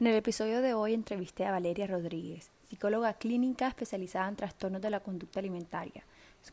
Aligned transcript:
En 0.00 0.06
el 0.06 0.14
episodio 0.14 0.62
de 0.62 0.74
hoy 0.74 0.94
entrevisté 0.94 1.44
a 1.44 1.50
Valeria 1.50 1.88
Rodríguez, 1.88 2.52
psicóloga 2.68 3.14
clínica 3.14 3.66
especializada 3.66 4.28
en 4.28 4.36
trastornos 4.36 4.80
de 4.80 4.90
la 4.90 5.00
conducta 5.00 5.40
alimentaria. 5.40 6.04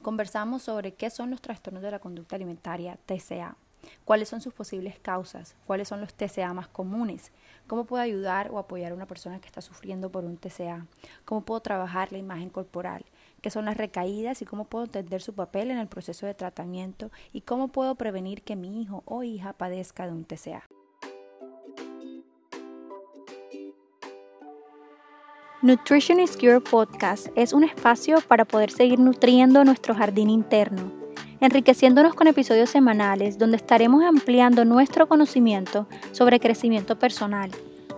Conversamos 0.02 0.64
sobre 0.64 0.96
qué 0.96 1.12
son 1.12 1.29
los 1.29 1.42
trastornos 1.42 1.83
de 1.83 1.92
la 1.92 2.00
conducta 2.00 2.37
alimentaria, 2.37 2.97
TCA, 3.05 3.55
cuáles 4.03 4.29
son 4.29 4.42
sus 4.42 4.51
posibles 4.51 4.97
causas, 4.97 5.55
cuáles 5.67 5.87
son 5.87 6.01
los 6.01 6.16
TCA 6.16 6.55
más 6.55 6.67
comunes, 6.69 7.31
cómo 7.67 7.85
puedo 7.85 8.02
ayudar 8.02 8.50
o 8.50 8.57
apoyar 8.57 8.93
a 8.93 8.95
una 8.95 9.05
persona 9.05 9.39
que 9.39 9.48
está 9.48 9.62
sufriendo 9.62 10.09
por 10.09 10.25
un 10.25 10.38
TCA, 10.38 10.88
cómo 11.23 11.46
puedo 11.46 11.59
trabajar 11.59 12.12
la 12.12 12.18
imagen 12.18 12.50
corporal, 12.50 13.05
qué 13.41 13.52
son 13.52 13.66
las 13.66 13.77
recaídas 13.77 14.41
y 14.41 14.46
cómo 14.46 14.66
puedo 14.66 14.86
entender 14.86 15.21
su 15.21 15.36
papel 15.36 15.70
en 15.70 15.77
el 15.77 15.88
proceso 15.88 16.25
de 16.25 16.34
tratamiento 16.34 17.12
y 17.32 17.41
cómo 17.41 17.68
puedo 17.68 17.93
prevenir 17.93 18.41
que 18.41 18.55
mi 18.55 18.82
hijo 18.82 19.04
o 19.05 19.21
hija 19.21 19.54
padezca 19.54 20.07
de 20.07 20.14
un 20.14 20.25
TCA. 20.25 20.64
Nutrition 25.65 26.19
is 26.19 26.37
Cure 26.37 26.61
Podcast 26.61 27.29
es 27.33 27.51
un 27.51 27.64
espacio 27.64 28.18
para 28.28 28.46
poder 28.46 28.69
seguir 28.69 29.00
nutriendo 29.00 29.64
nuestro 29.64 29.96
jardín 29.96 30.29
interno, 30.29 30.92
enriqueciéndonos 31.39 32.13
con 32.13 32.27
episodios 32.27 32.69
semanales 32.69 33.39
donde 33.39 33.57
estaremos 33.57 34.03
ampliando 34.03 34.63
nuestro 34.63 35.07
conocimiento 35.07 35.87
sobre 36.11 36.39
crecimiento 36.39 36.99
personal. 36.99 37.49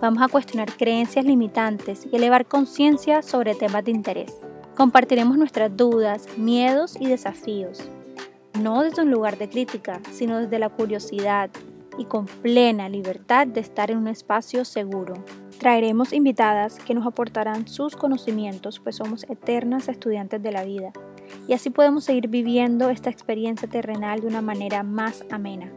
Vamos 0.02 0.24
a 0.24 0.30
cuestionar 0.30 0.72
creencias 0.78 1.26
limitantes 1.26 2.08
y 2.10 2.16
elevar 2.16 2.46
conciencia 2.46 3.22
sobre 3.22 3.54
temas 3.54 3.84
de 3.84 3.92
interés. 3.92 4.34
Compartiremos 4.78 5.38
nuestras 5.38 5.76
dudas, 5.76 6.26
miedos 6.38 6.96
y 6.98 7.08
desafíos, 7.08 7.82
no 8.62 8.82
desde 8.82 9.02
un 9.02 9.12
lugar 9.12 9.38
de 9.38 9.50
crítica, 9.50 10.00
sino 10.14 10.40
desde 10.40 10.58
la 10.58 10.70
curiosidad 10.70 11.50
y 11.98 12.06
con 12.06 12.26
plena 12.26 12.90
libertad 12.90 13.48
de 13.48 13.60
estar 13.60 13.92
en 13.92 13.98
un 13.98 14.08
espacio 14.08 14.66
seguro. 14.66 15.16
Traeremos 15.60 16.14
invitadas 16.14 16.78
que 16.80 16.94
nos 16.94 17.08
aportarán 17.08 17.68
sus 17.68 17.96
conocimientos, 17.96 18.80
pues 18.80 18.96
somos 18.96 19.24
eternas 19.30 19.90
estudiantes 19.90 20.42
de 20.42 20.52
la 20.52 20.64
vida, 20.64 20.92
y 21.48 21.54
así 21.54 21.70
podemos 21.70 22.04
seguir 22.04 22.28
viviendo 22.28 22.90
esta 22.90 23.10
experiencia 23.10 23.68
terrenal 23.68 24.22
de 24.22 24.28
una 24.28 24.42
manera 24.42 24.84
más 24.84 25.24
amena, 25.32 25.72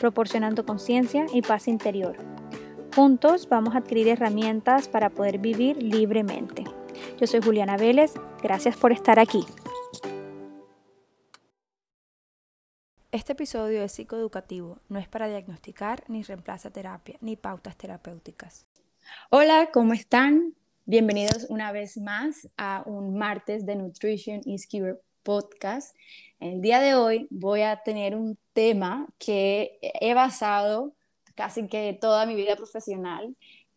proporcionando 0.00 0.66
conciencia 0.66 1.26
y 1.32 1.42
paz 1.42 1.68
interior. 1.68 2.16
Juntos 2.94 3.48
vamos 3.48 3.74
a 3.74 3.78
adquirir 3.78 4.08
herramientas 4.08 4.88
para 4.88 5.10
poder 5.10 5.38
vivir 5.38 5.80
libremente. 5.80 6.64
Yo 7.20 7.26
soy 7.26 7.40
Juliana 7.40 7.76
Vélez, 7.76 8.14
gracias 8.42 8.76
por 8.76 8.90
estar 8.92 9.20
aquí. 9.20 9.44
Este 13.12 13.32
episodio 13.32 13.82
es 13.82 13.90
psicoeducativo, 13.90 14.78
no 14.88 15.00
es 15.00 15.08
para 15.08 15.26
diagnosticar 15.26 16.04
ni 16.06 16.22
reemplaza 16.22 16.70
terapia 16.70 17.16
ni 17.20 17.34
pautas 17.34 17.76
terapéuticas. 17.76 18.66
Hola, 19.30 19.70
¿cómo 19.72 19.94
están? 19.94 20.54
Bienvenidos 20.86 21.44
una 21.48 21.72
vez 21.72 21.96
más 21.96 22.48
a 22.56 22.84
un 22.86 23.18
martes 23.18 23.66
de 23.66 23.74
Nutrition 23.74 24.42
is 24.44 24.68
Cure 24.68 25.00
podcast. 25.24 25.96
El 26.38 26.60
día 26.60 26.78
de 26.78 26.94
hoy 26.94 27.26
voy 27.30 27.62
a 27.62 27.82
tener 27.82 28.14
un 28.14 28.38
tema 28.52 29.08
que 29.18 29.80
he 29.82 30.14
basado 30.14 30.94
casi 31.34 31.66
que 31.66 31.98
toda 32.00 32.26
mi 32.26 32.36
vida 32.36 32.54
profesional 32.54 33.34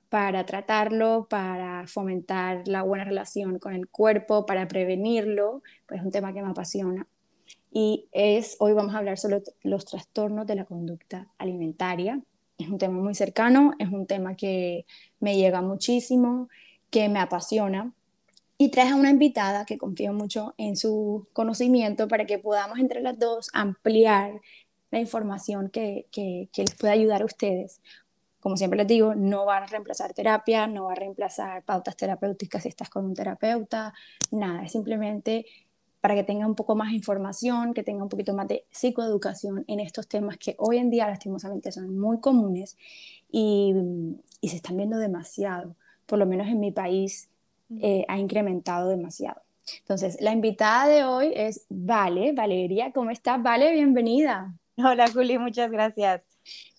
para 0.09 0.45
tratarlo, 0.45 1.25
para 1.27 1.87
fomentar 1.87 2.67
la 2.67 2.83
buena 2.83 3.03
relación 3.03 3.57
con 3.57 3.73
el 3.73 3.87
cuerpo, 3.87 4.45
para 4.45 4.67
prevenirlo, 4.67 5.63
pues 5.87 6.01
es 6.01 6.05
un 6.05 6.11
tema 6.11 6.33
que 6.33 6.43
me 6.43 6.51
apasiona. 6.51 7.07
Y 7.75 8.07
es, 8.11 8.55
hoy 8.59 8.73
vamos 8.73 8.93
a 8.93 8.99
hablar 8.99 9.17
sobre 9.17 9.41
los 9.63 9.85
trastornos 9.85 10.45
de 10.45 10.55
la 10.55 10.65
conducta 10.65 11.27
alimentaria 11.39 12.21
es 12.57 12.69
un 12.69 12.77
tema 12.77 12.99
muy 12.99 13.15
cercano, 13.15 13.73
es 13.79 13.89
un 13.89 14.05
tema 14.07 14.35
que 14.35 14.85
me 15.19 15.35
llega 15.37 15.61
muchísimo, 15.61 16.49
que 16.89 17.09
me 17.09 17.19
apasiona. 17.19 17.93
Y 18.57 18.69
traje 18.69 18.91
a 18.91 18.95
una 18.95 19.09
invitada 19.09 19.65
que 19.65 19.77
confío 19.77 20.13
mucho 20.13 20.53
en 20.57 20.77
su 20.77 21.27
conocimiento 21.33 22.07
para 22.07 22.25
que 22.25 22.39
podamos 22.39 22.79
entre 22.79 23.01
las 23.01 23.17
dos 23.19 23.49
ampliar 23.53 24.39
la 24.91 24.99
información 24.99 25.69
que, 25.69 26.07
que, 26.11 26.49
les 26.55 26.75
pueda 26.75 26.93
ayudar 26.93 27.23
a 27.23 27.25
ustedes. 27.25 27.81
Como 28.39 28.57
siempre 28.57 28.77
les 28.77 28.87
digo, 28.87 29.15
no 29.15 29.45
va 29.45 29.57
a 29.57 29.65
reemplazar 29.65 30.13
terapia, 30.13 30.67
no 30.67 30.85
va 30.85 30.91
a 30.93 30.95
reemplazar 30.95 31.63
pautas 31.63 31.97
terapéuticas 31.97 32.63
si 32.63 32.69
estás 32.69 32.89
con 32.89 33.05
un 33.05 33.15
terapeuta, 33.15 33.93
nada, 34.31 34.63
es 34.63 34.71
simplemente 34.71 35.45
para 36.03 36.15
que 36.15 36.25
tenga 36.25 36.45
un 36.45 36.55
poco 36.55 36.75
más 36.75 36.91
información, 36.91 37.73
que 37.73 37.81
tenga 37.81 38.03
un 38.03 38.09
poquito 38.09 38.33
más 38.33 38.45
de 38.49 38.65
psicoeducación 38.71 39.63
en 39.69 39.79
estos 39.79 40.05
temas 40.05 40.37
que 40.37 40.53
hoy 40.57 40.77
en 40.77 40.89
día 40.89 41.07
lastimosamente 41.07 41.71
son 41.71 41.97
muy 41.97 42.19
comunes 42.19 42.75
y, 43.31 43.73
y 44.41 44.49
se 44.49 44.57
están 44.57 44.75
viendo 44.75 44.97
demasiado, 44.97 45.77
por 46.05 46.19
lo 46.19 46.25
menos 46.25 46.47
en 46.47 46.59
mi 46.59 46.73
país 46.73 47.29
eh, 47.79 48.03
ha 48.09 48.19
incrementado 48.19 48.89
demasiado. 48.89 49.43
Entonces, 49.79 50.17
la 50.19 50.33
invitada 50.33 50.87
de 50.87 51.05
hoy 51.05 51.31
es 51.33 51.65
Vale, 51.69 52.33
Valeria, 52.33 52.91
¿cómo 52.91 53.09
estás? 53.09 53.41
Vale, 53.41 53.71
bienvenida. 53.71 54.53
Hola 54.75 55.09
Juli, 55.09 55.37
muchas 55.37 55.71
gracias. 55.71 56.21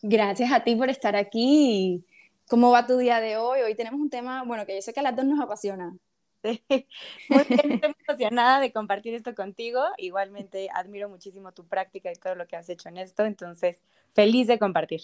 Gracias 0.03 0.53
a 0.53 0.65
ti 0.65 0.77
por 0.77 0.91
estar 0.91 1.17
aquí. 1.17 2.05
¿Cómo 2.47 2.73
va 2.73 2.87
tu 2.87 2.99
día 2.99 3.21
de 3.21 3.39
hoy? 3.39 3.63
Hoy 3.63 3.75
tenemos 3.75 4.03
un 4.03 4.11
tema, 4.11 4.45
bueno, 4.45 4.67
que 4.67 4.75
yo 4.75 4.83
sé 4.83 4.93
que 4.93 5.01
a 5.01 5.03
las 5.03 5.17
dos 5.17 5.25
nos 5.25 5.41
apasiona. 5.41 5.97
Muy 7.29 7.45
bien, 7.49 7.73
estoy 7.73 7.95
emocionada 8.09 8.61
de 8.61 8.73
compartir 8.73 9.15
esto 9.15 9.35
contigo. 9.35 9.81
Igualmente 9.99 10.69
admiro 10.73 11.09
muchísimo 11.09 11.53
tu 11.53 11.67
práctica 11.67 12.11
y 12.13 12.17
todo 12.17 12.35
lo 12.35 12.47
que 12.47 12.57
has 12.57 12.69
hecho 12.69 12.89
en 12.89 12.99
esto, 12.99 13.25
entonces 13.25 13.83
feliz 14.13 14.47
de 14.47 14.59
compartir. 14.59 15.01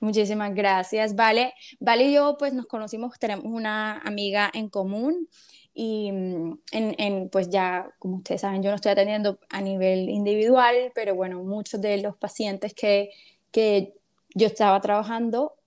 Muchísimas 0.00 0.54
gracias, 0.54 1.16
Vale. 1.16 1.54
Vale 1.80 2.04
y 2.04 2.14
yo 2.14 2.36
pues 2.38 2.52
nos 2.54 2.66
conocimos, 2.66 3.18
tenemos 3.18 3.46
una 3.46 3.98
amiga 3.98 4.50
en 4.54 4.68
común 4.68 5.28
y 5.74 6.12
mm, 6.12 6.58
en, 6.72 6.94
en, 6.98 7.28
pues 7.30 7.50
ya, 7.50 7.90
como 7.98 8.16
ustedes 8.16 8.42
saben, 8.42 8.62
yo 8.62 8.70
no 8.70 8.76
estoy 8.76 8.92
atendiendo 8.92 9.40
a 9.48 9.60
nivel 9.60 10.08
individual, 10.08 10.92
pero 10.94 11.14
bueno, 11.14 11.42
muchos 11.42 11.80
de 11.80 11.98
los 11.98 12.16
pacientes 12.16 12.74
que, 12.74 13.10
que 13.50 13.94
yo 14.34 14.46
estaba 14.46 14.80
trabajando 14.80 15.57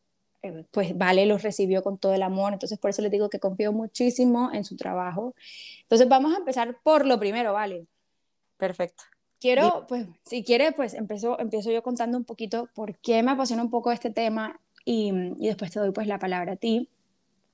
pues 0.71 0.97
Vale 0.97 1.25
los 1.25 1.43
recibió 1.43 1.83
con 1.83 1.97
todo 1.97 2.13
el 2.13 2.23
amor, 2.23 2.53
entonces 2.53 2.79
por 2.79 2.89
eso 2.89 3.01
les 3.01 3.11
digo 3.11 3.29
que 3.29 3.39
confío 3.39 3.73
muchísimo 3.73 4.49
en 4.53 4.63
su 4.63 4.75
trabajo. 4.75 5.35
Entonces 5.83 6.07
vamos 6.07 6.33
a 6.33 6.37
empezar 6.37 6.77
por 6.83 7.05
lo 7.05 7.19
primero, 7.19 7.53
Vale. 7.53 7.85
Perfecto. 8.57 9.03
Quiero, 9.39 9.87
pues, 9.87 10.05
si 10.23 10.43
quiere, 10.43 10.71
pues 10.71 10.93
empiezo, 10.93 11.39
empiezo 11.39 11.71
yo 11.71 11.81
contando 11.81 12.15
un 12.15 12.25
poquito 12.25 12.69
por 12.75 12.95
qué 12.99 13.23
me 13.23 13.31
apasiona 13.31 13.63
un 13.63 13.71
poco 13.71 13.91
este 13.91 14.11
tema 14.11 14.59
y, 14.85 15.11
y 15.39 15.47
después 15.47 15.71
te 15.71 15.79
doy 15.79 15.91
pues 15.91 16.05
la 16.05 16.19
palabra 16.19 16.53
a 16.53 16.55
ti. 16.57 16.87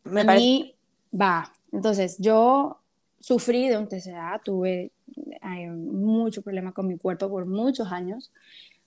Me 0.03 0.21
a 0.21 0.25
parece... 0.25 0.45
mí, 0.45 0.75
va. 1.17 1.53
Entonces, 1.71 2.17
yo 2.19 2.81
sufrí 3.21 3.69
de 3.69 3.77
un 3.77 3.87
TCA, 3.87 4.41
tuve 4.43 4.91
eh, 5.15 5.69
mucho 5.69 6.41
problema 6.41 6.73
con 6.73 6.87
mi 6.87 6.97
cuerpo 6.97 7.29
por 7.29 7.45
muchos 7.45 7.91
años 7.91 8.33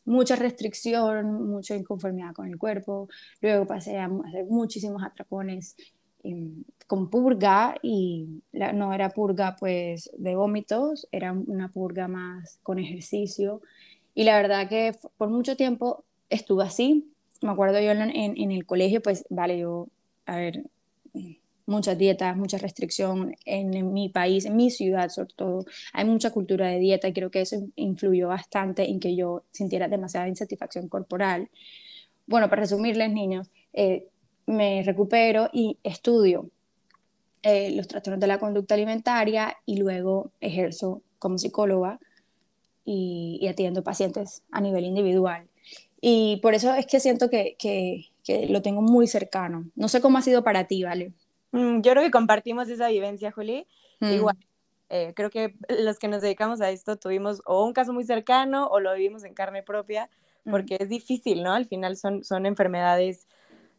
mucha 0.05 0.37
restricción, 0.37 1.49
mucha 1.49 1.77
inconformidad 1.77 2.35
con 2.35 2.47
el 2.47 2.59
cuerpo. 2.59 3.09
Luego 3.41 3.67
pasé 3.67 3.99
a 3.99 4.11
hacer 4.27 4.47
muchísimos 4.47 5.03
atracones 5.03 5.77
em, 6.23 6.65
con 6.87 7.09
purga 7.09 7.77
y 7.83 8.43
no 8.53 8.93
era 8.93 9.11
purga 9.11 9.57
pues 9.59 10.11
de 10.19 10.35
vómitos, 10.35 11.09
era 11.13 11.33
una 11.33 11.69
purga 11.71 12.09
más 12.09 12.59
con 12.63 12.79
ejercicio. 12.79 13.63
Y 14.15 14.25
la 14.25 14.37
verdad 14.37 14.69
que 14.69 14.95
por 15.17 15.31
mucho 15.31 15.57
tiempo 15.57 16.05
estuve 16.29 16.65
así. 16.65 17.13
Me 17.43 17.51
acuerdo 17.51 17.81
yo 17.81 17.93
en 17.93 18.53
el 18.53 18.67
colegio, 18.67 19.01
pues 19.03 19.25
vale, 19.31 19.59
yo, 19.59 19.89
a 20.27 20.37
ver, 20.37 20.65
muchas 21.71 21.97
dietas, 21.97 22.37
mucha 22.37 22.59
restricción 22.59 23.35
en, 23.47 23.93
mi 23.93 24.09
país, 24.09 24.45
en 24.45 24.57
mi 24.57 24.71
ciudad 24.71 25.09
sobre 25.09 25.35
todo. 25.35 25.65
Hay 25.93 26.05
mucha 26.05 26.31
cultura 26.31 26.69
de 26.69 26.79
dieta 26.79 27.09
y 27.09 27.13
creo 27.13 27.31
que 27.31 27.41
eso 27.41 27.57
influyó 27.77 28.29
bastante 28.29 28.91
en 28.91 29.01
que 29.01 29.17
yo 29.17 29.45
sintiera 29.53 29.89
demasiada 29.89 30.29
insatisfacción 30.29 30.89
corporal. 30.89 31.49
Bueno, 32.27 32.51
para 32.51 32.63
resumirles, 32.63 33.13
niños, 33.13 33.51
eh, 33.73 34.09
me 34.47 34.83
recupero 34.83 35.49
y 35.53 35.79
estudio 35.83 36.51
eh, 37.43 37.71
los 37.75 37.89
trastornos 37.89 38.21
de 38.21 38.27
la 38.27 38.39
conducta 38.39 38.75
alimentaria 38.75 39.57
y 39.65 39.79
luego 39.79 40.33
ejerzo 40.41 41.03
como 41.19 41.39
psicóloga 41.39 41.99
y, 42.85 43.39
y, 43.41 43.49
atiendo 43.49 43.83
pacientes 43.83 44.43
a 44.51 44.61
nivel 44.61 44.85
individual. 44.85 45.49
Y 46.01 46.39
por 46.43 46.55
eso 46.55 46.75
es 46.75 46.87
que 46.87 47.01
siento 47.01 47.31
que, 47.31 47.57
que, 47.59 48.07
que 48.25 48.47
lo 48.47 48.63
tengo 48.63 48.83
muy 48.83 49.07
cercano. 49.07 49.67
No 49.75 49.89
sé 49.89 50.01
cómo 50.01 50.19
ha 50.19 50.23
sido 50.23 50.43
para 50.45 50.67
ti, 50.67 50.83
¿vale? 50.83 51.13
Mm, 51.53 51.81
yo 51.81 51.93
creo 51.93 52.03
que 52.05 52.11
compartimos 52.11 52.69
esa 52.69 52.89
vivencia, 52.89 53.33
Juli. 53.33 53.67
Mm. 54.01 54.11
Igual, 54.13 54.37
eh, 54.89 55.13
creo 55.15 55.31
que 55.31 55.55
los 55.69 55.99
que 55.99 56.09
nos 56.09 56.23
dedicamos 56.23 56.61
a 56.61 56.71
esto 56.71 56.97
tuvimos 56.97 57.43
o 57.47 57.65
un 57.65 57.73
caso 57.73 57.93
muy 57.93 58.05
cercano 58.05 58.67
o 58.69 58.81
lo 58.81 58.95
vivimos 58.95 59.25
en 59.25 59.35
carne 59.35 59.63
propia, 59.63 60.11
mm. 60.45 60.51
porque 60.51 60.77
es 60.81 60.89
difícil, 60.89 61.43
¿no? 61.43 61.53
Al 61.53 61.67
final 61.67 61.97
son, 61.97 62.25
son 62.25 62.47
enfermedades 62.47 63.27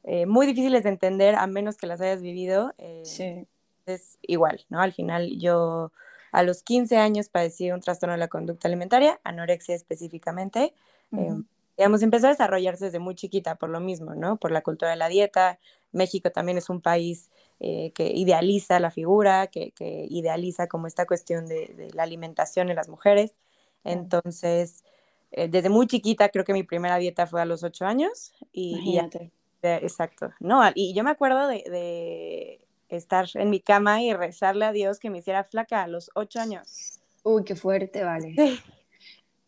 eh, 0.03 0.25
muy 0.25 0.47
difíciles 0.47 0.83
de 0.83 0.89
entender 0.89 1.35
a 1.35 1.47
menos 1.47 1.77
que 1.77 1.87
las 1.87 2.01
hayas 2.01 2.21
vivido. 2.21 2.73
Eh, 2.77 3.01
sí. 3.03 3.47
Es 3.85 4.17
igual, 4.21 4.65
¿no? 4.69 4.79
Al 4.79 4.93
final 4.93 5.39
yo 5.39 5.91
a 6.31 6.43
los 6.43 6.63
15 6.63 6.97
años 6.97 7.29
padecí 7.29 7.71
un 7.71 7.81
trastorno 7.81 8.13
de 8.13 8.19
la 8.19 8.27
conducta 8.27 8.67
alimentaria, 8.67 9.19
anorexia 9.23 9.75
específicamente. 9.75 10.73
-huh. 11.11 11.45
digamos, 11.77 12.01
empezó 12.01 12.27
a 12.27 12.29
desarrollarse 12.29 12.85
desde 12.85 12.99
muy 12.99 13.15
chiquita 13.15 13.55
por 13.55 13.69
lo 13.69 13.79
mismo, 13.79 14.15
¿no? 14.15 14.37
Por 14.37 14.51
la 14.51 14.61
cultura 14.61 14.91
de 14.91 14.97
la 14.97 15.09
dieta. 15.09 15.59
México 15.91 16.31
también 16.31 16.57
es 16.57 16.69
un 16.69 16.81
país 16.81 17.29
eh, 17.63 17.91
que 17.93 18.07
idealiza 18.07 18.79
la 18.79 18.89
figura, 18.89 19.45
que, 19.45 19.71
idealiza 20.09 20.65
como 20.65 20.87
esta 20.87 21.05
cuestión 21.05 21.45
de, 21.45 21.91
la 21.93 22.01
alimentación 22.01 22.71
en 22.71 22.75
las 22.75 22.89
mujeres. 22.89 23.35
Entonces, 23.83 24.83
eh, 25.31 25.47
desde 25.47 25.69
muy 25.69 25.85
chiquita, 25.85 26.29
creo 26.29 26.43
que 26.43 26.53
mi 26.53 26.63
primera 26.63 26.97
dieta 26.97 27.27
fue 27.27 27.39
a 27.39 27.45
los 27.45 27.63
ocho 27.63 27.85
años. 27.85 28.33
Y, 28.51 28.99
exacto. 29.61 30.31
No, 30.39 30.63
y 30.73 30.95
yo 30.95 31.03
me 31.03 31.11
acuerdo 31.11 31.47
de, 31.47 32.61
estar 32.89 33.27
en 33.35 33.51
mi 33.51 33.59
cama 33.59 34.01
y 34.01 34.11
rezarle 34.11 34.65
a 34.65 34.71
Dios 34.71 34.99
que 34.99 35.11
me 35.11 35.19
hiciera 35.19 35.43
flaca 35.43 35.83
a 35.83 35.87
los 35.87 36.09
ocho 36.15 36.39
años. 36.39 36.99
Uy, 37.23 37.43
qué 37.43 37.55
fuerte, 37.55 38.03
vale. 38.03 38.35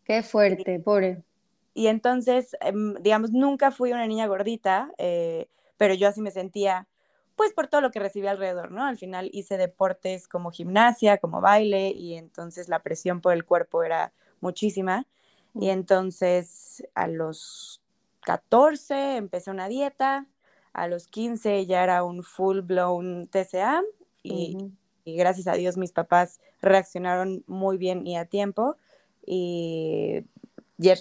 Qué 0.04 0.22
fuerte, 0.22 0.78
pobre. 0.78 1.24
Y 1.72 1.88
entonces, 1.88 2.56
em, 2.60 2.94
digamos, 3.02 3.32
nunca 3.32 3.72
fui 3.72 3.90
una 3.90 4.06
niña 4.06 4.28
gordita, 4.28 4.92
eh, 4.98 5.48
pero 5.76 5.94
yo 5.94 6.06
así 6.06 6.20
me 6.20 6.30
sentía, 6.30 6.86
pues 7.36 7.52
por 7.52 7.68
todo 7.68 7.80
lo 7.80 7.90
que 7.90 7.98
recibí 7.98 8.26
alrededor, 8.26 8.70
¿no? 8.70 8.84
Al 8.84 8.96
final 8.96 9.30
hice 9.32 9.56
deportes 9.56 10.28
como 10.28 10.50
gimnasia, 10.50 11.18
como 11.18 11.40
baile, 11.40 11.90
y 11.90 12.14
entonces 12.14 12.68
la 12.68 12.80
presión 12.80 13.20
por 13.20 13.32
el 13.32 13.44
cuerpo 13.44 13.82
era 13.82 14.12
muchísima. 14.40 15.06
Y 15.54 15.70
entonces 15.70 16.84
a 16.94 17.06
los 17.06 17.80
14 18.20 19.16
empecé 19.16 19.50
una 19.50 19.68
dieta, 19.68 20.26
a 20.72 20.88
los 20.88 21.06
15 21.06 21.66
ya 21.66 21.84
era 21.84 22.02
un 22.02 22.22
full 22.22 22.60
blown 22.60 23.28
TCA 23.28 23.82
y, 24.22 24.56
y, 25.04 25.16
gracias 25.16 25.46
a 25.46 25.52
Dios 25.52 25.76
mis 25.76 25.92
papás 25.92 26.40
reaccionaron 26.60 27.44
muy 27.46 27.76
bien 27.76 28.06
y 28.06 28.16
a 28.16 28.24
tiempo 28.24 28.76
y 29.24 30.24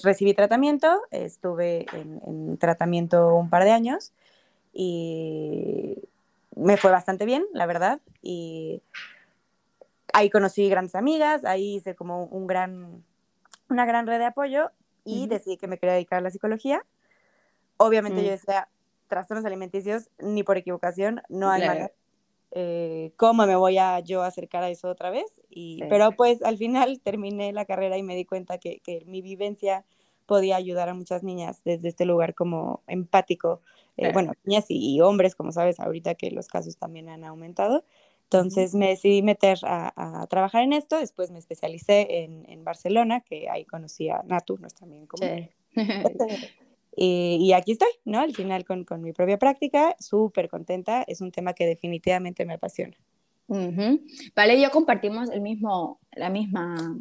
recibí 0.04 0.34
tratamiento, 0.34 1.02
estuve 1.12 1.86
en, 1.94 2.58
tratamiento 2.58 3.36
un 3.36 3.50
par 3.50 3.64
de 3.64 3.72
años 3.72 4.14
y 4.72 5.98
me 6.56 6.78
fue 6.78 6.92
bastante 6.92 7.26
bien, 7.26 7.46
la 7.54 7.66
verdad, 7.66 8.02
y 8.22 8.82
ahí 10.14 10.30
conocí 10.30 10.70
grandes 10.70 10.96
amigas, 10.96 11.46
ahí 11.46 11.76
hice 11.76 11.96
como 11.96 12.26
un 12.26 12.48
gran, 12.48 13.04
una 13.70 13.86
gran 13.86 14.08
red 14.08 14.20
de 14.20 14.26
apoyo 14.26 14.72
y 15.04 15.28
decidí 15.28 15.58
que 15.58 15.68
me 15.68 15.78
quería 15.78 15.94
dedicar 15.94 16.20
a 16.20 16.22
la 16.22 16.32
psicología. 16.32 16.86
Obviamente 17.78 18.22
yo 18.22 18.30
mm. 18.30 18.32
decía, 18.32 18.70
trastornos 19.08 19.46
alimenticios, 19.46 20.10
ni 20.20 20.44
por 20.44 20.58
equivocación, 20.58 21.22
no 21.30 21.50
hay 21.50 21.66
manera. 21.66 21.92
Eh, 22.56 23.14
¿Cómo 23.18 23.48
me 23.48 23.56
voy 23.56 23.80
a 23.80 24.00
yo 24.00 24.22
acercar 24.22 24.64
a 24.64 24.70
eso 24.70 24.88
otra 24.88 25.10
vez? 25.10 25.42
Y, 25.50 25.84
Pero 25.90 26.12
pues 26.12 26.44
al 26.44 26.58
final 26.58 27.02
terminé 27.02 27.52
la 27.52 27.66
carrera 27.66 27.98
y 27.98 28.04
me 28.04 28.16
di 28.16 28.26
cuenta 28.26 28.60
que, 28.60 28.80
que, 28.82 29.04
mi 29.08 29.24
vivencia 29.24 29.86
podía 30.26 30.56
ayudar 30.56 30.90
a 30.90 30.94
muchas 30.94 31.24
niñas 31.24 31.62
desde 31.64 31.90
este 31.90 32.06
lugar 32.06 32.34
como 32.34 32.82
empático. 32.88 33.62
Eh, 33.98 34.12
bueno, 34.14 34.34
niñas 34.44 34.66
y, 34.70 35.00
hombres, 35.02 35.36
como 35.36 35.52
sabes, 35.52 35.80
ahorita 35.80 36.16
que 36.16 36.32
los 36.32 36.48
casos 36.48 36.78
también 36.78 37.10
han 37.10 37.24
aumentado. 37.24 37.84
Entonces 38.24 38.74
me 38.74 38.90
decidí 38.90 39.22
meter 39.22 39.60
a, 39.64 40.22
a, 40.22 40.28
trabajar 40.28 40.64
en 40.64 40.74
esto, 40.74 40.98
después 40.98 41.30
me 41.30 41.38
especialicé 41.38 42.24
en, 42.24 42.50
en, 42.50 42.64
Barcelona, 42.64 43.22
que 43.22 43.48
ahí 43.50 43.64
conocí 43.66 44.10
a 44.10 44.24
Natu, 44.26 44.58
no 44.58 44.68
es 44.68 44.74
también 44.74 45.06
como... 45.06 45.24
Y, 46.96 47.40
y, 47.42 47.54
aquí 47.54 47.72
estoy, 47.72 47.90
¿no? 48.06 48.20
Al 48.20 48.36
final 48.36 48.66
con, 48.66 48.84
con 48.84 49.02
mi 49.02 49.14
propia 49.14 49.40
práctica, 49.40 49.96
súper 50.00 50.48
contenta, 50.48 51.04
es 51.08 51.22
un 51.22 51.32
tema 51.32 51.54
que 51.54 51.66
definitivamente 51.66 52.46
me 52.46 52.54
apasiona. 52.54 52.96
Vale, 53.48 54.62
yo 54.62 54.72
compartimos 54.72 55.30
el 55.30 55.42
mismo, 55.42 56.00
la 56.16 56.30
misma 56.30 56.98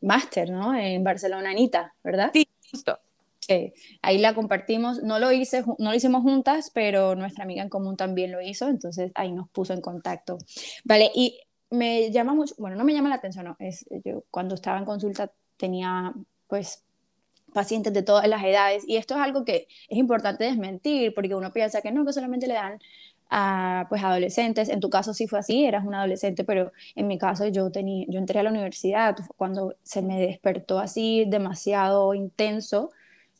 máster, 0.00 0.50
¿no? 0.50 0.74
En 0.74 1.04
Barcelona, 1.04 1.50
Anita, 1.50 1.94
¿verdad? 2.02 2.30
Sí, 2.32 2.48
justo. 2.70 2.98
Sí, 3.40 3.72
ahí 4.02 4.18
la 4.18 4.34
compartimos, 4.34 5.02
no 5.02 5.18
lo, 5.18 5.32
hice, 5.32 5.64
no 5.78 5.90
lo 5.90 5.94
hicimos 5.94 6.22
juntas, 6.22 6.70
pero 6.72 7.16
nuestra 7.16 7.44
amiga 7.44 7.62
en 7.62 7.68
común 7.68 7.96
también 7.96 8.30
lo 8.30 8.40
hizo, 8.40 8.68
entonces 8.68 9.10
ahí 9.14 9.32
nos 9.32 9.48
puso 9.48 9.72
en 9.72 9.80
contacto. 9.80 10.38
Vale, 10.84 11.10
y 11.14 11.40
me 11.70 12.10
llama 12.10 12.34
mucho, 12.34 12.54
bueno, 12.58 12.76
no 12.76 12.84
me 12.84 12.92
llama 12.92 13.08
la 13.08 13.14
atención, 13.16 13.46
no, 13.46 13.56
es, 13.58 13.86
yo 14.04 14.24
cuando 14.30 14.54
estaba 14.54 14.78
en 14.78 14.84
consulta 14.84 15.32
tenía 15.56 16.12
pues 16.48 16.84
pacientes 17.52 17.92
de 17.92 18.02
todas 18.02 18.28
las 18.28 18.44
edades 18.44 18.84
y 18.86 18.96
esto 18.96 19.14
es 19.14 19.20
algo 19.20 19.44
que 19.44 19.66
es 19.88 19.98
importante 19.98 20.44
desmentir 20.44 21.14
porque 21.14 21.34
uno 21.34 21.52
piensa 21.52 21.82
que 21.82 21.92
no, 21.92 22.04
que 22.04 22.12
solamente 22.12 22.46
le 22.46 22.54
dan 22.54 22.78
a 23.30 23.86
pues 23.88 24.02
adolescentes, 24.02 24.68
en 24.68 24.80
tu 24.80 24.90
caso 24.90 25.14
sí 25.14 25.26
fue 25.28 25.38
así, 25.38 25.64
eras 25.64 25.84
un 25.86 25.94
adolescente, 25.94 26.44
pero 26.44 26.72
en 26.96 27.06
mi 27.06 27.18
caso 27.18 27.46
yo 27.46 27.70
tenía 27.70 28.06
yo 28.08 28.18
entré 28.18 28.40
a 28.40 28.42
la 28.42 28.50
universidad 28.50 29.16
cuando 29.36 29.74
se 29.82 30.02
me 30.02 30.20
despertó 30.20 30.80
así 30.80 31.24
demasiado 31.28 32.14
intenso, 32.14 32.90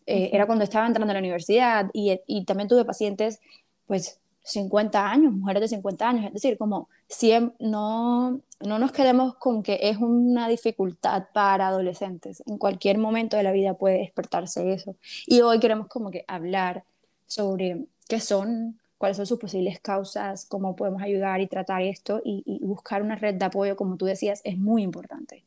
eh, 0.07 0.31
era 0.33 0.47
cuando 0.47 0.65
estaba 0.65 0.87
entrando 0.87 1.11
a 1.11 1.15
la 1.15 1.21
universidad 1.21 1.91
y, 1.93 2.21
y 2.27 2.45
también 2.45 2.69
tuve 2.69 2.85
pacientes 2.85 3.41
pues 3.87 4.21
50 4.45 5.11
años, 5.11 5.33
mujeres 5.33 5.63
de 5.63 5.69
50 5.69 6.09
años, 6.09 6.25
es 6.27 6.33
decir, 6.33 6.57
como 6.57 6.89
si 7.09 7.33
no, 7.59 8.41
no 8.61 8.79
nos 8.79 8.93
quedemos 8.93 9.35
con 9.37 9.63
que 9.63 9.79
es 9.83 9.99
una 9.99 10.49
dificultad 10.49 11.27
para 11.33 11.69
adolescentes, 11.69 12.43
en 12.47 12.59
cualquier 12.59 12.99
momento 12.99 13.37
de 13.37 13.43
la 13.43 13.53
vida 13.53 13.75
puede 13.75 13.99
despertarse 13.99 14.73
eso. 14.73 14.97
Y 15.27 15.41
hoy 15.43 15.61
queremos 15.61 15.89
como 15.89 16.11
que 16.11 16.25
hablar 16.27 16.85
sobre 17.27 17.87
qué 18.09 18.21
son, 18.21 18.81
cuáles 19.01 19.17
son 19.17 19.25
sus 19.25 19.39
posibles 19.39 19.81
causas, 19.81 20.45
cómo 20.45 20.77
podemos 20.77 21.01
ayudar 21.01 21.41
y 21.41 21.47
tratar 21.47 21.81
esto 21.81 22.21
y, 22.23 22.43
y 22.45 22.59
buscar 22.63 23.01
una 23.01 23.17
red 23.17 23.35
de 23.35 23.47
apoyo, 23.47 23.75
como 23.75 23.97
tú 23.97 24.05
decías, 24.05 24.43
es 24.45 24.59
muy 24.59 24.83
importante. 24.83 25.43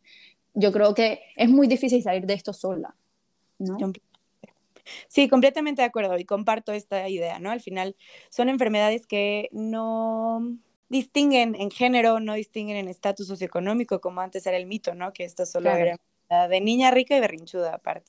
Yo 0.55 0.71
creo 0.71 0.95
que 0.95 1.19
es 1.35 1.49
muy 1.49 1.67
difícil 1.67 2.01
salir 2.01 2.25
de 2.25 2.33
esto 2.33 2.51
sola, 2.51 2.95
¿no? 3.59 3.77
Sí, 5.07 5.29
completamente 5.29 5.83
de 5.83 5.85
acuerdo 5.85 6.17
y 6.17 6.25
comparto 6.25 6.73
esta 6.73 7.07
idea, 7.07 7.37
¿no? 7.37 7.51
Al 7.51 7.61
final 7.61 7.95
son 8.29 8.49
enfermedades 8.49 9.05
que 9.05 9.49
no 9.51 10.57
distinguen 10.89 11.53
en 11.53 11.69
género, 11.69 12.19
no 12.19 12.33
distinguen 12.33 12.77
en 12.77 12.87
estatus 12.87 13.27
socioeconómico, 13.27 14.01
como 14.01 14.21
antes 14.21 14.47
era 14.47 14.57
el 14.57 14.65
mito, 14.65 14.95
¿no? 14.95 15.13
Que 15.13 15.25
esto 15.25 15.45
solo 15.45 15.69
era 15.69 16.47
de 16.47 16.59
niña 16.59 16.89
rica 16.89 17.15
y 17.15 17.19
berrinchuda 17.19 17.75
aparte. 17.75 18.07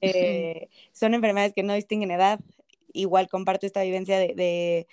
Eh, 0.00 0.68
son 0.90 1.14
enfermedades 1.14 1.52
que 1.54 1.62
no 1.62 1.74
distinguen 1.74 2.10
edad. 2.10 2.40
Igual 2.92 3.28
comparto 3.28 3.66
esta 3.66 3.82
vivencia 3.82 4.18
de 4.18 4.86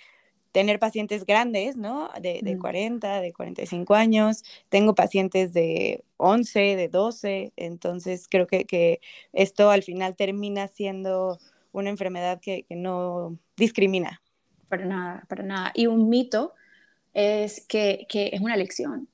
tener 0.52 0.78
pacientes 0.78 1.24
grandes, 1.24 1.76
¿no? 1.76 2.10
De, 2.20 2.40
de 2.42 2.58
40, 2.58 3.20
de 3.20 3.32
45 3.32 3.94
años. 3.94 4.42
Tengo 4.68 4.94
pacientes 4.94 5.52
de 5.52 6.04
11, 6.16 6.76
de 6.76 6.88
12. 6.88 7.52
Entonces, 7.56 8.26
creo 8.28 8.46
que, 8.46 8.64
que 8.64 9.00
esto 9.32 9.70
al 9.70 9.82
final 9.82 10.16
termina 10.16 10.68
siendo 10.68 11.38
una 11.72 11.90
enfermedad 11.90 12.40
que, 12.40 12.64
que, 12.64 12.74
no 12.74 13.38
discrimina. 13.56 14.20
Para 14.68 14.86
nada, 14.86 15.24
para 15.28 15.44
nada. 15.44 15.72
Y 15.74 15.86
un 15.86 16.08
mito 16.08 16.54
es 17.14 17.64
que, 17.66 18.06
que 18.08 18.30
es 18.32 18.40
una 18.40 18.54
elección, 18.54 19.08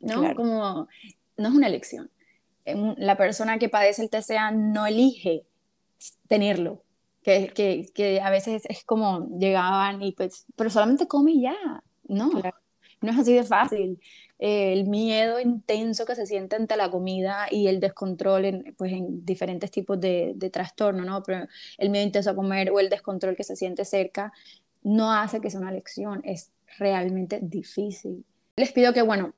¿no? 0.00 0.34
Como, 0.34 0.88
no 1.36 1.48
es 1.48 1.54
una 1.54 1.66
elección. 1.66 2.10
La 2.96 3.16
persona 3.16 3.58
que 3.58 3.68
padece 3.68 4.02
el 4.02 4.10
TCA 4.10 4.50
no 4.50 4.86
elige 4.86 5.44
tenerlo, 6.28 6.83
que, 7.24 7.48
que, 7.48 7.90
que, 7.94 8.20
a 8.20 8.30
veces 8.30 8.62
es 8.68 8.84
como 8.84 9.28
llegaban 9.38 10.02
y 10.02 10.12
pues, 10.12 10.46
pero 10.56 10.70
solamente 10.70 11.08
come 11.08 11.32
y 11.32 11.42
ya, 11.42 11.56
no, 12.04 12.30
no 13.00 13.10
es 13.10 13.18
así 13.18 13.34
de 13.34 13.44
fácil. 13.44 14.00
el 14.38 14.86
miedo 14.86 15.40
intenso 15.40 16.04
que 16.06 16.14
se 16.14 16.26
siente 16.26 16.56
ante 16.56 16.76
la 16.76 16.90
comida 16.90 17.46
y 17.50 17.68
el 17.68 17.80
descontrol 17.80 18.44
en, 18.44 18.74
pues, 18.76 18.92
en 18.92 19.24
diferentes 19.24 19.70
tipos 19.70 19.98
de, 20.00 20.32
de 20.36 20.50
trastorno, 20.50 21.04
¿no? 21.04 21.22
Pero 21.22 21.46
el 21.78 21.90
miedo 21.90 22.04
intenso 22.04 22.30
a 22.30 22.36
comer 22.36 22.70
o 22.70 22.78
el 22.80 22.90
descontrol 22.90 23.36
que 23.36 23.44
se 23.44 23.56
siente 23.56 23.84
cerca 23.84 24.32
no 24.82 25.12
hace 25.12 25.40
que 25.40 25.50
sea 25.50 25.60
una 25.60 25.72
lección, 25.72 26.20
es 26.24 26.52
realmente 26.78 27.40
difícil. 27.42 28.24
Les 28.56 28.72
pido 28.72 28.92
que, 28.92 29.02
bueno, 29.02 29.34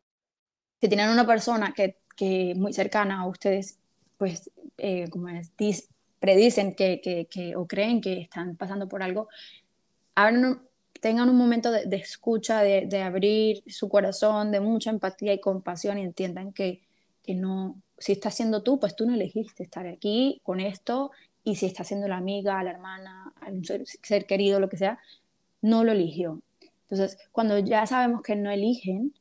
si 0.81 0.88
tienen 0.88 1.11
una 1.11 1.26
persona 1.26 1.73
que, 1.75 1.99
que 2.16 2.55
muy 2.57 2.73
cercana 2.73 3.21
a 3.21 3.26
ustedes, 3.28 3.78
pues, 4.19 4.50
eh, 4.78 5.09
como 5.11 5.28
es, 5.28 5.52
predicen 6.20 6.75
que, 6.75 7.00
que, 7.30 7.56
o 7.56 7.66
creen 7.66 8.00
que 8.00 8.20
están 8.20 8.56
pasando 8.56 8.88
por 8.88 9.02
algo, 9.02 9.28
tengan 11.00 11.28
un 11.28 11.37
momento 11.37 11.70
de, 11.70 11.96
escucha, 11.96 12.62
de, 12.62 12.87
de, 12.87 13.02
abrir 13.02 13.62
su 13.66 13.88
corazón, 13.88 14.50
de 14.50 14.61
mucha 14.61 14.90
empatía 14.90 15.32
y 15.32 15.40
compasión 15.40 15.99
y 15.99 16.02
entiendan 16.02 16.52
que, 16.52 16.82
que 17.23 17.35
no, 17.35 17.80
si 17.99 18.12
estás 18.12 18.35
siendo 18.35 18.62
tú, 18.62 18.80
pues 18.80 18.96
tú 18.96 19.06
no 19.06 19.14
elegiste 19.14 19.62
estar 19.62 19.87
aquí 19.87 20.40
con 20.42 20.61
esto 20.61 21.11
y 21.44 21.56
si 21.56 21.66
está 21.66 21.85
siendo 21.85 22.08
la 22.08 22.16
amiga, 22.16 22.62
la 22.62 22.70
hermana, 22.70 23.32
un 23.46 23.64
ser, 23.64 23.85
ser 23.87 24.26
querido, 24.26 24.58
lo 24.58 24.68
que 24.68 24.76
sea, 24.76 24.99
no 25.62 25.85
lo 25.85 25.92
eligió. 25.92 26.42
Entonces, 26.88 27.18
cuando 27.32 27.58
ya 27.58 27.87
sabemos 27.87 28.23
que 28.23 28.37
no 28.37 28.50
eligen, 28.50 29.14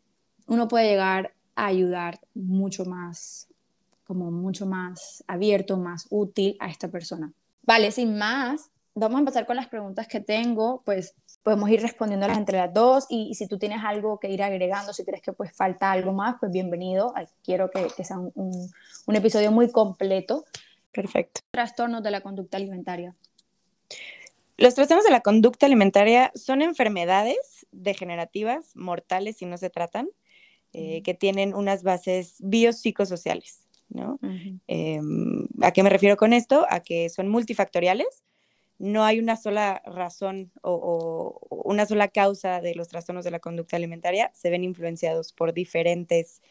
uno 0.48 0.68
puede 0.68 0.90
llegar 0.90 1.34
a 1.56 1.68
ayudar 1.68 2.20
mucho 2.34 2.86
más 2.86 3.48
como 4.06 4.32
mucho 4.32 4.66
más 4.66 5.24
abierto, 5.28 5.78
más 5.78 6.08
útil 6.10 6.56
a 6.60 6.70
esta 6.70 6.88
persona. 6.88 7.34
Vale, 7.64 7.92
sin 7.92 8.18
más, 8.18 8.70
vamos 8.94 9.18
a 9.18 9.20
empezar 9.20 9.46
con 9.46 9.56
las 9.56 9.68
preguntas 9.68 10.08
que 10.08 10.20
tengo, 10.20 10.82
pues 10.86 11.16
podemos 11.44 11.70
ir 11.70 11.82
respondiéndolas 11.82 12.38
entre 12.38 12.58
las 12.58 12.74
dos 12.74 13.06
y, 13.10 13.36
si 13.36 13.48
tú 13.48 13.60
tienes 13.60 13.84
algo 13.84 14.20
que 14.20 14.30
ir 14.30 14.42
agregando, 14.42 14.94
si 14.94 15.04
crees 15.04 15.22
que 15.22 15.34
pues 15.34 15.52
falta 15.52 15.92
algo 15.92 16.14
más, 16.14 16.38
pues 16.40 16.52
bienvenido. 16.52 17.14
Quiero 17.44 17.70
que, 17.70 17.88
que 17.96 18.04
sea 18.04 18.18
un, 18.18 18.32
un, 19.06 19.16
episodio 19.16 19.52
muy 19.52 19.72
completo. 19.72 20.46
Perfecto. 20.92 21.42
Trastornos 21.52 22.02
de 22.02 22.12
la 22.12 22.22
conducta 22.22 22.58
alimentaria. 22.58 23.16
Los 24.58 24.74
trastornos 24.74 25.04
de 25.04 25.12
la 25.12 25.20
conducta 25.20 25.66
alimentaria 25.66 26.32
son 26.34 26.62
enfermedades 26.62 27.68
degenerativas, 27.72 28.76
mortales 28.76 29.38
si 29.38 29.46
no 29.46 29.58
se 29.58 29.70
tratan, 29.70 30.08
eh, 30.72 31.04
que 31.04 31.14
tienen 31.14 31.54
unas 31.54 31.84
bases 31.84 32.36
biopsicosociales, 32.40 33.65
¿no? 33.90 34.20
Em, 34.68 35.48
¿A 35.62 35.72
qué 35.72 35.84
me 35.84 35.90
refiero 35.90 36.18
con 36.18 36.34
esto? 36.34 36.66
A 36.70 36.80
que 36.80 37.10
son 37.10 37.30
multifactoriales, 37.30 38.24
no 38.78 39.06
hay 39.06 39.20
una 39.20 39.38
sola 39.38 39.82
razón 39.86 40.52
o, 40.62 41.40
una 41.50 41.86
sola 41.86 42.10
causa 42.10 42.62
de 42.62 42.76
los 42.76 42.90
trastornos 42.90 43.24
de 43.24 43.32
la 43.32 43.40
conducta 43.40 43.78
alimentaria, 43.78 44.32
se 44.34 44.50
ven 44.50 44.64
influenciados 44.64 45.32
por 45.32 45.54
diferentes 45.54 46.42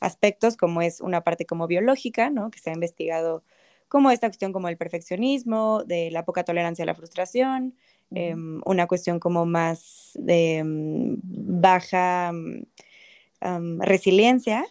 aspectos, 0.00 0.56
como 0.56 0.82
es 0.82 1.00
una 1.00 1.22
parte 1.22 1.46
como 1.46 1.66
biológica, 1.66 2.30
¿no? 2.30 2.50
Que 2.50 2.58
se 2.58 2.70
ha 2.70 2.74
investigado 2.74 3.44
como 3.88 4.10
esta 4.10 4.28
cuestión 4.28 4.52
como 4.52 4.68
el 4.68 4.76
perfeccionismo, 4.76 5.84
de 5.84 6.10
la 6.10 6.24
poca 6.24 6.42
tolerancia 6.44 6.82
a 6.82 6.86
la 6.86 6.94
frustración, 6.94 7.76
em, 8.10 8.60
una 8.64 8.86
cuestión 8.86 9.20
como 9.20 9.46
más 9.46 10.12
de 10.14 10.62
mm, 10.64 11.60
baja 11.60 12.32
mm, 12.32 13.80
resiliencia. 13.80 14.64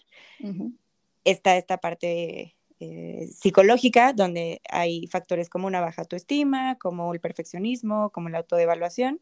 Está 1.24 1.58
esta 1.58 1.78
parte 1.78 2.56
eh, 2.80 3.30
psicológica, 3.32 4.14
donde 4.14 4.62
hay 4.70 5.08
factores 5.08 5.50
como 5.50 5.68
una 5.68 5.80
baja 5.80 6.02
autoestima, 6.02 6.78
como 6.80 7.14
el 7.14 7.22
perfeccionismo, 7.22 8.10
como 8.12 8.30
la 8.30 8.40
autodevaluación. 8.40 9.22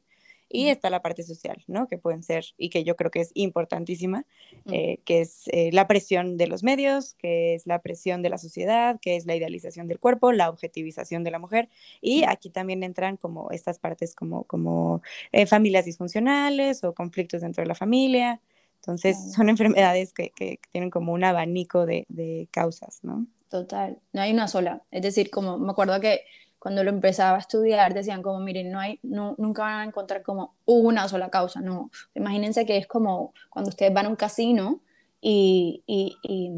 Y 0.54 0.68
está 0.68 0.90
la 0.90 1.02
parte 1.02 1.24
social, 1.24 1.64
¿no? 1.68 1.88
Que 1.88 1.98
pueden 1.98 2.24
ser, 2.24 2.44
y 2.58 2.70
que 2.70 2.84
yo 2.84 2.98
creo 2.98 3.10
que 3.10 3.22
es 3.22 3.32
importantísima, 3.36 4.26
eh, 4.70 5.00
que 5.06 5.22
es 5.22 5.44
eh, 5.48 5.70
la 5.72 5.88
presión 5.88 6.36
de 6.36 6.48
los 6.48 6.62
medios, 6.62 7.14
que 7.14 7.54
es 7.56 7.66
la 7.68 7.80
presión 7.80 8.22
de 8.22 8.30
la 8.30 8.38
sociedad, 8.38 9.00
que 9.00 9.16
es 9.16 9.26
la 9.26 9.36
idealización 9.36 9.88
del 9.88 10.00
cuerpo, 10.00 10.34
la 10.34 10.50
objetivización 10.50 11.24
de 11.24 11.32
la 11.32 11.40
mujer. 11.40 11.70
Y 12.02 12.26
aquí 12.26 12.50
también 12.50 12.84
entran 12.84 13.16
como 13.16 13.50
estas 13.52 13.80
partes 13.80 14.14
como, 14.14 14.44
como 14.44 15.02
eh, 15.32 15.46
familias 15.46 15.86
disfuncionales 15.86 16.84
o 16.84 16.94
conflictos 16.94 17.42
dentro 17.42 17.62
de 17.64 17.68
la 17.68 17.76
familia. 17.76 18.42
Entonces, 18.82 19.34
son 19.34 19.50
enfermedades 19.50 20.12
que, 20.12 20.32
que, 20.32 20.60
tienen 20.72 20.90
como 20.90 21.14
un 21.14 21.24
abanico 21.24 21.86
de, 21.86 22.06
de 22.10 22.48
causas, 22.52 23.00
¿no? 23.04 23.28
Total, 23.50 24.00
no 24.12 24.22
hay 24.22 24.34
una 24.34 24.48
sola. 24.48 24.82
Es 24.90 25.04
decir, 25.04 25.30
como 25.30 25.60
me 25.60 25.72
acuerdo 25.72 26.00
que 26.00 26.22
cuando 26.58 26.84
lo 26.84 26.90
empezaba 26.90 27.38
a 27.38 27.40
estudiar 27.40 27.94
decían 27.94 28.22
como, 28.22 28.40
miren, 28.40 28.72
no 28.72 28.80
hay, 28.80 29.00
no, 29.04 29.36
nunca 29.38 29.64
van 29.64 29.80
a 29.80 29.84
encontrar 29.84 30.24
como 30.24 30.56
una 30.66 31.08
sola 31.08 31.30
causa, 31.30 31.62
no. 31.62 31.92
Imagínense 32.16 32.66
que 32.66 32.78
es 32.78 32.88
como 32.88 33.34
cuando 33.50 33.70
ustedes 33.70 33.94
van 33.94 34.08
a 34.08 34.10
un 34.10 34.16
casino 34.16 34.82
y, 35.20 35.84
y, 35.86 36.18
y 36.24 36.52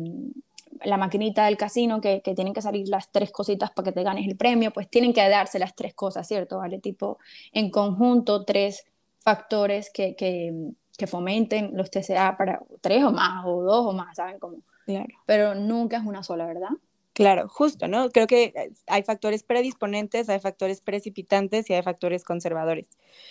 la 0.83 0.97
maquinita 0.97 1.45
del 1.45 1.57
casino 1.57 1.99
que, 1.99 2.21
que, 2.21 2.35
tienen 2.35 2.53
que 2.53 2.61
salir 2.61 2.87
las 2.87 3.11
tres 3.11 3.31
cositas 3.31 3.71
para 3.71 3.85
que 3.85 3.91
te 3.91 4.03
ganes 4.03 4.27
el 4.27 4.37
premio, 4.37 4.71
pues 4.71 4.89
tienen 4.89 5.13
que 5.13 5.27
darse 5.27 5.59
las 5.59 5.75
tres 5.75 5.93
cosas, 5.93 6.27
¿cierto? 6.27 6.57
¿Vale? 6.57 6.79
Tipo, 6.79 7.17
en 7.51 7.69
conjunto, 7.69 8.45
tres 8.45 8.85
factores 9.19 9.89
que, 9.89 10.15
que, 10.15 10.73
que 11.03 11.07
fomenten 11.07 11.71
los 11.75 11.91
TCA 11.91 12.37
para 12.37 12.61
tres 12.79 13.03
o 13.03 13.11
más, 13.11 13.43
o 13.45 13.61
dos 13.61 13.87
o 13.87 13.91
más, 13.91 14.15
¿saben? 14.15 14.39
Como, 14.39 14.59
claro. 14.85 15.13
Pero 15.25 15.53
nunca 15.53 15.97
es 15.97 16.05
una 16.05 16.23
sola, 16.23 16.45
¿verdad? 16.45 16.69
Claro, 17.11 17.49
justo, 17.49 17.89
¿no? 17.89 18.09
Creo 18.09 18.25
que 18.25 18.53
eh, 18.55 18.71
hay 18.87 19.03
factores 19.03 19.43
predisponentes, 19.43 20.29
hay 20.29 20.39
factores 20.39 20.79
precipitantes 20.79 21.69
y 21.69 21.73
hay 21.73 21.83
factores 21.83 22.23
conservadores. 22.23 22.87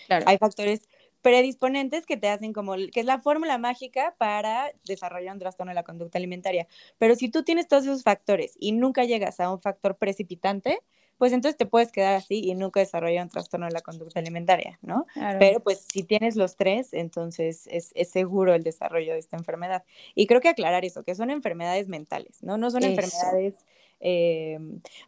Claro. 0.06 0.26
Hay 0.28 0.36
factores 0.36 0.82
predisponentes 1.22 2.04
que 2.04 2.18
te 2.18 2.28
hacen 2.28 2.52
como, 2.52 2.74
que 2.74 3.00
es 3.00 3.06
la 3.06 3.22
fórmula 3.22 3.56
mágica 3.56 4.14
para 4.18 4.70
desarrollar 4.84 5.32
un 5.32 5.40
trastorno 5.40 5.70
de 5.70 5.76
la 5.76 5.82
conducta 5.82 6.18
alimentaria. 6.18 6.66
Pero 6.98 7.14
si 7.14 7.30
tú 7.30 7.42
tienes 7.42 7.68
todos 7.68 7.84
esos 7.84 8.02
factores 8.02 8.54
y 8.60 8.72
nunca 8.72 9.04
llegas 9.04 9.40
a 9.40 9.50
un 9.50 9.62
factor 9.62 9.96
precipitante, 9.96 10.80
pues 11.22 11.32
entonces 11.32 11.56
te 11.56 11.66
puedes 11.66 11.92
quedar 11.92 12.16
así 12.16 12.40
y 12.42 12.56
nunca 12.56 12.80
desarrollar 12.80 13.22
un 13.22 13.30
trastorno 13.30 13.66
de 13.66 13.72
la 13.72 13.80
conducta 13.80 14.18
alimentaria, 14.18 14.80
¿no? 14.82 15.06
Pero 15.38 15.60
pues 15.60 15.86
si 15.88 16.02
tienes 16.02 16.34
los 16.34 16.56
tres, 16.56 16.92
entonces 16.92 17.68
es, 17.70 17.92
es, 17.94 18.10
seguro 18.10 18.54
el 18.54 18.64
desarrollo 18.64 19.12
de 19.12 19.20
esta 19.20 19.36
enfermedad. 19.36 19.84
Y 20.16 20.26
creo 20.26 20.40
que 20.40 20.48
aclarar 20.48 20.84
eso, 20.84 21.04
que 21.04 21.14
son 21.14 21.30
enfermedades 21.30 21.86
mentales, 21.86 22.42
¿no? 22.42 22.58
No 22.58 22.72
son 22.72 22.82
enfermedades 22.82 23.54
eh, 24.00 24.58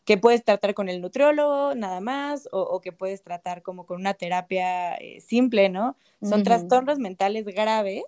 que 0.04 0.16
puedes 0.16 0.44
tratar 0.44 0.73
con 0.75 0.88
el 0.88 1.00
nutriólogo 1.00 1.75
nada 1.75 1.99
más 1.99 2.49
o, 2.52 2.80
que 2.80 2.92
puedes 2.92 3.25
tratar 3.25 3.62
como 3.62 3.85
con 3.85 3.99
una 3.99 4.14
terapia 4.14 4.94
eh, 4.94 5.21
simple, 5.21 5.68
¿no? 5.68 5.97
Son 6.23 6.44
trastornos 6.44 7.00
mentales 7.00 7.47
graves 7.47 8.04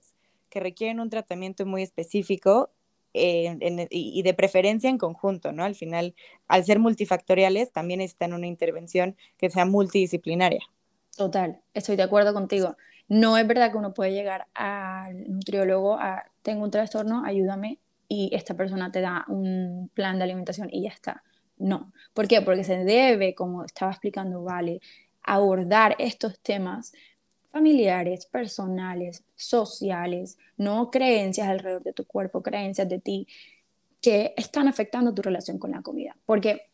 que 0.48 0.60
requieren 0.60 1.00
un 1.00 1.10
tratamiento 1.10 1.66
muy 1.66 1.82
específico 1.82 2.70
y 3.16 4.22
de 4.22 4.34
preferencia 4.34 4.90
en 4.90 4.98
conjunto, 4.98 5.52
¿no? 5.52 5.64
Al 5.64 5.74
final, 5.74 6.14
al 6.48 6.64
ser 6.64 6.78
multifactoriales, 6.78 7.72
también 7.72 7.98
necesitan 7.98 8.32
una 8.32 8.46
intervención 8.46 9.16
que 9.38 9.50
sea 9.50 9.64
multidisciplinaria. 9.64 10.60
Total, 11.16 11.60
estoy 11.72 11.96
de 11.96 12.02
acuerdo 12.02 12.34
contigo. 12.34 12.76
No 13.08 13.38
es 13.38 13.46
verdad 13.46 13.70
que 13.70 13.78
uno 13.78 13.94
puede 13.94 14.12
llegar 14.12 14.48
al 14.54 15.28
nutriólogo 15.28 15.94
a, 15.94 16.24
tengo 16.42 16.64
un 16.64 16.70
trastorno, 16.70 17.24
ayúdame, 17.24 17.78
y 18.08 18.30
esta 18.34 18.54
persona 18.54 18.90
te 18.92 19.00
da 19.00 19.24
un 19.28 19.90
plan 19.94 20.18
de 20.18 20.24
alimentación 20.24 20.68
y 20.70 20.82
ya 20.82 20.90
está. 20.90 21.22
No. 21.56 21.92
¿Por 22.12 22.28
qué? 22.28 22.42
Porque 22.42 22.64
se 22.64 22.84
debe, 22.84 23.34
como 23.34 23.64
estaba 23.64 23.90
explicando 23.90 24.42
Vale, 24.42 24.80
abordar 25.22 25.96
estos 25.98 26.38
temas 26.40 26.92
familiares, 27.50 28.26
personales, 28.26 29.24
sociales, 29.34 30.38
no 30.56 30.90
creencias 30.90 31.48
alrededor 31.48 31.82
de 31.82 31.92
tu 31.92 32.04
cuerpo, 32.04 32.42
creencias 32.42 32.88
de 32.88 32.98
ti 32.98 33.26
que 34.00 34.34
están 34.36 34.68
afectando 34.68 35.14
tu 35.14 35.22
relación 35.22 35.58
con 35.58 35.70
la 35.72 35.82
comida. 35.82 36.16
Porque, 36.26 36.68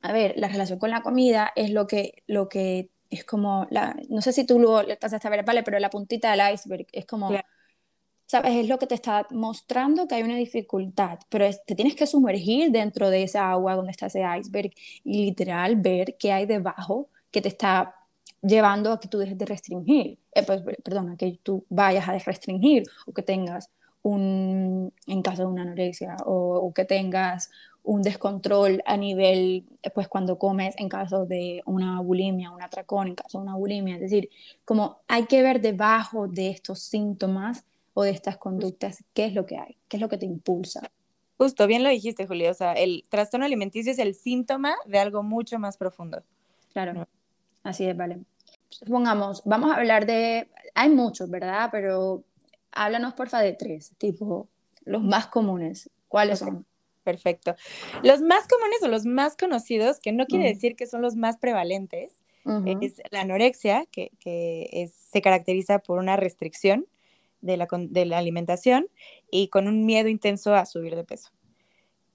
a 0.00 0.12
ver, 0.12 0.34
la 0.36 0.48
relación 0.48 0.78
con 0.78 0.90
la 0.90 1.02
comida 1.02 1.52
es 1.56 1.70
lo 1.70 1.86
que, 1.86 2.22
lo 2.26 2.48
que 2.48 2.90
es 3.10 3.24
como, 3.24 3.66
la, 3.70 3.96
no 4.08 4.22
sé 4.22 4.32
si 4.32 4.44
tú 4.44 4.58
lo 4.58 4.80
estás 4.80 5.12
a 5.12 5.28
ver, 5.28 5.44
vale, 5.44 5.62
pero 5.62 5.78
la 5.78 5.90
puntita 5.90 6.30
del 6.30 6.54
iceberg 6.54 6.86
es 6.92 7.04
como, 7.04 7.30
¿sabes? 8.26 8.56
Es 8.56 8.68
lo 8.68 8.78
que 8.78 8.86
te 8.86 8.94
está 8.94 9.26
mostrando 9.30 10.08
que 10.08 10.14
hay 10.14 10.22
una 10.22 10.36
dificultad, 10.36 11.18
pero 11.28 11.46
te 11.66 11.74
tienes 11.74 11.94
que 11.94 12.06
sumergir 12.06 12.70
dentro 12.70 13.10
de 13.10 13.24
esa 13.24 13.50
agua 13.50 13.74
donde 13.74 13.90
está 13.90 14.06
ese 14.06 14.22
iceberg 14.22 14.72
y 15.04 15.26
literal 15.26 15.76
ver 15.76 16.16
qué 16.18 16.32
hay 16.32 16.46
debajo 16.46 17.10
que 17.30 17.42
te 17.42 17.48
está 17.48 18.01
llevando 18.42 18.92
a 18.92 19.00
que 19.00 19.08
tú 19.08 19.18
dejes 19.18 19.38
de 19.38 19.46
restringir, 19.46 20.18
eh, 20.32 20.42
pues, 20.42 20.62
perdón, 20.82 21.10
a 21.10 21.16
que 21.16 21.38
tú 21.42 21.64
vayas 21.68 22.08
a 22.08 22.18
restringir 22.18 22.84
o 23.06 23.12
que 23.12 23.22
tengas 23.22 23.70
un, 24.02 24.92
en 25.06 25.22
caso 25.22 25.42
de 25.42 25.48
una 25.48 25.62
anorexia, 25.62 26.16
o, 26.26 26.72
que 26.74 26.84
tengas 26.84 27.50
un 27.84 28.02
descontrol 28.02 28.82
a 28.86 28.96
nivel, 28.96 29.64
pues 29.94 30.08
cuando 30.08 30.38
comes 30.38 30.74
en 30.78 30.88
caso 30.88 31.24
de 31.24 31.62
una 31.66 32.00
bulimia, 32.00 32.50
un 32.50 32.62
atracón 32.62 33.08
en 33.08 33.14
caso 33.14 33.38
de 33.38 33.44
una 33.44 33.56
bulimia, 33.56 33.96
es 33.96 34.00
decir, 34.00 34.28
como 34.64 35.00
hay 35.08 35.26
que 35.26 35.42
ver 35.42 35.60
debajo 35.60 36.28
de 36.28 36.50
estos 36.50 36.80
síntomas 36.80 37.64
o 37.94 38.02
de 38.04 38.10
estas 38.10 38.36
conductas 38.36 39.04
qué 39.14 39.26
es 39.26 39.34
lo 39.34 39.46
que 39.46 39.58
hay, 39.58 39.76
qué 39.88 39.96
es 39.96 40.00
lo 40.00 40.08
que 40.08 40.18
te 40.18 40.26
impulsa. 40.26 40.90
Justo, 41.38 41.66
bien 41.66 41.82
lo 41.82 41.88
dijiste, 41.88 42.26
Julia, 42.26 42.52
o 42.52 42.54
sea, 42.54 42.72
el 42.72 43.04
trastorno 43.08 43.46
alimenticio 43.46 43.90
es 43.90 43.98
el 43.98 44.14
síntoma 44.14 44.74
de 44.86 45.00
algo 45.00 45.24
mucho 45.24 45.58
más 45.58 45.76
profundo. 45.76 46.22
Claro, 46.72 47.06
así 47.64 47.84
es, 47.84 47.96
vale 47.96 48.20
supongamos, 48.72 49.42
vamos 49.44 49.70
a 49.70 49.76
hablar 49.76 50.06
de, 50.06 50.48
hay 50.74 50.88
muchos, 50.88 51.30
¿verdad? 51.30 51.68
Pero 51.70 52.24
háblanos 52.72 53.14
porfa 53.14 53.40
de 53.40 53.52
tres, 53.52 53.92
tipo, 53.98 54.48
los 54.84 55.02
más 55.02 55.26
comunes. 55.26 55.90
¿Cuáles 56.08 56.40
son? 56.40 56.66
Perfecto. 57.04 57.54
Los 58.02 58.20
más 58.20 58.46
comunes 58.46 58.82
o 58.82 58.88
los 58.88 59.04
más 59.04 59.36
conocidos, 59.36 59.98
que 59.98 60.12
no 60.12 60.26
quiere 60.26 60.48
decir 60.48 60.76
que 60.76 60.86
son 60.86 61.02
los 61.02 61.16
más 61.16 61.36
prevalentes, 61.36 62.22
es 62.80 63.00
la 63.10 63.20
anorexia, 63.20 63.86
que, 63.90 64.10
que 64.18 64.90
se 65.10 65.22
caracteriza 65.22 65.78
por 65.78 65.98
una 65.98 66.16
restricción 66.16 66.86
de 67.40 67.56
la, 67.56 67.68
de 67.70 68.04
la 68.04 68.18
alimentación 68.18 68.88
y 69.30 69.48
con 69.48 69.68
un 69.68 69.84
miedo 69.84 70.08
intenso 70.08 70.54
a 70.54 70.66
subir 70.66 70.96
de 70.96 71.04
peso. 71.04 71.30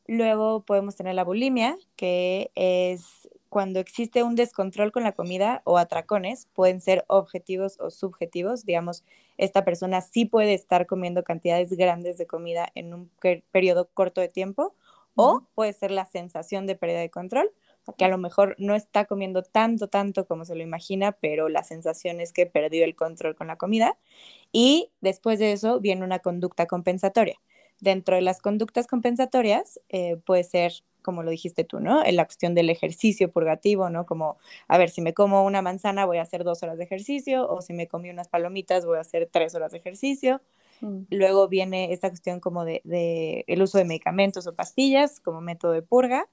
Luego 0.06 0.64
podemos 0.64 0.96
tener 0.96 1.16
la 1.16 1.24
bulimia, 1.24 1.78
que 1.96 2.52
es 2.56 3.30
cuando 3.50 3.80
existe 3.80 4.24
un 4.24 4.36
descontrol 4.36 4.92
con 4.92 5.04
la 5.04 5.12
comida 5.12 5.62
o 5.66 5.78
atracones, 5.78 6.48
pueden 6.54 6.82
ser 6.82 7.06
objetivos 7.08 7.78
o 7.80 7.90
subjetivos. 7.90 8.66
Digamos, 8.66 9.04
esta 9.38 9.64
persona 9.66 10.02
sí 10.02 10.26
puede 10.26 10.54
estar 10.54 10.86
comiendo 10.86 11.24
cantidades 11.24 11.72
grandes 11.72 12.18
de 12.18 12.28
comida 12.28 12.70
en 12.76 12.94
un 12.94 13.12
periodo 13.52 13.90
corto 13.94 14.22
de 14.22 14.30
tiempo, 14.30 14.76
o 15.16 15.44
puede 15.56 15.74
ser 15.74 15.92
la 15.92 16.06
sensación 16.06 16.68
de 16.68 16.76
pérdida 16.76 17.00
de 17.00 17.10
control, 17.10 17.52
que 17.98 18.06
a 18.06 18.10
lo 18.10 18.18
mejor 18.18 18.56
no 18.60 18.76
está 18.76 19.06
comiendo 19.06 19.42
tanto, 19.42 19.88
tanto 19.88 20.28
como 20.28 20.46
se 20.46 20.56
lo 20.56 20.62
imagina, 20.62 21.14
pero 21.14 21.50
la 21.50 21.64
sensación 21.64 22.20
es 22.20 22.34
que 22.34 22.46
perdió 22.46 22.84
el 22.84 22.96
control 22.96 23.36
con 23.36 23.48
la 23.48 23.58
comida. 23.58 23.98
Y 24.52 24.92
después 25.02 25.40
de 25.40 25.54
eso 25.54 25.80
viene 25.80 26.04
una 26.04 26.20
conducta 26.20 26.68
compensatoria. 26.68 27.40
Dentro 27.80 28.16
de 28.16 28.22
las 28.22 28.42
conductas 28.42 28.88
compensatorias 28.88 29.80
eh, 29.90 30.18
puede 30.26 30.44
ser 30.44 30.74
como 31.08 31.24
lo 31.24 31.32
dijiste 31.32 31.64
tú, 31.64 31.80
¿no? 31.80 32.04
En 32.04 32.18
la 32.18 32.26
cuestión 32.26 32.54
del 32.54 32.70
ejercicio 32.70 33.32
purgativo, 33.32 33.90
¿no? 33.90 34.06
Como, 34.06 34.38
a 34.68 34.78
ver, 34.78 34.90
si 34.90 35.00
me 35.00 35.14
como 35.14 35.46
una 35.46 35.62
manzana 35.62 36.06
voy 36.06 36.18
a 36.18 36.24
hacer 36.24 36.44
dos 36.44 36.64
horas 36.64 36.78
de 36.78 36.84
ejercicio, 36.84 37.50
o 37.50 37.62
si 37.62 37.72
me 37.72 37.88
comí 37.88 38.10
unas 38.10 38.28
palomitas 38.28 38.86
voy 38.86 38.98
a 38.98 39.02
hacer 39.02 39.30
tres 39.32 39.56
horas 39.56 39.72
de 39.72 39.78
ejercicio. 39.78 40.42
Mm. 40.82 41.04
Luego 41.12 41.48
viene 41.48 41.94
esta 41.94 42.10
cuestión 42.10 42.42
como 42.42 42.66
de, 42.66 42.82
el 43.48 43.62
uso 43.62 43.78
de 43.78 43.86
medicamentos 43.86 44.48
o 44.48 44.54
pastillas 44.54 45.22
como 45.22 45.40
método 45.40 45.72
de 45.72 45.82
purga. 45.82 46.28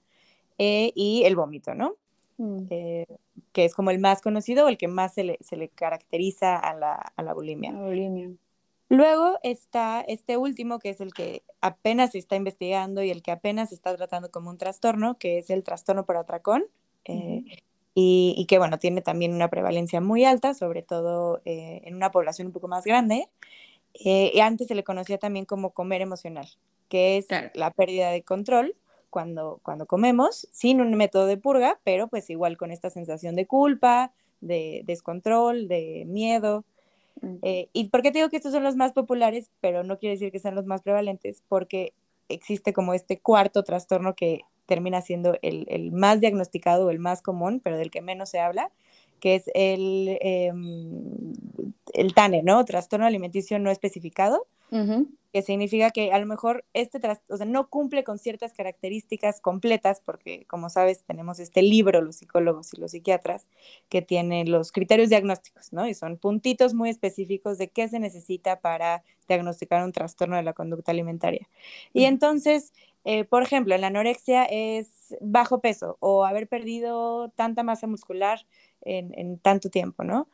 eh, 0.59 0.91
y 0.97 1.23
el 1.25 1.37
vómito, 1.37 1.75
¿no? 1.75 1.97
Mm. 2.39 2.67
Eh, 2.71 3.07
que 3.53 3.65
es 3.65 3.75
como 3.75 3.93
el 3.93 4.01
más 4.01 4.23
conocido 4.23 4.67
o 4.67 4.69
el 4.69 4.77
que 4.77 4.89
más 4.89 5.15
se 5.15 5.23
le, 5.23 5.39
se 5.41 5.57
le 5.57 5.69
caracteriza 5.69 6.57
a 6.57 6.75
la, 6.75 6.95
a 6.95 7.23
la 7.23 7.33
bulimia. 7.33 7.73
bulimia. 7.73 8.31
Luego 8.95 9.39
está 9.43 10.03
este 10.07 10.37
último, 10.37 10.79
que 10.79 10.91
es 10.91 11.01
el 11.01 11.13
que 11.13 11.43
apenas 11.61 12.13
se 12.13 12.19
está 12.19 12.37
investigando 12.37 13.03
y 13.03 13.11
el 13.11 13.23
que 13.23 13.33
apenas 13.33 13.71
se 13.71 13.75
está 13.75 13.97
tratando 13.97 14.31
como 14.31 14.51
un 14.51 14.59
trastorno, 14.59 15.19
que 15.19 15.39
es 15.39 15.51
el 15.51 15.65
trastorno 15.65 16.05
por 16.05 16.17
atracón. 16.17 16.65
Eh, 17.07 17.45
y, 17.97 18.47
que, 18.49 18.59
bueno, 18.59 18.79
tiene 18.79 19.03
también 19.03 19.35
una 19.35 19.49
prevalencia 19.49 20.01
muy 20.01 20.25
alta, 20.25 20.55
sobre 20.55 20.83
todo 20.83 21.41
eh, 21.45 21.83
en 21.85 21.95
una 21.95 22.11
población 22.11 22.49
un 22.49 22.53
poco 22.53 22.69
más 22.69 22.85
grande. 22.85 23.29
y 23.93 24.41
antes 24.41 24.69
se 24.69 24.75
le 24.75 24.85
conocía 24.85 25.19
también 25.19 25.45
como 25.45 25.71
comer 25.71 26.01
emocional, 26.01 26.49
que 26.89 27.19
es 27.19 27.27
la 27.55 27.71
pérdida 27.71 28.11
de 28.11 28.23
control 28.23 28.75
cuando, 29.11 29.61
cuando 29.63 29.87
comemos, 29.87 30.49
sin 30.51 30.81
un 30.81 30.95
método 30.95 31.27
de 31.27 31.37
purga, 31.37 31.79
pero 31.85 32.09
pues 32.09 32.31
igual 32.31 32.57
con 32.57 32.73
esta 32.73 32.91
sensación 32.91 33.37
de 33.37 33.47
culpa, 33.47 34.13
de 34.41 34.83
descontrol, 34.87 35.69
de 35.69 36.05
miedo. 36.07 36.65
Eh, 37.43 37.69
¿Y 37.73 37.89
por 37.89 38.03
qué 38.03 38.11
te 38.11 38.19
digo 38.19 38.29
que 38.29 38.37
estos 38.37 38.53
son 38.53 38.65
los 38.65 38.77
más 38.77 38.93
populares, 38.93 39.51
pero 39.61 39.85
no 39.85 39.99
quiere 39.99 40.15
decir 40.15 40.33
que 40.33 40.39
sean 40.39 40.55
los 40.55 40.67
más 40.67 40.83
prevalentes? 40.83 41.43
Porque 41.49 41.95
existe 42.29 42.73
como 42.73 42.95
este 42.95 43.21
cuarto 43.21 43.63
trastorno 43.63 44.15
que 44.15 44.43
termina 44.67 45.01
siendo 45.03 45.37
el, 45.43 45.67
el 45.69 45.93
más 45.93 46.21
diagnosticado 46.21 46.91
el 46.91 46.99
más 46.99 47.23
común, 47.23 47.61
pero 47.63 47.77
del 47.77 47.91
que 47.91 48.01
menos 48.01 48.31
se 48.31 48.41
habla, 48.41 48.71
que 49.21 49.37
es 49.37 49.51
el, 49.55 50.19
em, 50.21 51.33
el 51.93 52.15
TANE, 52.15 52.43
¿no? 52.43 52.65
Trastorno 52.65 53.07
alimenticio 53.07 53.59
no 53.59 53.71
especificado, 53.71 54.47
que 55.33 55.43
significa 55.43 55.91
que 55.91 56.13
a 56.13 56.19
lo 56.19 56.27
mejor 56.27 56.65
este 56.75 57.01
o 57.29 57.37
sea, 57.37 57.47
no 57.47 57.69
cumple 57.69 58.05
con 58.05 58.19
ciertas 58.19 58.53
características 58.53 59.41
completas, 59.41 60.01
porque 60.05 60.45
como 60.47 60.71
sabes, 60.71 61.03
tenemos 61.05 61.41
este 61.41 61.61
libro, 61.61 62.01
los 62.01 62.17
psicólogos 62.17 62.73
y 62.73 62.81
los 62.81 62.93
psiquiatras, 62.93 63.49
que 63.89 64.01
tiene 64.01 64.45
los 64.45 64.71
criterios 64.71 65.09
diagnósticos, 65.09 65.73
¿no? 65.73 65.89
Y 65.89 65.95
son 65.95 66.19
puntitos 66.19 66.73
muy 66.75 66.89
específicos 66.89 67.59
de 67.59 67.69
qué 67.69 67.89
se 67.89 67.99
necesita 67.99 68.61
para 68.61 69.03
diagnosticar 69.27 69.85
un 69.85 69.91
trastorno 69.91 70.37
de 70.37 70.45
la 70.45 70.53
conducta 70.53 70.93
alimentaria. 70.93 71.49
Y 71.93 72.05
entonces, 72.05 72.73
eh, 73.05 73.25
por 73.25 73.43
ejemplo, 73.43 73.77
la 73.77 73.89
anorexia 73.89 74.45
es 74.45 75.17
bajo 75.21 75.61
peso 75.61 75.97
o 76.01 76.25
haber 76.25 76.47
perdido 76.47 77.29
tanta 77.31 77.63
masa 77.63 77.87
muscular 77.87 78.47
en, 78.83 79.39
tanto 79.39 79.71
tiempo, 79.71 80.05
¿no? 80.05 80.29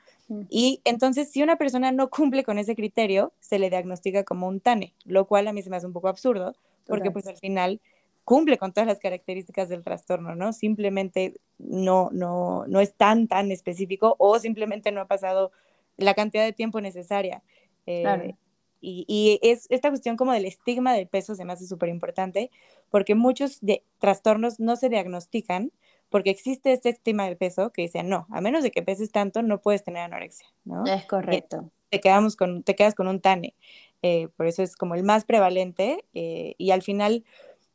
Y 0.48 0.80
entonces, 0.84 1.30
si 1.30 1.42
una 1.42 1.56
persona 1.56 1.90
no 1.92 2.08
cumple 2.08 2.44
con 2.44 2.58
ese 2.58 2.76
criterio, 2.76 3.32
se 3.40 3.58
le 3.58 3.70
diagnostica 3.70 4.22
como 4.24 4.46
un 4.46 4.60
TANE, 4.60 4.94
lo 5.04 5.26
cual 5.26 5.48
a 5.48 5.52
mí 5.52 5.62
se 5.62 5.70
me 5.70 5.76
hace 5.76 5.86
un 5.86 5.92
poco 5.92 6.08
absurdo, 6.08 6.54
porque 6.86 7.10
pues 7.10 7.26
al 7.26 7.36
final 7.36 7.80
cumple 8.24 8.58
con 8.58 8.72
todas 8.72 8.86
las 8.86 9.00
características 9.00 9.68
del 9.68 9.82
trastorno, 9.82 10.36
¿no? 10.36 10.52
Simplemente 10.52 11.34
no, 11.58 12.10
no, 12.12 12.64
no 12.68 12.80
es 12.80 12.94
tan, 12.94 13.26
tan 13.26 13.50
específico 13.50 14.14
o 14.18 14.38
simplemente 14.38 14.92
no 14.92 15.00
ha 15.00 15.06
pasado 15.06 15.50
la 15.96 16.14
cantidad 16.14 16.44
de 16.44 16.52
tiempo 16.52 16.80
necesaria. 16.80 17.42
Eh, 17.86 18.34
y, 18.80 19.04
y, 19.08 19.40
es 19.42 19.66
esta 19.68 19.88
cuestión 19.90 20.16
como 20.16 20.32
del 20.32 20.46
estigma 20.46 20.94
del 20.94 21.08
peso 21.08 21.34
se 21.34 21.44
me 21.44 21.52
hace 21.52 21.66
súper 21.66 21.88
importante, 21.88 22.50
porque 22.88 23.14
muchos 23.14 23.58
de, 23.62 23.82
trastornos 23.98 24.60
no 24.60 24.76
se 24.76 24.88
diagnostican 24.88 25.72
porque 26.10 26.30
existe 26.30 26.72
este 26.72 26.90
estima 26.90 27.24
del 27.24 27.36
peso 27.36 27.72
que 27.72 27.82
dice, 27.82 28.02
no, 28.02 28.26
a 28.30 28.40
menos 28.40 28.62
de 28.62 28.70
que 28.70 28.82
peses 28.82 29.10
tanto, 29.12 29.42
no 29.42 29.62
puedes 29.62 29.84
tener 29.84 30.02
anorexia, 30.02 30.48
¿no? 30.64 30.84
Es 30.84 31.04
correcto. 31.06 31.70
Te, 31.88 32.00
quedamos 32.00 32.36
con, 32.36 32.62
te 32.62 32.74
quedas 32.74 32.94
con 32.94 33.08
un 33.08 33.20
TANE, 33.20 33.54
eh, 34.02 34.28
por 34.36 34.46
eso 34.46 34.62
es 34.62 34.76
como 34.76 34.94
el 34.94 35.04
más 35.04 35.24
prevalente 35.24 36.04
eh, 36.14 36.54
y 36.58 36.72
al 36.72 36.82
final 36.82 37.24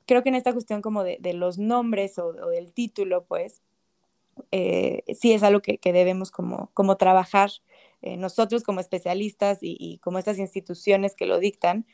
creo 0.06 0.22
que 0.22 0.30
en 0.30 0.36
esta 0.36 0.54
cuestión 0.54 0.82
como 0.82 1.04
de, 1.04 1.20
los 1.34 1.58
nombres 1.58 2.20
o, 2.20 2.34
del 2.34 2.74
título, 2.74 3.26
pues, 3.26 3.62
eh, 4.52 5.04
sí 5.18 5.32
es 5.32 5.42
algo 5.42 5.62
que, 5.62 5.80
debemos 5.82 6.30
como, 6.30 6.70
como 6.74 6.98
trabajar 6.98 7.52
nosotros 8.02 8.62
como 8.62 8.82
especialistas 8.82 9.64
y, 9.64 9.78
y, 9.80 9.98
como 9.98 10.20
estas 10.20 10.38
instituciones 10.38 11.16
que 11.16 11.26
lo 11.26 11.40
dictan, 11.40 11.88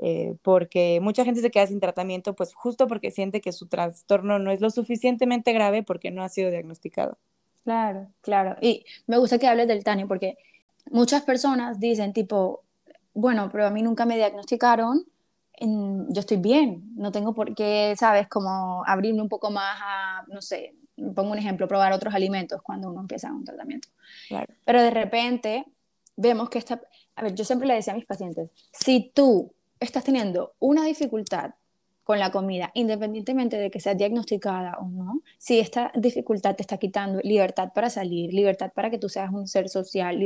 eh, 0.00 0.36
porque 0.42 1.00
mucha 1.02 1.24
gente 1.24 1.40
se 1.40 1.50
queda 1.50 1.66
sin 1.66 1.80
tratamiento, 1.80 2.34
pues 2.34 2.54
justo 2.54 2.86
porque 2.86 3.10
siente 3.10 3.40
que 3.40 3.52
su 3.52 3.66
trastorno 3.66 4.38
no 4.38 4.50
es 4.52 4.60
lo 4.60 4.70
suficientemente 4.70 5.52
grave 5.52 5.82
porque 5.82 6.10
no 6.10 6.22
ha 6.22 6.28
sido 6.28 6.50
diagnosticado. 6.50 7.18
Claro, 7.64 8.08
claro. 8.20 8.56
Y 8.60 8.84
me 9.06 9.18
gusta 9.18 9.38
que 9.38 9.48
hables 9.48 9.68
del 9.68 9.84
TANI 9.84 10.04
porque 10.04 10.38
muchas 10.90 11.22
personas 11.22 11.80
dicen 11.80 12.12
tipo, 12.12 12.62
bueno, 13.12 13.48
pero 13.50 13.66
a 13.66 13.70
mí 13.70 13.82
nunca 13.82 14.06
me 14.06 14.16
diagnosticaron, 14.16 15.04
yo 15.60 16.20
estoy 16.20 16.36
bien, 16.36 16.92
no 16.94 17.10
tengo 17.10 17.34
por 17.34 17.54
qué, 17.54 17.94
sabes, 17.98 18.28
como 18.28 18.84
abrirme 18.86 19.20
un 19.20 19.28
poco 19.28 19.50
más 19.50 19.78
a, 19.82 20.24
no 20.28 20.40
sé, 20.40 20.76
pongo 21.14 21.32
un 21.32 21.38
ejemplo, 21.38 21.66
probar 21.66 21.92
otros 21.92 22.14
alimentos 22.14 22.62
cuando 22.62 22.88
uno 22.88 23.00
empieza 23.00 23.32
un 23.32 23.44
tratamiento. 23.44 23.88
Claro. 24.28 24.54
Pero 24.64 24.82
de 24.82 24.90
repente 24.90 25.66
vemos 26.16 26.48
que 26.48 26.58
esta, 26.58 26.80
a 27.16 27.22
ver, 27.22 27.34
yo 27.34 27.44
siempre 27.44 27.66
le 27.66 27.74
decía 27.74 27.92
a 27.92 27.96
mis 27.96 28.06
pacientes, 28.06 28.50
si 28.72 29.10
tú 29.12 29.52
estás 29.80 30.04
teniendo 30.04 30.54
una 30.58 30.84
dificultad 30.84 31.52
con 32.08 32.18
la 32.18 32.30
comida, 32.30 32.70
independientemente 32.72 33.58
de 33.58 33.70
que 33.70 33.80
sea 33.80 33.92
diagnosticada 33.92 34.78
o 34.80 34.88
no, 34.88 35.20
si 35.36 35.58
esta 35.58 35.92
dificultad 35.94 36.56
te 36.56 36.62
está 36.62 36.78
quitando 36.78 37.20
libertad 37.22 37.70
para 37.74 37.90
salir, 37.90 38.32
libertad 38.32 38.72
para 38.74 38.88
que 38.88 38.96
tú 38.96 39.10
seas 39.10 39.30
un 39.30 39.46
ser 39.46 39.68
social, 39.68 40.18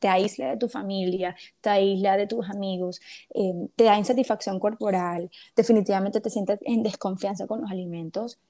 te 0.00 0.08
aísla 0.08 0.50
de 0.50 0.56
tu 0.56 0.68
familia, 0.68 1.36
te 1.60 1.70
aísla 1.70 2.16
de 2.16 2.26
tus 2.26 2.50
amigos, 2.50 3.00
eh, 3.32 3.52
te 3.76 3.84
da 3.84 3.96
insatisfacción 3.96 4.58
corporal, 4.58 5.30
definitivamente 5.54 6.20
te 6.20 6.28
sientes 6.28 6.58
en 6.62 6.82
desconfianza 6.82 7.46
con 7.46 7.60
los 7.60 7.70
alimentos, 7.70 8.40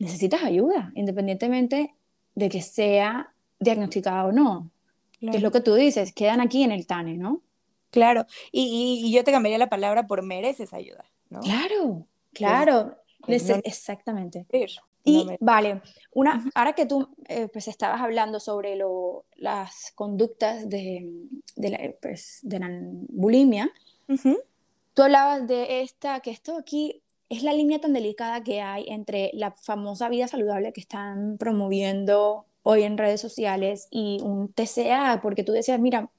necesitas 0.00 0.42
ayuda, 0.42 0.90
independientemente 0.96 1.94
de 2.34 2.48
que 2.48 2.60
sea 2.60 3.32
diagnosticada 3.60 4.24
o 4.24 4.32
no. 4.32 4.68
es 5.20 5.42
lo 5.42 5.52
que 5.52 5.60
tú 5.60 5.76
dices, 5.76 6.12
quedan 6.12 6.40
aquí 6.40 6.64
en 6.64 6.72
el 6.72 6.88
TANE, 6.88 7.16
¿no? 7.18 7.40
Claro, 7.90 8.26
y, 8.52 9.10
yo 9.12 9.24
te 9.24 9.32
cambiaría 9.32 9.58
la 9.58 9.68
palabra 9.68 10.06
por 10.06 10.22
mereces 10.22 10.72
ayuda, 10.72 11.04
¿no? 11.28 11.40
Claro, 11.40 12.06
claro, 12.32 12.96
exactamente. 13.26 14.46
Y 15.02 15.26
vale, 15.40 15.80
una, 16.12 16.44
ahora 16.54 16.74
que 16.74 16.84
tú 16.84 17.08
eh, 17.28 17.48
pues 17.52 17.68
estabas 17.68 18.00
hablando 18.00 18.38
sobre 18.38 18.76
lo, 18.76 19.24
las 19.36 19.92
conductas 19.94 20.68
de, 20.68 21.10
de, 21.56 21.70
la, 21.70 21.78
pues, 22.02 22.40
de 22.42 22.58
la 22.58 22.68
bulimia, 23.08 23.72
tú 24.94 25.02
hablabas 25.02 25.46
de 25.46 25.80
esta, 25.80 26.20
que 26.20 26.30
esto 26.30 26.56
aquí 26.58 27.02
es 27.30 27.42
la 27.42 27.52
línea 27.52 27.80
tan 27.80 27.92
delicada 27.92 28.42
que 28.42 28.60
hay 28.60 28.86
entre 28.88 29.30
la 29.34 29.52
famosa 29.52 30.08
vida 30.08 30.28
saludable 30.28 30.72
que 30.72 30.80
están 30.80 31.38
promoviendo 31.38 32.44
hoy 32.62 32.82
en 32.82 32.98
redes 32.98 33.20
sociales 33.20 33.88
y 33.90 34.20
un 34.22 34.52
TCA, 34.52 35.20
porque 35.22 35.44
tú 35.44 35.52
decías, 35.52 35.80
mira, 35.80 36.10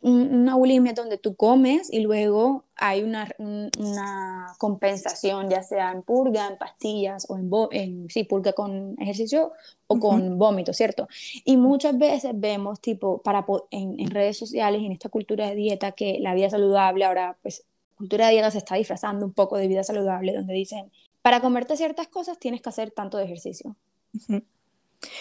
una 0.00 0.54
bulimia 0.54 0.92
donde 0.92 1.18
tú 1.18 1.34
comes 1.34 1.92
y 1.92 2.00
luego 2.00 2.64
hay 2.76 3.02
una, 3.02 3.28
una, 3.38 4.54
compensación, 4.58 5.50
ya 5.50 5.62
sea 5.62 5.90
en 5.92 6.02
purga, 6.02 6.46
en 6.48 6.56
pastillas 6.56 7.26
o 7.28 7.36
en, 7.36 7.50
en 7.72 8.10
sí, 8.10 8.24
purga 8.24 8.52
con 8.52 8.94
ejercicio 9.00 9.52
o 9.86 9.98
con 9.98 10.38
vómito, 10.38 10.72
¿cierto? 10.72 11.08
Y 11.44 11.56
muchas 11.56 11.98
veces 11.98 12.32
vemos, 12.34 12.80
tipo, 12.80 13.20
para, 13.22 13.44
en, 13.70 13.98
en, 13.98 14.10
redes 14.10 14.38
sociales 14.38 14.82
en 14.82 14.92
esta 14.92 15.08
cultura 15.08 15.48
de 15.48 15.56
dieta, 15.56 15.92
que 15.92 16.18
la 16.20 16.34
vida 16.34 16.50
saludable, 16.50 17.04
ahora, 17.04 17.36
pues, 17.42 17.64
cultura 17.96 18.26
de 18.26 18.32
dieta 18.32 18.50
se 18.50 18.58
está 18.58 18.76
disfrazando 18.76 19.26
un 19.26 19.32
poco 19.32 19.56
de 19.56 19.66
vida 19.66 19.82
saludable, 19.82 20.32
donde 20.32 20.54
dicen, 20.54 20.92
para 21.22 21.40
comerte 21.40 21.76
ciertas 21.76 22.08
cosas 22.08 22.38
tienes 22.38 22.62
que 22.62 22.68
hacer 22.68 22.90
tanto 22.92 23.18
de 23.18 23.24
ejercicio. 23.24 23.76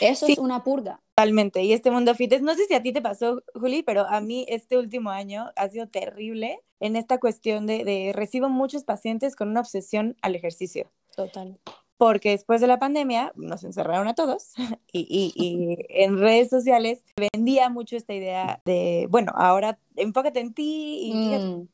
Eso 0.01 0.27
es 0.27 0.37
una 0.37 0.63
purga. 0.63 1.01
Totalmente. 1.15 1.63
Y 1.63 1.73
este 1.73 1.91
mundo 1.91 2.13
fitness, 2.15 2.41
no 2.41 2.53
sé 2.55 2.65
si 2.65 2.73
a 2.73 2.83
ti 2.83 2.91
te 2.93 3.01
pasó, 3.01 3.41
Juli, 3.55 3.83
pero 3.83 4.07
a 4.07 4.21
mí 4.21 4.45
este 4.49 4.77
último 4.77 5.09
año 5.09 5.51
ha 5.55 5.69
sido 5.69 5.87
terrible 5.87 6.61
en 6.79 6.95
esta 6.95 7.19
cuestión 7.19 7.65
de, 7.65 8.11
recibo 8.13 8.49
muchos 8.49 8.83
pacientes 8.83 9.35
con 9.35 9.49
una 9.49 9.61
obsesión 9.61 10.15
al 10.21 10.35
ejercicio. 10.35 10.91
Total. 11.15 11.59
Porque 11.97 12.29
después 12.29 12.61
de 12.61 12.67
la 12.67 12.77
pandemia 12.77 13.31
nos 13.35 13.63
encerraron 13.63 14.07
a 14.07 14.13
todos 14.13 14.53
y, 14.93 15.33
y, 15.35 15.77
en 15.89 16.19
redes 16.19 16.49
sociales 16.49 17.03
vendía 17.33 17.69
mucho 17.69 17.97
esta 17.97 18.13
idea 18.13 18.61
de, 18.65 19.07
bueno, 19.09 19.31
ahora 19.35 19.79
enfócate 19.95 20.39
en 20.39 20.53
ti 20.53 20.99
y, 21.01 21.13
mm. 21.13 21.67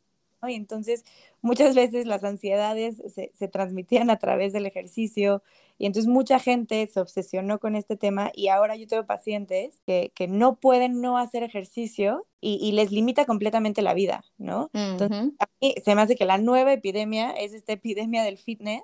Y 0.50 0.56
entonces 0.56 1.04
muchas 1.42 1.76
veces 1.76 2.06
las 2.06 2.24
ansiedades 2.24 3.02
se, 3.14 3.32
se 3.34 3.48
transmitían 3.48 4.10
a 4.10 4.18
través 4.18 4.54
del 4.54 4.66
ejercicio, 4.66 5.44
y 5.78 5.86
entonces 5.86 6.08
mucha 6.08 6.40
gente 6.40 6.88
se 6.88 7.00
obsesionó 7.00 7.60
con 7.60 7.76
este 7.76 7.98
tema 7.98 8.32
y 8.34 8.48
ahora 8.48 8.76
yo 8.76 8.88
tengo 8.88 9.06
pacientes 9.06 9.82
que, 9.86 10.12
que 10.16 10.28
no 10.28 10.56
pueden 10.56 11.02
no 11.02 11.18
hacer 11.18 11.44
ejercicio 11.44 12.28
y, 12.40 12.60
y, 12.62 12.74
les 12.74 12.92
limita 12.92 13.26
completamente 13.26 13.82
la 13.82 13.94
vida, 13.94 14.24
¿no? 14.38 14.70
Entonces, 14.74 15.34
a 15.40 15.46
mí 15.62 15.76
se 15.84 15.96
me 15.96 16.02
hace 16.02 16.16
que 16.16 16.26
la 16.26 16.38
nueva 16.38 16.74
epidemia 16.74 17.32
es 17.32 17.54
esta 17.54 17.74
epidemia 17.74 18.24
del 18.24 18.38
fitness, 18.38 18.84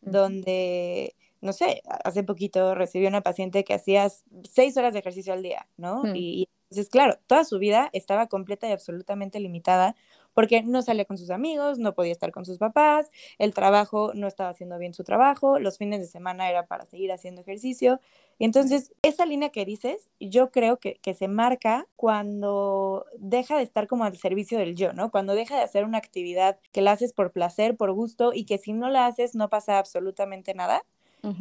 donde, 0.00 1.14
no 1.40 1.52
sé, 1.52 1.82
hace 2.04 2.22
poquito 2.22 2.74
recibí 2.74 3.06
una 3.06 3.20
paciente 3.20 3.64
que 3.64 3.74
hacía 3.74 4.08
seis 4.48 4.76
horas 4.76 4.92
de 4.92 5.00
ejercicio 5.00 5.32
al 5.32 5.42
día, 5.42 5.66
¿no? 5.76 6.02
Y 6.14 6.48
Entonces, 6.70 6.88
claro, 6.88 7.18
toda 7.26 7.44
su 7.44 7.58
vida 7.58 7.90
estaba 7.92 8.28
completa 8.28 8.68
y 8.68 8.72
absolutamente 8.72 9.40
limitada 9.40 9.94
porque 10.34 10.62
no 10.62 10.82
salía 10.82 11.04
con 11.04 11.18
sus 11.18 11.30
amigos, 11.30 11.78
no 11.78 11.94
podía 11.94 12.12
estar 12.12 12.32
con 12.32 12.44
sus 12.44 12.58
papás, 12.58 13.10
el 13.38 13.54
trabajo 13.54 14.12
no 14.14 14.26
estaba 14.26 14.50
haciendo 14.50 14.78
bien 14.78 14.94
su 14.94 15.04
trabajo, 15.04 15.58
los 15.58 15.78
fines 15.78 16.00
de 16.00 16.06
semana 16.06 16.48
era 16.50 16.66
para 16.66 16.86
seguir 16.86 17.12
haciendo 17.12 17.40
ejercicio. 17.40 18.00
Entonces, 18.38 18.92
esa 19.02 19.26
línea 19.26 19.50
que 19.50 19.64
dices, 19.64 20.08
yo 20.18 20.50
creo 20.50 20.78
que, 20.78 20.94
que 21.02 21.14
se 21.14 21.28
marca 21.28 21.86
cuando 21.96 23.06
deja 23.18 23.56
de 23.56 23.62
estar 23.62 23.86
como 23.86 24.04
al 24.04 24.16
servicio 24.16 24.58
del 24.58 24.74
yo, 24.74 24.92
¿no? 24.92 25.10
Cuando 25.10 25.34
deja 25.34 25.56
de 25.56 25.62
hacer 25.62 25.84
una 25.84 25.98
actividad 25.98 26.58
que 26.72 26.80
la 26.80 26.92
haces 26.92 27.12
por 27.12 27.32
placer, 27.32 27.76
por 27.76 27.92
gusto 27.92 28.32
y 28.32 28.44
que 28.46 28.58
si 28.58 28.72
no 28.72 28.88
la 28.88 29.06
haces 29.06 29.34
no 29.34 29.50
pasa 29.50 29.78
absolutamente 29.78 30.54
nada 30.54 30.84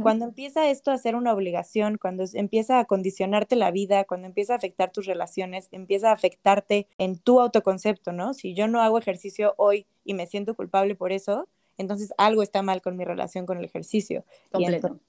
cuando 0.01 0.25
empieza 0.25 0.69
esto 0.69 0.91
a 0.91 0.97
ser 0.97 1.15
una 1.15 1.33
obligación, 1.33 1.97
cuando 1.97 2.23
empieza 2.33 2.79
a 2.79 2.85
condicionarte 2.85 3.55
la 3.55 3.71
vida, 3.71 4.03
cuando 4.05 4.27
empieza 4.27 4.53
a 4.53 4.57
afectar 4.57 4.91
tus 4.91 5.05
relaciones, 5.05 5.67
empieza 5.71 6.09
a 6.09 6.13
afectarte 6.13 6.87
en 6.97 7.17
tu 7.17 7.39
autoconcepto, 7.39 8.11
¿no? 8.11 8.33
Si 8.33 8.53
yo 8.53 8.67
no 8.67 8.81
hago 8.81 8.97
ejercicio 8.97 9.53
hoy 9.57 9.85
y 10.03 10.13
me 10.13 10.27
siento 10.27 10.55
culpable 10.55 10.95
por 10.95 11.11
eso, 11.11 11.47
entonces 11.79 12.13
algo 12.17 12.43
está 12.43 12.61
mal 12.61 12.81
con 12.81 12.97
mi 12.97 13.05
relación 13.05 13.45
con 13.45 13.57
el 13.57 13.65
ejercicio. 13.65 14.25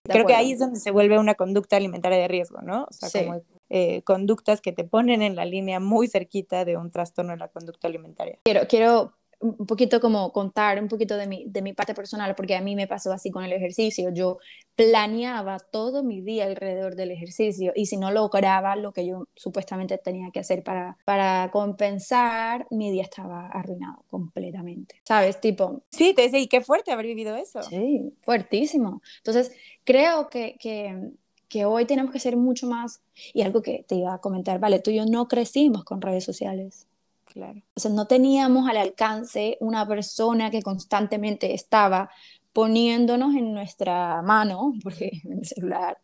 creo 0.05 0.27
que 0.27 0.35
ahí 0.35 0.53
es 0.53 0.61
donde 0.61 0.79
se 0.79 0.91
vuelve 0.91 1.19
una 1.19 1.35
conducta 1.35 1.77
alimentaria 1.77 2.19
de 2.19 2.29
riesgo, 2.29 2.63
¿no? 2.63 2.85
O 2.85 2.93
sea, 2.93 3.25
como 3.25 3.43
eh, 3.69 4.03
conductas 4.03 4.61
que 4.61 4.73
te 4.73 4.85
ponen 4.85 5.21
en 5.21 5.37
la 5.37 5.45
línea 5.45 5.81
muy 5.81 6.07
cerquita 6.09 6.65
de 6.65 6.77
un 6.77 6.91
trastorno 6.91 7.33
de 7.33 7.39
la 7.39 7.49
conducta 7.49 7.89
alimentaria. 7.89 8.39
Quiero, 8.45 8.67
quiero 8.69 9.15
un 9.41 9.67
poquito 9.67 10.01
como 10.01 10.33
contar 10.33 10.81
un 10.81 10.89
poquito 10.89 11.17
de 11.17 11.27
mi, 11.27 11.45
de 11.47 11.63
mi 11.63 11.73
parte 11.73 11.95
personal, 11.95 12.35
porque 12.35 12.57
a 12.57 12.61
mí 12.61 12.77
me 12.77 12.87
pasó 12.87 13.11
así 13.13 13.31
con 13.31 13.43
el 13.43 13.53
ejercicio. 13.53 14.11
Yo 14.11 14.39
planeaba 14.77 15.59
todo 15.59 16.03
mi 16.03 16.21
día 16.21 16.45
alrededor 16.45 16.95
del 16.95 17.11
ejercicio 17.11 17.73
y 17.75 17.87
si 17.87 17.97
no 17.97 18.11
lograba 18.11 18.77
lo 18.77 18.93
que 18.93 19.07
yo 19.07 19.29
supuestamente 19.35 19.97
tenía 19.99 20.31
que 20.31 20.41
hacer 20.41 20.63
para, 20.63 20.99
para 21.05 21.51
compensar, 21.51 22.67
mi 22.71 22.91
día 22.91 23.03
estaba 23.03 23.49
arruinado 23.49 24.05
completamente. 24.09 25.01
¿Sabes? 25.05 25.41
Tipo... 25.41 25.83
Sí, 25.91 26.13
te 26.15 26.31
y 26.39 26.47
qué 26.47 26.61
fuerte 26.61 26.93
haber 26.93 27.07
vivido 27.07 27.35
eso. 27.37 27.63
Sí, 27.63 28.13
fuertísimo. 28.21 29.01
Entonces, 29.19 29.53
creo 29.85 30.29
que, 30.29 30.57
que 30.61 31.13
que 31.51 31.65
hoy 31.65 31.85
tenemos 31.85 32.13
que 32.13 32.21
ser 32.21 32.37
mucho 32.37 32.69
más, 32.69 33.03
y 33.35 33.43
algo 33.43 33.61
que 33.61 33.85
te 33.87 33.97
iba 33.97 34.15
a 34.15 34.21
comentar, 34.21 34.61
vale, 34.61 34.79
tú 34.79 34.93
y 34.93 34.97
yo 34.97 35.05
no 35.05 35.27
crecimos 35.27 35.85
con 35.85 36.01
redes 36.01 36.23
sociales. 36.25 36.87
Claro. 37.33 37.61
O 37.75 37.81
sea, 37.81 37.91
no 37.91 38.07
teníamos 38.07 38.69
al 38.69 38.77
alcance 38.77 39.57
una 39.61 39.87
persona 39.87 40.51
que 40.51 40.63
constantemente 40.63 41.55
estaba 41.55 42.11
poniéndonos 42.53 43.35
en 43.35 43.53
nuestra 43.53 44.23
mano, 44.23 44.73
porque 44.83 45.21
en 45.25 45.39
el 45.39 45.47
celular, 45.47 45.99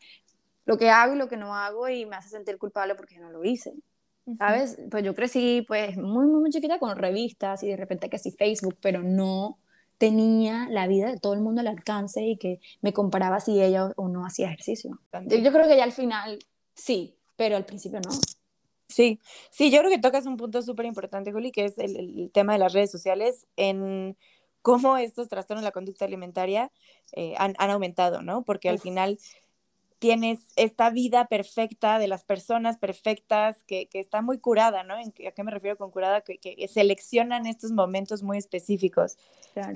lo 0.64 0.78
que 0.78 0.90
hago 0.90 1.14
y 1.14 1.18
lo 1.18 1.28
que 1.28 1.36
no 1.36 1.54
hago 1.54 1.88
y 1.88 2.06
me 2.06 2.16
hace 2.16 2.30
sentir 2.30 2.58
culpable 2.58 2.94
porque 2.94 3.18
no 3.18 3.30
lo 3.30 3.44
hice. 3.44 3.72
¿Sabes? 4.38 4.76
Pues 4.90 5.04
yo 5.04 5.14
crecí 5.14 5.64
pues 5.68 5.96
muy, 5.96 6.26
muy, 6.26 6.40
muy 6.40 6.50
chiquita 6.50 6.80
con 6.80 6.96
revistas 6.96 7.62
y 7.62 7.68
de 7.68 7.76
repente 7.76 8.10
que 8.10 8.18
sí 8.18 8.32
Facebook, 8.32 8.76
pero 8.80 9.00
no 9.04 9.56
tenía 9.98 10.66
la 10.68 10.88
vida 10.88 11.10
de 11.10 11.20
todo 11.20 11.34
el 11.34 11.40
mundo 11.40 11.60
al 11.60 11.68
alcance 11.68 12.22
y 12.22 12.36
que 12.36 12.58
me 12.82 12.92
comparaba 12.92 13.38
si 13.38 13.62
ella 13.62 13.92
o 13.94 14.08
no 14.08 14.26
hacía 14.26 14.48
ejercicio. 14.48 14.98
Yo 15.28 15.52
creo 15.52 15.68
que 15.68 15.76
ya 15.76 15.84
al 15.84 15.92
final 15.92 16.40
sí, 16.74 17.14
pero 17.36 17.56
al 17.56 17.64
principio 17.64 18.00
no. 18.00 18.10
Sí, 18.88 19.20
sí, 19.51 19.70
yo 19.70 19.81
creo 19.81 19.90
que 19.90 19.99
tocas 19.99 20.27
un 20.27 20.37
punto 20.37 20.62
súper 20.62 20.87
importante, 20.87 21.33
Juli, 21.33 21.51
que 21.51 21.64
es 21.64 21.79
el, 21.79 22.31
tema 22.33 22.53
de 22.53 22.61
las 22.61 22.72
redes 22.72 22.90
sociales 22.90 23.46
en 23.57 24.16
cómo 24.62 24.96
estos 24.96 25.29
trastornos 25.29 25.62
de 25.62 25.68
la 25.68 25.72
conducta 25.72 26.05
alimentaria 26.05 26.70
eh, 27.12 27.35
han, 27.38 27.55
han, 27.59 27.70
aumentado, 27.70 28.22
¿no? 28.22 28.42
Porque 28.44 28.68
al 28.68 28.79
final 28.79 29.18
tienes 29.98 30.40
esta 30.56 30.90
vida 30.90 31.26
perfecta 31.26 31.98
de 31.98 32.09
las 32.09 32.24
personas 32.24 32.76
perfectas 32.76 33.62
que, 33.64 33.87
que 33.88 33.98
está 33.98 34.20
muy 34.22 34.38
curada, 34.38 34.82
¿no? 34.82 34.94
¿A 34.94 35.30
qué 35.32 35.44
me 35.44 35.50
refiero 35.50 35.76
con 35.76 35.90
curada? 35.90 36.20
Que, 36.20 36.38
que 36.38 36.68
seleccionan 36.68 37.46
estos 37.46 37.72
momentos 37.72 38.22
muy 38.22 38.38
específicos. 38.38 39.16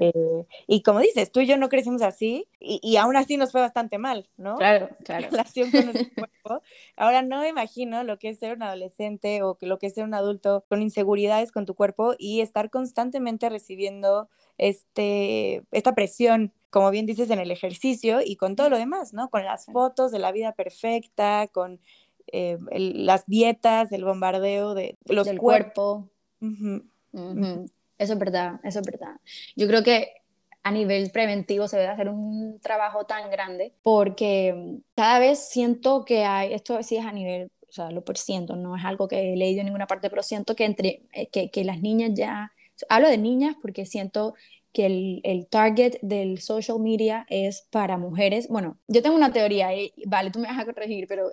Eh, 0.00 0.44
y 0.66 0.82
como 0.82 1.00
dices, 1.00 1.32
tú 1.32 1.40
y 1.40 1.46
yo 1.46 1.56
no 1.56 1.68
crecimos 1.68 2.02
así 2.02 2.46
y, 2.58 2.80
y, 2.82 2.96
aún 2.96 3.16
así 3.16 3.36
nos 3.36 3.52
fue 3.52 3.62
bastante 3.62 3.96
mal, 3.96 4.28
¿no? 4.36 4.56
Claro, 4.56 4.90
claro. 5.04 5.30
relación 5.30 5.70
con 5.70 5.86
nuestro 5.86 6.14
cuerpo. 6.14 6.62
Ahora 6.96 7.22
no 7.22 7.40
me 7.40 7.48
imagino 7.48 8.04
lo 8.04 8.18
que 8.18 8.28
es 8.28 8.38
ser 8.38 8.56
un 8.56 8.62
adolescente 8.62 9.42
o 9.42 9.56
lo 9.60 9.78
que 9.78 9.86
es 9.86 9.94
ser 9.94 10.04
un 10.04 10.14
adulto 10.14 10.64
con 10.68 10.82
inseguridades 10.82 11.50
con 11.50 11.64
tu 11.64 11.74
cuerpo 11.74 12.14
y 12.18 12.40
estar 12.40 12.68
constantemente 12.68 13.48
recibiendo 13.48 14.28
este, 14.58 15.62
esta 15.70 15.94
presión 15.94 16.52
como 16.70 16.90
bien 16.90 17.06
dices, 17.06 17.30
en 17.30 17.40
el 17.40 17.50
ejercicio 17.50 18.20
y 18.24 18.36
con 18.36 18.56
todo 18.56 18.70
lo 18.70 18.78
demás, 18.78 19.12
¿no? 19.12 19.28
Con 19.28 19.44
las 19.44 19.66
fotos 19.66 20.12
de 20.12 20.18
la 20.20 20.32
vida 20.32 20.52
perfecta, 20.52 21.48
con 21.48 21.80
eh, 22.28 22.58
las 22.68 23.26
dietas, 23.26 23.92
el 23.92 24.04
bombardeo 24.04 24.74
de 24.74 24.96
los 25.06 25.26
del 25.26 25.38
cuerpo. 25.38 26.08
Eso 26.40 28.14
es 28.14 28.18
verdad, 28.18 28.60
eso 28.64 28.80
es 28.80 28.86
verdad. 28.86 29.16
Yo 29.56 29.66
creo 29.66 29.82
que 29.82 30.14
a 30.62 30.70
nivel 30.70 31.10
preventivo 31.10 31.68
se 31.68 31.76
debe 31.78 31.88
hacer 31.88 32.08
un 32.08 32.60
trabajo 32.60 33.04
tan 33.04 33.30
grande 33.30 33.74
porque 33.82 34.78
cada 34.94 35.18
vez 35.18 35.48
siento 35.48 36.04
que 36.04 36.24
hay, 36.24 36.52
esto 36.52 36.82
sí 36.82 36.96
es 36.96 37.04
a 37.04 37.12
nivel, 37.12 37.50
o 37.68 37.72
sea, 37.72 37.90
lo 37.90 38.02
siento, 38.14 38.56
no 38.56 38.76
es 38.76 38.84
algo 38.84 39.08
que 39.08 39.32
he 39.32 39.36
leído 39.36 39.60
en 39.60 39.66
ninguna 39.66 39.86
parte, 39.86 40.10
pero 40.10 40.22
siento 40.22 40.54
que 40.54 40.64
entre 40.64 41.02
eh, 41.12 41.28
que, 41.28 41.50
que 41.50 41.64
las 41.64 41.80
niñas 41.80 42.12
ya, 42.14 42.52
hablo 42.88 43.08
de 43.08 43.18
niñas 43.18 43.56
porque 43.60 43.86
siento 43.86 44.34
que 44.72 44.86
el, 44.86 45.20
el, 45.24 45.46
target 45.46 45.98
del 46.02 46.40
social 46.40 46.78
media 46.80 47.26
es 47.28 47.66
para 47.70 47.98
mujeres. 47.98 48.48
Bueno, 48.48 48.78
yo 48.88 49.02
tengo 49.02 49.16
una 49.16 49.32
teoría, 49.32 49.74
y, 49.74 49.92
vale, 50.06 50.30
tú 50.30 50.38
me 50.38 50.48
vas 50.48 50.58
a 50.58 50.64
corregir, 50.64 51.06
pero 51.08 51.30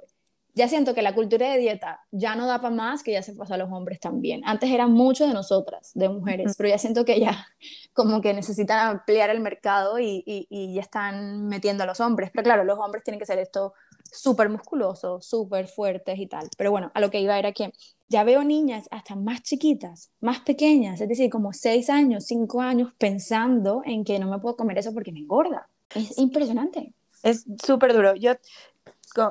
ya 0.54 0.68
siento 0.68 0.96
que 0.96 1.04
la 1.04 1.14
cultura 1.14 1.52
de 1.52 1.60
dieta 1.60 2.02
ya 2.12 2.36
no 2.36 2.48
da 2.48 2.60
para 2.60 2.74
más, 2.74 3.04
que 3.04 3.12
ya 3.12 3.22
se 3.22 3.34
pasa 3.34 3.54
a 3.54 3.58
los 3.58 3.72
hombres 3.72 4.00
también. 4.00 4.42
Antes 4.44 4.72
eran 4.72 4.92
mucho 4.92 5.28
de 5.28 5.34
nosotras, 5.34 5.92
de 5.94 6.10
mujeres, 6.10 6.56
pero 6.58 6.70
ya 6.70 6.80
siento 6.80 7.06
que 7.06 7.20
ya 7.20 7.48
como 7.94 8.22
que 8.22 8.34
necesitan 8.34 8.80
ampliar 8.80 9.30
el 9.30 9.40
mercado 9.40 10.00
y, 10.00 10.24
y, 10.26 10.48
y 10.50 10.74
ya 10.74 10.82
están 10.82 11.48
metiendo 11.48 11.84
a 11.84 11.86
los 11.86 12.00
hombres. 12.00 12.32
Pero 12.34 12.44
claro, 12.44 12.64
los 12.64 12.80
hombres 12.80 13.04
tienen 13.04 13.20
que 13.20 13.28
ser 13.28 13.38
esto 13.38 13.74
súper 14.12 14.50
musculosos, 14.50 15.26
súper 15.26 15.68
fuertes 15.68 16.20
y 16.20 16.28
tal. 16.28 16.50
Pero 16.58 16.72
bueno, 16.72 16.92
a 16.94 17.02
lo 17.02 17.10
que 17.10 17.20
iba 17.20 17.38
era 17.38 17.52
que 17.52 17.72
ya 18.10 18.24
veo 18.24 18.44
niñas 18.44 18.88
hasta 18.92 19.16
más 19.16 19.42
chiquitas, 19.44 20.12
más 20.22 20.40
pequeñas, 20.40 21.02
es 21.02 21.10
decir, 21.10 21.30
como 21.30 21.54
6 21.54 21.90
años, 21.90 22.26
5 22.26 22.62
años, 22.62 22.94
pensando 22.98 23.82
en 23.86 24.04
que 24.04 24.20
no 24.20 24.30
me 24.30 24.40
puedo 24.40 24.56
comer 24.56 24.78
eso 24.78 24.94
porque 24.94 25.12
me 25.12 25.20
engorda. 25.20 25.70
Es 25.94 26.18
impresionante. 26.18 26.94
Es 27.24 27.46
súper 27.64 27.94
duro. 27.94 28.16
Yo 28.16 28.34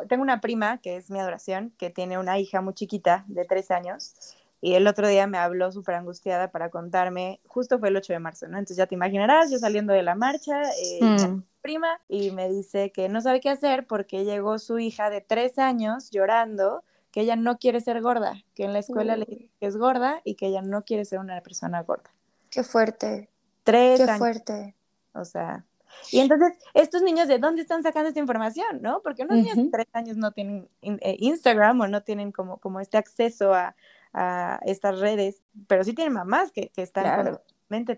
tengo 0.08 0.22
una 0.22 0.40
prima, 0.40 0.78
que 0.78 0.96
es 0.96 1.10
mi 1.10 1.18
adoración, 1.18 1.72
que 1.78 1.90
tiene 1.90 2.18
una 2.18 2.38
hija 2.38 2.60
muy 2.60 2.74
chiquita 2.74 3.24
de 3.28 3.44
3 3.44 3.70
años. 3.70 4.14
Y 4.60 4.74
el 4.74 4.86
otro 4.86 5.06
día 5.06 5.26
me 5.26 5.38
habló 5.38 5.70
súper 5.70 5.96
angustiada 5.96 6.50
para 6.50 6.70
contarme, 6.70 7.40
justo 7.46 7.78
fue 7.78 7.88
el 7.88 7.96
8 7.96 8.14
de 8.14 8.18
marzo, 8.18 8.48
¿no? 8.48 8.58
Entonces 8.58 8.78
ya 8.78 8.86
te 8.86 8.94
imaginarás, 8.94 9.50
yo 9.50 9.58
saliendo 9.58 9.92
de 9.92 10.02
la 10.02 10.14
marcha, 10.14 10.62
eh, 10.62 11.04
mm. 11.04 11.42
Prima, 11.66 12.00
y 12.08 12.30
me 12.30 12.48
dice 12.48 12.92
que 12.92 13.08
no 13.08 13.20
sabe 13.20 13.40
qué 13.40 13.50
hacer 13.50 13.88
porque 13.88 14.24
llegó 14.24 14.60
su 14.60 14.78
hija 14.78 15.10
de 15.10 15.20
3 15.20 15.58
años 15.58 16.10
llorando 16.12 16.84
que 17.10 17.22
ella 17.22 17.34
no 17.34 17.58
quiere 17.58 17.80
ser 17.80 18.00
gorda, 18.02 18.44
que 18.54 18.62
en 18.62 18.72
la 18.72 18.78
escuela 18.78 19.16
le 19.16 19.24
dice 19.24 19.50
que 19.58 19.66
es 19.66 19.76
gorda 19.76 20.20
y 20.22 20.36
que 20.36 20.46
ella 20.46 20.62
no 20.62 20.84
quiere 20.84 21.04
ser 21.04 21.18
una 21.18 21.40
persona 21.40 21.82
gorda. 21.82 22.14
Qué 22.50 22.62
fuerte. 22.62 23.28
Tres 23.64 24.00
Qué 24.00 24.06
fuerte. 24.16 24.76
O 25.12 25.24
sea, 25.24 25.64
y 26.12 26.20
entonces, 26.20 26.56
estos 26.74 27.02
niños, 27.02 27.26
¿de 27.26 27.38
dónde 27.38 27.62
están 27.62 27.82
sacando 27.82 28.08
esta 28.08 28.20
información? 28.20 28.80
¿No? 28.80 29.00
Porque 29.02 29.24
unos 29.24 29.38
niños 29.38 29.56
de 29.56 29.68
tres 29.72 29.88
años 29.92 30.16
no 30.16 30.30
tienen 30.30 30.68
eh, 30.82 31.16
Instagram 31.18 31.80
o 31.80 31.88
no 31.88 32.02
tienen 32.02 32.30
como, 32.30 32.58
como 32.58 32.78
este 32.78 32.96
acceso 32.96 33.54
a, 33.54 33.74
a 34.12 34.60
estas 34.66 35.00
redes, 35.00 35.42
pero 35.66 35.82
sí 35.82 35.94
tienen 35.94 36.12
mamás 36.12 36.52
que, 36.52 36.68
que 36.68 36.82
están 36.82 37.04
claro. 37.04 37.42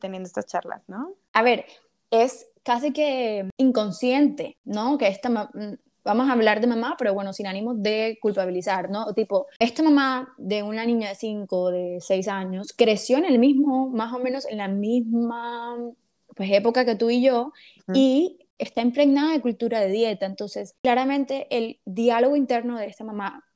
teniendo 0.00 0.26
estas 0.26 0.46
charlas, 0.46 0.88
¿no? 0.88 1.12
A 1.32 1.42
ver, 1.42 1.66
es 2.10 2.46
casi 2.68 2.92
que 2.92 3.48
inconsciente, 3.56 4.58
¿no? 4.66 4.98
Que 4.98 5.08
esta 5.08 5.30
vamos 6.04 6.28
a 6.28 6.32
hablar 6.32 6.60
de 6.60 6.66
mamá, 6.66 6.96
pero 6.98 7.14
bueno, 7.14 7.32
sin 7.32 7.46
ánimo 7.46 7.72
de 7.72 8.18
culpabilizar, 8.20 8.90
¿no? 8.90 9.14
Tipo, 9.14 9.46
esta 9.58 9.82
mamá 9.82 10.34
de 10.36 10.62
una 10.62 10.84
niña 10.84 11.08
de 11.08 11.14
5, 11.14 11.70
de 11.70 11.98
6 12.02 12.28
años, 12.28 12.74
creció 12.76 13.16
en 13.16 13.24
el 13.24 13.38
mismo, 13.38 13.88
más 13.88 14.12
o 14.12 14.18
menos 14.18 14.44
en 14.44 14.58
la 14.58 14.68
misma 14.68 15.78
pues, 16.36 16.50
época 16.52 16.84
que 16.84 16.94
tú 16.94 17.08
y 17.08 17.22
yo, 17.22 17.52
y 17.94 18.36
está 18.58 18.82
impregnada 18.82 19.32
de 19.32 19.40
cultura 19.40 19.80
de 19.80 19.88
dieta. 19.88 20.26
Entonces, 20.26 20.74
claramente 20.82 21.46
el 21.50 21.80
diálogo 21.86 22.36
interno 22.36 22.76
de 22.76 22.84
esta 22.84 23.02
mamá 23.02 23.46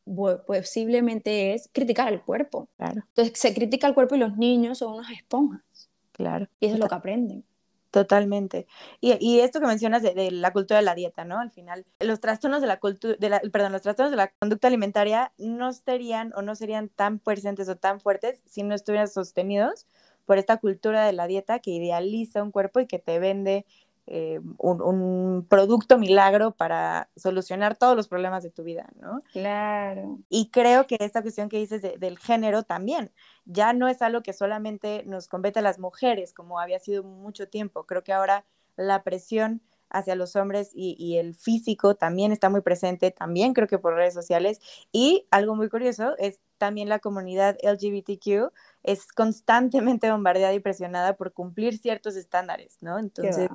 posiblemente 0.47 1.53
es 1.53 1.69
criticar 1.71 2.09
al 2.09 2.25
cuerpo. 2.25 2.67
Claro. 2.79 3.03
Entonces, 3.09 3.39
se 3.39 3.53
critica 3.53 3.87
al 3.87 3.95
cuerpo 3.95 4.15
y 4.15 4.21
los 4.21 4.39
niños 4.39 4.79
son 4.79 4.95
unas 4.95 5.11
esponjas. 5.11 5.91
Claro. 6.13 6.47
Y 6.61 6.67
eso 6.67 6.77
es 6.77 6.81
lo 6.81 6.89
que 6.89 6.95
aprenden. 6.95 7.45
Totalmente. 7.93 8.67
Y, 9.03 9.19
y, 9.21 9.41
esto 9.41 9.61
que 9.61 9.67
mencionas 9.67 10.03
de, 10.03 10.31
la 10.31 10.51
cultura 10.55 10.79
de 10.81 10.85
la 10.85 10.95
dieta, 10.95 11.27
¿no? 11.27 11.39
Al 11.39 11.51
final, 11.51 11.85
los 12.01 12.21
trastornos 12.21 12.63
de 12.63 12.67
la 12.67 12.81
cultura, 12.81 13.17
de 13.19 13.51
perdón, 13.51 13.73
los 13.73 13.83
trastornos 13.83 14.11
de 14.11 14.17
la 14.17 14.29
conducta 14.29 14.69
alimentaria 14.69 15.35
no 15.37 15.69
estarían 15.69 16.33
o 16.35 16.41
no 16.41 16.55
serían 16.55 16.89
tan 16.89 17.19
presentes 17.19 17.69
o 17.69 17.77
tan 17.77 18.01
fuertes 18.01 18.41
si 18.47 18.63
no 18.63 18.75
estuvieran 18.75 19.09
sostenidos 19.09 19.87
por 20.25 20.39
esta 20.39 20.57
cultura 20.57 21.05
de 21.05 21.13
la 21.13 21.27
dieta 21.27 21.59
que 21.59 21.71
idealiza 21.73 22.43
un 22.43 22.51
cuerpo 22.51 22.81
y 22.81 22.87
que 22.87 22.99
te 22.99 23.19
vende 23.19 23.67
eh, 24.07 24.41
un, 24.59 25.47
producto 25.49 25.97
milagro 25.97 26.53
para 26.53 27.09
solucionar 27.17 27.77
todos 27.77 27.97
los 27.97 28.09
problemas 28.09 28.43
de 28.43 28.51
tu 28.51 28.65
vida, 28.65 28.91
¿no? 29.01 29.23
Claro. 29.33 30.19
Y 30.29 30.51
creo 30.51 30.87
que 30.87 30.97
esta 31.01 31.23
cuestión 31.23 31.49
que 31.49 31.59
dices 31.59 31.83
del 31.83 32.19
género 32.19 32.65
también, 32.65 33.13
ya 33.45 33.73
no 33.73 33.89
es 33.89 34.03
algo 34.03 34.23
que 34.23 34.33
solamente 34.33 35.05
nos 35.07 35.29
compete 35.29 35.61
a 35.61 35.63
las 35.63 35.79
mujeres, 35.79 36.33
como 36.33 36.59
había 36.59 36.79
sido 36.79 37.05
mucho 37.05 37.49
tiempo. 37.49 37.85
Creo 37.85 38.03
que 38.03 38.13
ahora 38.13 38.45
la 38.77 39.03
presión 39.03 39.63
hacia 39.93 40.17
los 40.17 40.37
hombres 40.37 40.71
y, 40.75 41.19
el 41.19 41.35
físico 41.35 41.95
también 41.95 42.33
está 42.33 42.49
muy 42.49 42.63
presente, 42.63 43.11
también 43.11 43.53
creo 43.53 43.69
que 43.69 43.79
por 43.79 43.95
redes 43.95 44.15
sociales. 44.15 44.61
Y 44.91 45.27
algo 45.31 45.55
muy 45.55 45.69
curioso 45.69 46.17
es 46.19 46.41
también 46.59 46.89
la 46.89 46.99
comunidad 46.99 47.59
LGBTQ 47.63 48.53
es 48.83 49.13
constantemente 49.13 50.11
bombardeada 50.11 50.55
y 50.55 50.61
presionada 50.61 51.17
por 51.17 51.33
cumplir 51.33 51.77
ciertos 51.77 52.17
estándares, 52.17 52.79
¿no? 52.81 52.99
Entonces, 52.99 53.51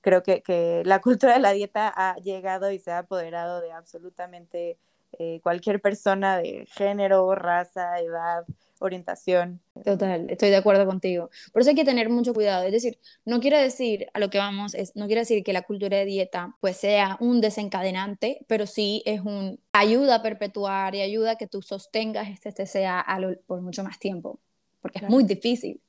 creo 0.00 0.22
que, 0.22 0.42
que, 0.42 0.82
la 0.84 1.00
cultura 1.02 1.34
de 1.34 1.40
la 1.40 1.52
dieta 1.52 1.92
ha 1.94 2.16
llegado 2.16 2.70
y 2.70 2.78
se 2.78 2.90
ha 2.90 2.98
apoderado 2.98 3.60
de 3.60 3.72
absolutamente 3.72 4.78
eh, 5.18 5.40
cualquier 5.42 5.80
persona 5.80 6.38
de 6.38 6.66
género, 6.66 7.34
raza, 7.34 7.98
edad, 7.98 8.44
orientación. 8.78 9.60
Total, 9.84 10.30
estoy 10.30 10.50
de 10.50 10.56
acuerdo 10.56 10.86
contigo. 10.86 11.30
Por 11.52 11.62
eso 11.62 11.70
hay 11.70 11.76
que 11.76 11.84
tener 11.84 12.08
mucho 12.08 12.32
cuidado. 12.32 12.64
Es 12.64 12.72
decir, 12.72 12.98
no 13.24 13.40
quiere 13.40 13.60
decir, 13.60 14.06
a 14.14 14.20
lo 14.20 14.30
que 14.30 14.38
vamos, 14.38 14.74
es, 14.74 14.94
no 14.94 15.06
quiere 15.06 15.22
decir 15.22 15.42
que 15.42 15.52
la 15.52 15.62
cultura 15.62 15.98
de 15.98 16.04
dieta 16.04 16.56
pues 16.60 16.76
sea 16.76 17.16
un 17.20 17.40
desencadenante, 17.40 18.44
pero 18.46 18.66
sí 18.66 19.02
es 19.04 19.20
un 19.20 19.58
ayuda 19.72 20.16
a 20.16 20.22
perpetuar 20.22 20.94
y 20.94 21.02
ayuda 21.02 21.32
a 21.32 21.36
que 21.36 21.48
tú 21.48 21.60
sostengas 21.60 22.28
este 22.28 22.52
TCA 22.52 23.04
por 23.46 23.60
mucho 23.62 23.82
más 23.82 23.98
tiempo, 23.98 24.38
porque 24.80 25.00
es 25.00 25.08
muy 25.08 25.24
difícil. 25.24 25.80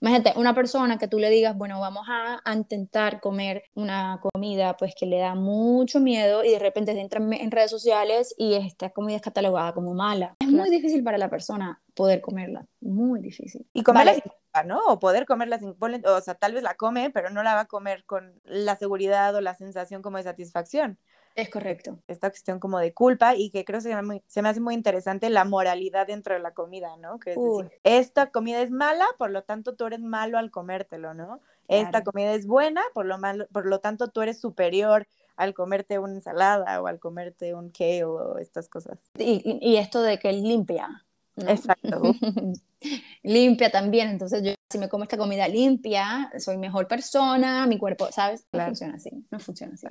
Imagínate, 0.00 0.32
una 0.38 0.54
persona 0.54 0.98
que 0.98 1.08
tú 1.08 1.18
le 1.18 1.30
digas, 1.30 1.56
bueno, 1.56 1.80
vamos 1.80 2.06
a, 2.08 2.40
intentar 2.52 3.20
comer 3.20 3.64
una 3.74 4.20
comida 4.20 4.76
pues 4.76 4.94
que 4.94 5.06
le 5.06 5.18
da 5.18 5.34
mucho 5.34 6.00
miedo 6.00 6.44
y 6.44 6.50
de 6.50 6.58
repente 6.58 6.92
entra 6.92 7.20
en, 7.20 7.50
redes 7.50 7.70
sociales 7.70 8.34
y 8.36 8.54
esta 8.54 8.90
comida 8.90 9.16
es 9.16 9.22
catalogada 9.22 9.72
como 9.72 9.94
mala. 9.94 10.36
Es 10.40 10.48
muy 10.48 10.70
difícil 10.70 11.02
para 11.02 11.18
la 11.18 11.30
persona 11.30 11.80
poder 11.94 12.20
comerla, 12.20 12.66
muy 12.80 13.20
difícil. 13.20 13.66
Y 13.72 13.82
comerla 13.82 14.14
sin 14.14 14.22
culpa, 14.22 14.64
¿no? 14.64 14.80
O 14.86 14.98
poder 14.98 15.26
comerla 15.26 15.58
sin, 15.58 15.74
o 15.80 16.20
sea, 16.20 16.34
tal 16.34 16.54
vez 16.54 16.62
la 16.62 16.74
come, 16.74 17.10
pero 17.10 17.30
no 17.30 17.42
la 17.42 17.54
va 17.54 17.60
a 17.60 17.66
comer 17.66 18.04
con 18.04 18.40
la 18.44 18.76
seguridad 18.76 19.34
o 19.34 19.40
la 19.40 19.54
sensación 19.54 20.02
como 20.02 20.18
de 20.18 20.24
satisfacción. 20.24 20.98
Es 21.34 21.48
correcto. 21.50 21.98
Esta 22.08 22.30
cuestión 22.30 22.58
como 22.58 22.78
de 22.78 22.92
culpa 22.92 23.34
y 23.36 23.50
que 23.50 23.64
creo 23.64 23.80
que 23.80 24.20
se 24.26 24.40
me, 24.42 24.48
hace 24.48 24.60
muy 24.60 24.74
interesante 24.74 25.30
la 25.30 25.44
moralidad 25.44 26.06
dentro 26.06 26.34
de 26.34 26.40
la 26.40 26.52
comida, 26.52 26.96
¿no? 26.98 27.18
Que 27.18 27.30
es 27.32 27.36
decir, 27.36 27.72
esta 27.84 28.30
comida 28.30 28.60
es 28.60 28.70
mala, 28.70 29.06
por 29.18 29.30
lo 29.30 29.42
tanto 29.42 29.74
tú 29.74 29.86
eres 29.86 30.00
malo 30.00 30.38
al 30.38 30.50
comértelo, 30.50 31.14
¿no? 31.14 31.40
Esta 31.68 32.04
comida 32.04 32.34
es 32.34 32.46
buena, 32.46 32.82
por 32.92 33.06
lo, 33.06 33.18
malo, 33.18 33.46
por 33.50 33.66
lo 33.66 33.80
tanto 33.80 34.08
tú 34.08 34.20
eres 34.20 34.38
superior 34.40 35.06
al 35.36 35.54
comerte 35.54 35.98
una 35.98 36.14
ensalada 36.14 36.82
o 36.82 36.86
al 36.86 36.98
comerte 36.98 37.54
un 37.54 37.70
kale 37.70 38.04
o 38.04 38.38
estas 38.38 38.68
cosas. 38.68 38.98
Y, 39.18 39.76
esto 39.76 40.02
de 40.02 40.18
que 40.18 40.30
es 40.30 40.36
limpia. 40.36 41.04
Exacto. 41.36 42.02
limpia 43.22 43.70
también, 43.70 44.10
entonces 44.10 44.42
yo 44.42 44.52
si 44.68 44.78
me 44.78 44.88
como 44.88 45.04
esta 45.04 45.16
comida 45.16 45.48
limpia, 45.48 46.30
soy 46.38 46.56
mejor 46.56 46.88
persona, 46.88 47.66
mi 47.66 47.78
cuerpo, 47.78 48.10
¿sabes? 48.10 48.46
No 48.52 48.64
funciona 48.66 48.94
así, 48.94 49.10
no 49.30 49.38
funciona 49.38 49.74
así. 49.74 49.86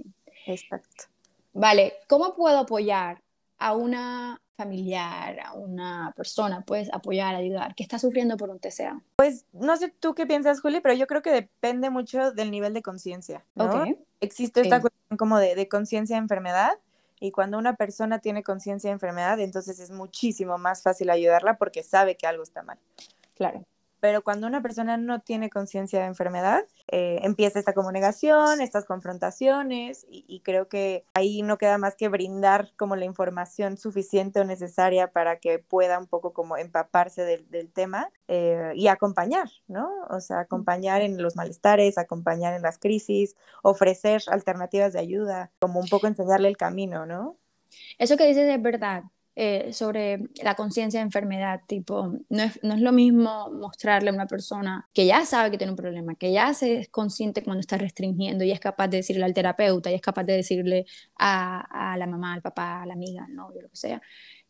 Exacto. 0.46 1.11
Vale, 1.54 1.94
¿cómo 2.08 2.34
puedo 2.36 2.60
apoyar 2.60 3.22
a 3.58 3.76
una 3.76 4.42
familiar, 4.56 5.40
a 5.40 5.54
una 5.54 6.14
persona, 6.16 6.64
pues 6.66 6.90
apoyar, 6.94 7.36
ayudar, 7.36 7.74
que 7.76 7.84
está 7.84 7.98
sufriendo 7.98 8.38
por 8.38 8.50
un 8.50 8.60
TCA? 8.60 9.02
Pues 9.16 9.46
no 9.54 9.76
sé 9.76 9.90
tú 9.90 10.14
qué 10.14 10.26
piensas, 10.28 10.62
Juli, 10.62 10.82
pero 10.82 10.94
yo 10.94 11.08
creo 11.08 11.22
que 11.22 11.32
depende 11.32 11.90
mucho 11.90 12.32
del 12.32 12.52
nivel 12.52 12.74
de 12.74 12.82
conciencia. 12.82 13.44
¿no? 13.56 13.86
Existe 14.20 14.62
esta 14.62 14.80
cuestión 14.80 15.18
como 15.18 15.40
de, 15.40 15.56
de 15.56 15.68
conciencia 15.68 16.16
de 16.16 16.22
enfermedad 16.22 16.78
y 17.20 17.32
cuando 17.32 17.58
una 17.58 17.76
persona 17.76 18.20
tiene 18.20 18.44
conciencia 18.44 18.90
de 18.90 18.94
enfermedad, 18.94 19.40
entonces 19.40 19.80
es 19.80 19.92
muchísimo 19.92 20.58
más 20.58 20.84
fácil 20.84 21.10
ayudarla 21.10 21.58
porque 21.58 21.84
sabe 21.84 22.16
que 22.16 22.28
algo 22.28 22.44
está 22.44 22.64
mal. 22.64 22.78
Claro 23.36 23.66
pero 24.02 24.24
cuando 24.24 24.48
una 24.48 24.64
persona 24.64 24.98
no 24.98 25.22
tiene 25.22 25.52
conciencia 25.52 26.00
de 26.00 26.08
enfermedad, 26.08 26.66
eh, 26.88 27.20
empieza 27.22 27.60
esta 27.60 27.74
comunicación, 27.74 28.60
estas 28.60 28.86
confrontaciones, 28.86 30.08
y, 30.10 30.42
creo 30.42 30.68
que 30.68 31.06
ahí 31.14 31.44
no 31.44 31.60
queda 31.60 31.78
más 31.78 31.96
que 31.96 32.10
brindar 32.10 32.74
como 32.78 32.96
la 32.96 33.06
información 33.06 33.78
suficiente 33.78 34.40
o 34.40 34.44
necesaria 34.44 35.12
para 35.12 35.38
que 35.38 35.60
pueda 35.60 36.00
un 36.00 36.08
poco 36.08 36.34
como 36.34 36.58
empaparse 36.58 37.24
del, 37.24 37.72
tema 37.72 38.10
eh, 38.28 38.74
y 38.76 38.88
acompañar, 38.88 39.50
¿no? 39.68 39.90
O 40.10 40.20
sea, 40.20 40.40
acompañar 40.40 41.04
en 41.04 41.22
los 41.22 41.36
malestares, 41.36 42.00
acompañar 42.00 42.54
en 42.54 42.64
las 42.64 42.80
crisis, 42.80 43.36
ofrecer 43.62 44.24
alternativas 44.28 44.94
de 44.94 45.00
ayuda, 45.00 45.52
como 45.60 45.80
un 45.80 45.88
poco 45.88 46.08
enseñarle 46.08 46.48
el 46.48 46.58
camino, 46.58 47.06
¿no? 47.06 47.38
Eso 48.00 48.18
que 48.18 48.26
dices 48.26 48.50
es 48.50 48.62
verdad. 48.62 49.04
Eh, 49.34 49.72
sobre 49.72 50.20
la 50.44 50.56
conciencia 50.56 51.00
de 51.00 51.06
enfermedad, 51.06 51.62
tipo, 51.66 52.18
no 52.28 52.44
es, 52.44 52.60
no 52.64 52.74
es, 52.74 52.82
lo 52.82 52.92
mismo 52.92 53.50
mostrarle 53.50 54.10
a 54.10 54.14
una 54.14 54.28
persona 54.28 54.90
que 54.94 55.06
ya 55.06 55.26
sabe 55.26 55.52
que 55.52 55.58
tiene 55.58 55.72
un 55.72 55.78
problema, 55.78 56.16
que 56.16 56.34
ya 56.34 56.54
se 56.54 56.80
es 56.80 56.90
consciente 56.90 57.42
cuando 57.42 57.62
está 57.62 57.78
restringiendo 57.78 58.44
y 58.44 58.52
es 58.52 58.60
capaz 58.60 58.90
de 58.90 58.98
decirle 58.98 59.24
al 59.24 59.34
terapeuta 59.34 59.90
y 59.90 59.94
es 59.94 60.02
capaz 60.02 60.26
de 60.26 60.34
decirle 60.34 60.86
a, 61.18 61.96
la 61.98 62.08
mamá, 62.08 62.34
al 62.34 62.42
papá, 62.42 62.82
a 62.82 62.86
la 62.86 62.92
amiga, 62.92 63.24
al 63.24 63.34
novio, 63.34 63.62
lo 63.62 63.70
que 63.70 63.78
sea, 63.78 64.02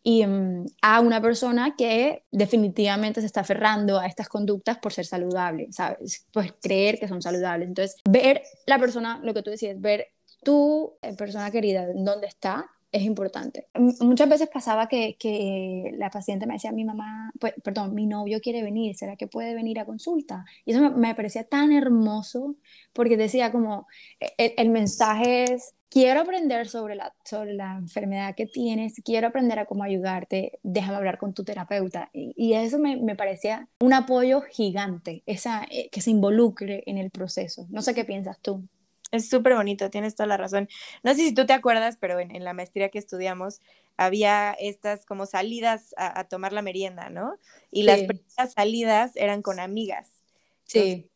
y 0.01 0.25
mm, 0.25 0.65
a 0.81 0.99
una 0.99 1.21
persona 1.21 1.75
que 1.75 2.23
definitivamente 2.31 3.21
se 3.21 3.27
está 3.27 3.41
aferrando 3.41 3.99
a 3.99 4.07
estas 4.07 4.29
conductas 4.29 4.79
por 4.79 4.93
ser 4.93 5.05
saludable, 5.05 5.71
¿sabes? 5.71 6.25
Pues 6.33 6.53
creer 6.59 6.97
que 6.97 7.07
son 7.07 7.21
saludables. 7.21 7.67
Entonces, 7.67 7.97
ver 8.09 8.41
la 8.65 8.79
persona, 8.79 9.19
lo 9.23 9.35
que 9.35 9.43
tú 9.43 9.51
decías, 9.51 9.79
ver 9.79 10.07
tu 10.43 10.93
eh, 11.03 11.13
persona 11.15 11.51
querida, 11.51 11.85
dónde 11.93 12.25
está, 12.25 12.67
es 12.91 13.03
importante. 13.03 13.67
Muchas 13.73 14.29
veces 14.29 14.49
pasaba 14.49 14.87
que, 14.87 15.15
que, 15.17 15.91
la 15.97 16.09
paciente 16.09 16.45
me 16.45 16.55
decía, 16.55 16.71
mi 16.71 16.83
mamá, 16.83 17.31
pues, 17.39 17.53
perdón, 17.63 17.95
mi 17.95 18.05
novio 18.05 18.41
quiere 18.41 18.63
venir, 18.63 18.95
¿será 18.95 19.15
que 19.15 19.27
puede 19.27 19.55
venir 19.55 19.79
a 19.79 19.85
consulta? 19.85 20.45
Y 20.65 20.71
eso 20.71 20.91
me, 20.91 21.15
parecía 21.15 21.43
tan 21.45 21.71
hermoso 21.71 22.55
porque 22.93 23.17
decía 23.17 23.51
como, 23.51 23.87
e, 24.19 24.55
el, 24.57 24.69
mensaje 24.69 25.45
es, 25.53 25.73
quiero 25.89 26.21
aprender 26.21 26.67
sobre 26.67 26.95
la, 26.95 27.13
sobre 27.23 27.53
la 27.53 27.77
enfermedad 27.77 28.35
que 28.35 28.45
tienes, 28.45 28.95
quiero 29.05 29.27
aprender 29.27 29.59
a 29.59 29.65
cómo 29.65 29.83
ayudarte, 29.83 30.59
déjame 30.63 30.97
hablar 30.97 31.17
con 31.17 31.33
tu 31.33 31.43
terapeuta. 31.45 32.09
Y, 32.13 32.33
y 32.35 32.53
eso 32.55 32.77
me, 32.77 32.97
me, 32.97 33.15
parecía 33.15 33.69
un 33.79 33.93
apoyo 33.93 34.41
gigante, 34.41 35.23
esa, 35.25 35.65
eh, 35.71 35.89
que 35.91 36.01
se 36.01 36.11
involucre 36.11 36.83
en 36.87 36.97
el 36.97 37.09
proceso. 37.09 37.67
No 37.69 37.81
sé 37.81 37.93
qué 37.95 38.03
piensas 38.03 38.39
tú. 38.41 38.67
Es 39.11 39.29
súper 39.29 39.55
bonito, 39.55 39.89
tienes 39.89 40.15
toda 40.15 40.27
la 40.27 40.37
razón. 40.37 40.69
No 41.03 41.13
sé 41.13 41.17
si 41.17 41.33
tú 41.33 41.45
te 41.45 41.53
acuerdas, 41.53 41.97
pero 41.99 42.19
en, 42.19 42.43
la 42.43 42.53
maestría 42.53 42.89
que 42.89 42.97
estudiamos 42.97 43.59
había 43.97 44.53
estas 44.53 45.05
como 45.05 45.25
salidas 45.25 45.93
a, 45.97 46.23
tomar 46.23 46.53
la 46.53 46.61
merienda, 46.61 47.09
¿no? 47.09 47.35
Y 47.71 47.83
las 47.83 48.03
primeras 48.03 48.53
salidas 48.53 49.11
eran 49.15 49.41
con 49.41 49.59
amigas. 49.59 50.23
Sí. 50.63 51.09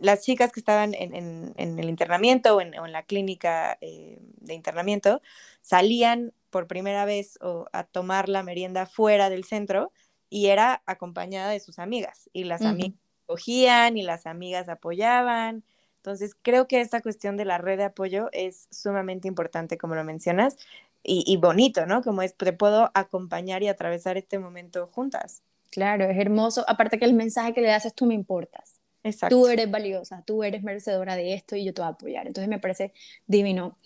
las, 0.00 0.22
chicas 0.22 0.52
que 0.52 0.60
estaban 0.60 0.94
en, 0.94 1.52
el 1.56 1.88
internamiento 1.88 2.56
o 2.56 2.60
en, 2.60 2.72
la 2.92 3.02
clínica 3.02 3.76
eh, 3.80 4.18
de 4.20 4.54
internamiento 4.54 5.20
salían 5.60 6.32
por 6.50 6.68
primera 6.68 7.04
vez 7.04 7.38
a 7.72 7.84
tomar 7.84 8.28
la 8.28 8.44
merienda 8.44 8.86
fuera 8.86 9.30
del 9.30 9.44
centro 9.44 9.92
y 10.30 10.46
era 10.46 10.82
acompañada 10.86 11.50
de 11.50 11.58
sus 11.58 11.80
amigas. 11.80 12.30
Y 12.32 12.44
las 12.44 12.62
amigas 12.62 13.00
cogían 13.26 13.96
y 13.98 14.02
las 14.02 14.26
amigas 14.26 14.68
apoyaban 14.68 15.64
entonces, 16.06 16.36
creo 16.40 16.68
que 16.68 16.80
esta 16.80 17.02
cuestión 17.02 17.36
de 17.36 17.44
la 17.44 17.58
red 17.58 17.78
de 17.78 17.82
apoyo 17.82 18.28
es 18.30 18.68
sumamente 18.70 19.26
importante, 19.26 19.76
como 19.76 19.96
lo 19.96 20.04
mencionas, 20.04 20.56
y, 21.02 21.36
bonito, 21.36 21.84
¿no? 21.84 22.00
Como 22.00 22.22
es, 22.22 22.34
te 22.36 22.52
puedo 22.52 22.92
acompañar 22.94 23.64
y 23.64 23.68
atravesar 23.68 24.16
este 24.16 24.38
momento 24.38 24.88
juntas. 24.92 25.42
Claro, 25.70 26.04
es 26.04 26.16
hermoso. 26.16 26.64
Aparte 26.68 27.00
que 27.00 27.04
el 27.04 27.14
mensaje 27.14 27.54
que 27.54 27.60
le 27.60 27.68
das 27.68 27.86
es 27.86 27.94
tú 27.94 28.06
me 28.06 28.14
importas. 28.14 28.80
Exacto. 29.02 29.36
Tú 29.36 29.46
eres 29.48 29.68
valiosa, 29.68 30.22
tú 30.24 30.44
eres 30.44 30.62
merecedora 30.62 31.16
de 31.16 31.34
esto 31.34 31.56
y 31.56 31.64
yo 31.64 31.74
te 31.74 31.80
voy 31.80 31.88
a 31.88 31.92
apoyar. 31.92 32.26
Entonces 32.28 32.48
me 32.48 32.60
parece 32.60 32.92
divino. 33.26 33.76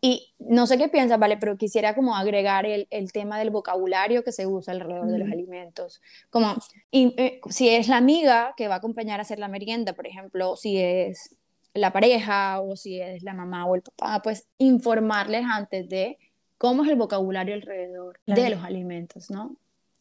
Y 0.00 0.32
no 0.38 0.68
sé 0.68 0.78
qué 0.78 0.88
piensas, 0.88 1.18
¿vale? 1.18 1.36
Pero 1.38 1.56
quisiera 1.56 1.94
como 1.94 2.16
agregar 2.16 2.66
el, 2.66 2.86
el 2.90 3.10
tema 3.10 3.38
del 3.38 3.50
vocabulario 3.50 4.22
que 4.22 4.32
se 4.32 4.46
usa 4.46 4.74
alrededor 4.74 5.08
de 5.08 5.18
los 5.18 5.30
alimentos. 5.30 6.00
Como, 6.30 6.54
y, 6.90 7.14
eh, 7.16 7.40
si 7.50 7.68
es 7.68 7.88
la 7.88 7.96
amiga 7.96 8.54
que 8.56 8.68
va 8.68 8.74
a 8.74 8.78
acompañar 8.78 9.18
a 9.18 9.22
hacer 9.22 9.38
la 9.38 9.48
merienda, 9.48 9.92
por 9.92 10.06
ejemplo, 10.06 10.56
si 10.56 10.78
es 10.78 11.36
la 11.74 11.92
pareja 11.92 12.60
o 12.60 12.76
si 12.76 13.00
es 13.00 13.22
la 13.22 13.34
mamá 13.34 13.66
o 13.66 13.74
el 13.74 13.82
papá, 13.82 14.22
pues 14.22 14.46
informarles 14.58 15.44
antes 15.44 15.88
de 15.88 16.18
cómo 16.56 16.84
es 16.84 16.90
el 16.90 16.96
vocabulario 16.96 17.54
alrededor 17.54 18.20
de 18.26 18.50
los 18.50 18.64
alimentos, 18.64 19.30
¿no? 19.30 19.56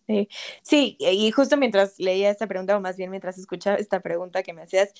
Sí. 0.06 0.28
sí, 0.62 0.98
y 1.00 1.32
justo 1.32 1.56
mientras 1.56 1.98
leía 1.98 2.30
esta 2.30 2.46
pregunta, 2.46 2.76
o 2.76 2.82
más 2.82 2.98
bien 2.98 3.10
mientras 3.10 3.38
escuchaba 3.38 3.78
esta 3.78 4.02
pregunta 4.02 4.44
que 4.44 4.54
me 4.54 4.62
hacías, 4.62 4.94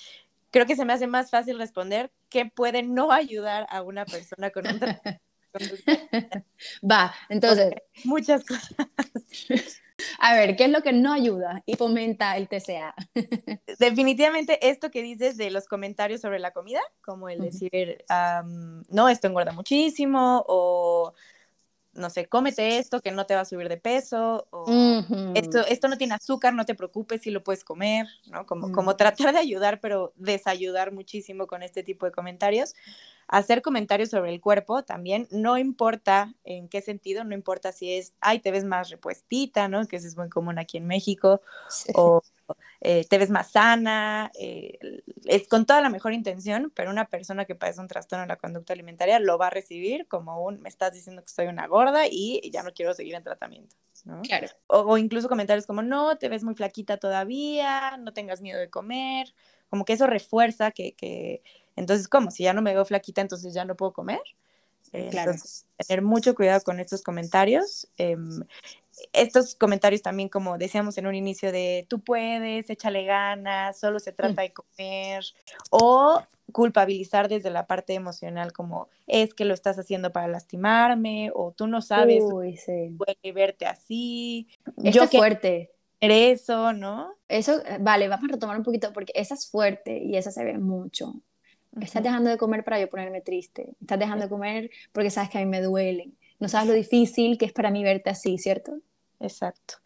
creo 0.50 0.66
que 0.66 0.76
se 0.76 0.84
me 0.84 0.92
hace 0.92 1.06
más 1.06 1.30
fácil 1.30 1.58
responder 1.58 2.10
qué 2.30 2.46
puede 2.46 2.82
no 2.82 3.12
ayudar 3.12 3.66
a 3.70 3.82
una 3.82 4.06
persona 4.06 4.50
con 4.50 4.66
un 4.66 4.80
Va, 6.90 7.14
entonces. 7.28 7.74
muchas 8.04 8.44
cosas. 8.44 8.76
A 10.18 10.34
ver, 10.34 10.56
¿qué 10.56 10.64
es 10.64 10.70
lo 10.70 10.82
que 10.82 10.92
no 10.92 11.12
ayuda 11.12 11.62
y 11.66 11.76
fomenta 11.76 12.36
el 12.36 12.48
TCA? 12.48 12.94
Definitivamente 13.78 14.68
esto 14.68 14.90
que 14.90 15.02
dices 15.02 15.36
de 15.36 15.50
los 15.50 15.66
comentarios 15.66 16.20
sobre 16.20 16.40
la 16.40 16.50
comida, 16.50 16.80
como 17.00 17.28
el 17.28 17.40
decir, 17.40 18.04
no, 18.88 19.08
esto 19.08 19.28
engorda 19.28 19.52
muchísimo, 19.52 20.44
o 20.48 21.14
no 21.94 22.10
sé, 22.10 22.26
cómete 22.26 22.78
esto 22.78 23.00
que 23.00 23.10
no 23.10 23.26
te 23.26 23.34
va 23.34 23.42
a 23.42 23.44
subir 23.44 23.68
de 23.68 23.76
peso, 23.76 24.46
o 24.50 24.66
esto, 25.34 25.60
esto 25.66 25.88
no 25.88 25.96
tiene 25.96 26.14
azúcar, 26.14 26.54
no 26.54 26.64
te 26.64 26.74
preocupes 26.74 27.22
si 27.22 27.30
lo 27.30 27.42
puedes 27.42 27.64
comer, 27.64 28.06
¿no? 28.26 28.46
Como, 28.46 28.72
como 28.72 28.92
mm. 28.92 28.96
tratar 28.96 29.32
de 29.32 29.38
ayudar, 29.38 29.80
pero 29.80 30.12
desayudar 30.16 30.92
muchísimo 30.92 31.46
con 31.46 31.62
este 31.62 31.82
tipo 31.82 32.06
de 32.06 32.12
comentarios. 32.12 32.74
Hacer 33.26 33.62
comentarios 33.62 34.10
sobre 34.10 34.32
el 34.32 34.40
cuerpo 34.40 34.82
también, 34.82 35.28
no 35.30 35.56
importa 35.56 36.34
en 36.44 36.68
qué 36.68 36.82
sentido, 36.82 37.24
no 37.24 37.34
importa 37.34 37.72
si 37.72 37.92
es, 37.92 38.12
ay, 38.20 38.40
te 38.40 38.50
ves 38.50 38.64
más 38.64 38.90
repuestita, 38.90 39.68
¿no? 39.68 39.86
Que 39.86 39.96
eso 39.96 40.06
es 40.06 40.16
muy 40.16 40.28
común 40.28 40.58
aquí 40.58 40.76
en 40.76 40.86
México, 40.86 41.40
o 41.94 42.22
eh, 42.80 43.06
te 43.08 43.18
ves 43.18 43.30
más 43.30 43.50
sana, 43.52 44.30
eh, 44.38 44.78
es 45.24 45.48
con 45.48 45.66
toda 45.66 45.80
la 45.80 45.90
mejor 45.90 46.12
intención, 46.12 46.72
pero 46.74 46.90
una 46.90 47.06
persona 47.06 47.44
que 47.44 47.54
padece 47.54 47.80
un 47.80 47.88
trastorno 47.88 48.24
en 48.24 48.28
la 48.28 48.36
conducta 48.36 48.72
alimentaria 48.72 49.18
lo 49.18 49.38
va 49.38 49.48
a 49.48 49.50
recibir 49.50 50.06
como 50.08 50.44
un, 50.44 50.60
me 50.60 50.68
estás 50.68 50.92
diciendo 50.92 51.22
que 51.22 51.30
soy 51.30 51.46
una 51.46 51.66
gorda 51.66 52.04
y 52.10 52.50
ya 52.52 52.62
no 52.62 52.72
quiero 52.72 52.94
seguir 52.94 53.14
en 53.14 53.22
tratamiento. 53.22 53.76
¿no? 54.04 54.20
Claro. 54.22 54.48
O, 54.66 54.98
incluso 54.98 55.28
comentarios 55.28 55.66
como, 55.66 55.82
no, 55.82 56.18
te 56.18 56.28
ves 56.28 56.44
muy 56.44 56.54
flaquita 56.54 56.98
todavía, 56.98 57.96
no 57.96 58.12
tengas 58.12 58.40
miedo 58.42 58.60
de 58.60 58.68
comer, 58.68 59.34
como 59.70 59.84
que 59.84 59.94
eso 59.94 60.06
refuerza 60.06 60.70
que, 60.70 60.94
que 60.94 61.42
entonces, 61.76 62.08
¿cómo? 62.08 62.30
Si 62.30 62.44
ya 62.44 62.52
no 62.52 62.62
me 62.62 62.72
veo 62.72 62.84
flaquita, 62.84 63.20
entonces 63.20 63.54
ya 63.54 63.64
no 63.64 63.76
puedo 63.76 63.92
comer. 63.92 64.20
claro. 65.10 65.32
tener 65.86 66.02
mucho 66.02 66.34
cuidado 66.34 66.60
con 66.62 66.80
estos 66.80 67.02
comentarios. 67.02 67.88
Em, 67.96 68.44
estos 69.12 69.54
comentarios 69.54 70.02
también, 70.02 70.28
como 70.28 70.58
decíamos 70.58 70.98
en 70.98 71.06
un 71.06 71.14
inicio, 71.14 71.52
de 71.52 71.86
tú 71.88 72.00
puedes, 72.00 72.70
échale 72.70 73.04
ganas, 73.04 73.78
solo 73.78 73.98
se 73.98 74.12
trata 74.12 74.42
de 74.42 74.52
comer, 74.52 75.24
o 75.70 76.22
culpabilizar 76.52 77.28
desde 77.28 77.50
la 77.50 77.66
parte 77.66 77.94
emocional, 77.94 78.52
como 78.52 78.88
es 79.06 79.34
que 79.34 79.44
lo 79.44 79.54
estás 79.54 79.78
haciendo 79.78 80.12
para 80.12 80.28
lastimarme, 80.28 81.30
o 81.34 81.52
tú 81.52 81.66
no 81.66 81.80
sabes 81.82 82.22
Uy, 82.22 82.58
puede 82.96 83.32
verte 83.32 83.66
así. 83.66 84.48
Esto 84.82 84.90
Yo 84.90 85.02
es 85.04 85.10
fuerte. 85.10 85.70
Eso, 86.00 86.72
¿no? 86.72 87.14
Eso, 87.28 87.64
eh, 87.64 87.78
vale, 87.80 88.08
vamos 88.08 88.28
a 88.28 88.32
retomar 88.32 88.58
un 88.58 88.62
poquito, 88.62 88.92
porque 88.92 89.12
esa 89.16 89.34
es 89.34 89.48
fuerte 89.48 89.98
y 89.98 90.16
esa 90.16 90.30
se 90.30 90.44
ve 90.44 90.58
mucho. 90.58 91.14
Estás 91.80 92.02
dejando 92.02 92.30
de 92.30 92.36
comer 92.36 92.62
para 92.62 92.78
yo 92.78 92.88
ponerme 92.88 93.20
triste. 93.20 93.74
Estás 93.80 93.98
dejando 93.98 94.24
de 94.24 94.28
comer 94.28 94.70
porque 94.92 95.10
sabes 95.10 95.30
que 95.30 95.38
a 95.38 95.40
mí 95.40 95.46
me 95.46 95.60
duelen 95.60 96.16
no 96.44 96.48
sabes 96.50 96.68
lo 96.68 96.74
difícil 96.74 97.38
que 97.38 97.46
es 97.46 97.54
para 97.54 97.70
mí 97.70 97.82
verte 97.82 98.10
así, 98.10 98.36
¿cierto? 98.36 98.78
Exacto. 99.18 99.76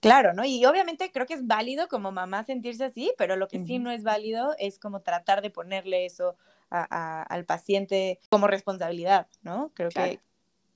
Claro, 0.00 0.32
¿no? 0.32 0.44
Y 0.44 0.64
obviamente 0.64 1.12
creo 1.12 1.26
que 1.26 1.34
es 1.34 1.46
válido 1.46 1.86
como 1.86 2.10
mamá 2.10 2.42
sentirse 2.42 2.82
así, 2.82 3.12
pero 3.16 3.36
lo 3.36 3.46
que 3.46 3.64
sí 3.64 3.78
no 3.78 3.92
es 3.92 4.02
válido 4.02 4.56
es 4.58 4.80
como 4.80 5.00
tratar 5.00 5.42
de 5.42 5.50
ponerle 5.50 6.06
eso 6.06 6.34
al 6.70 7.44
paciente 7.44 8.18
como 8.30 8.48
responsabilidad, 8.48 9.28
¿no? 9.42 9.70
Creo 9.74 9.90
que, 9.90 10.18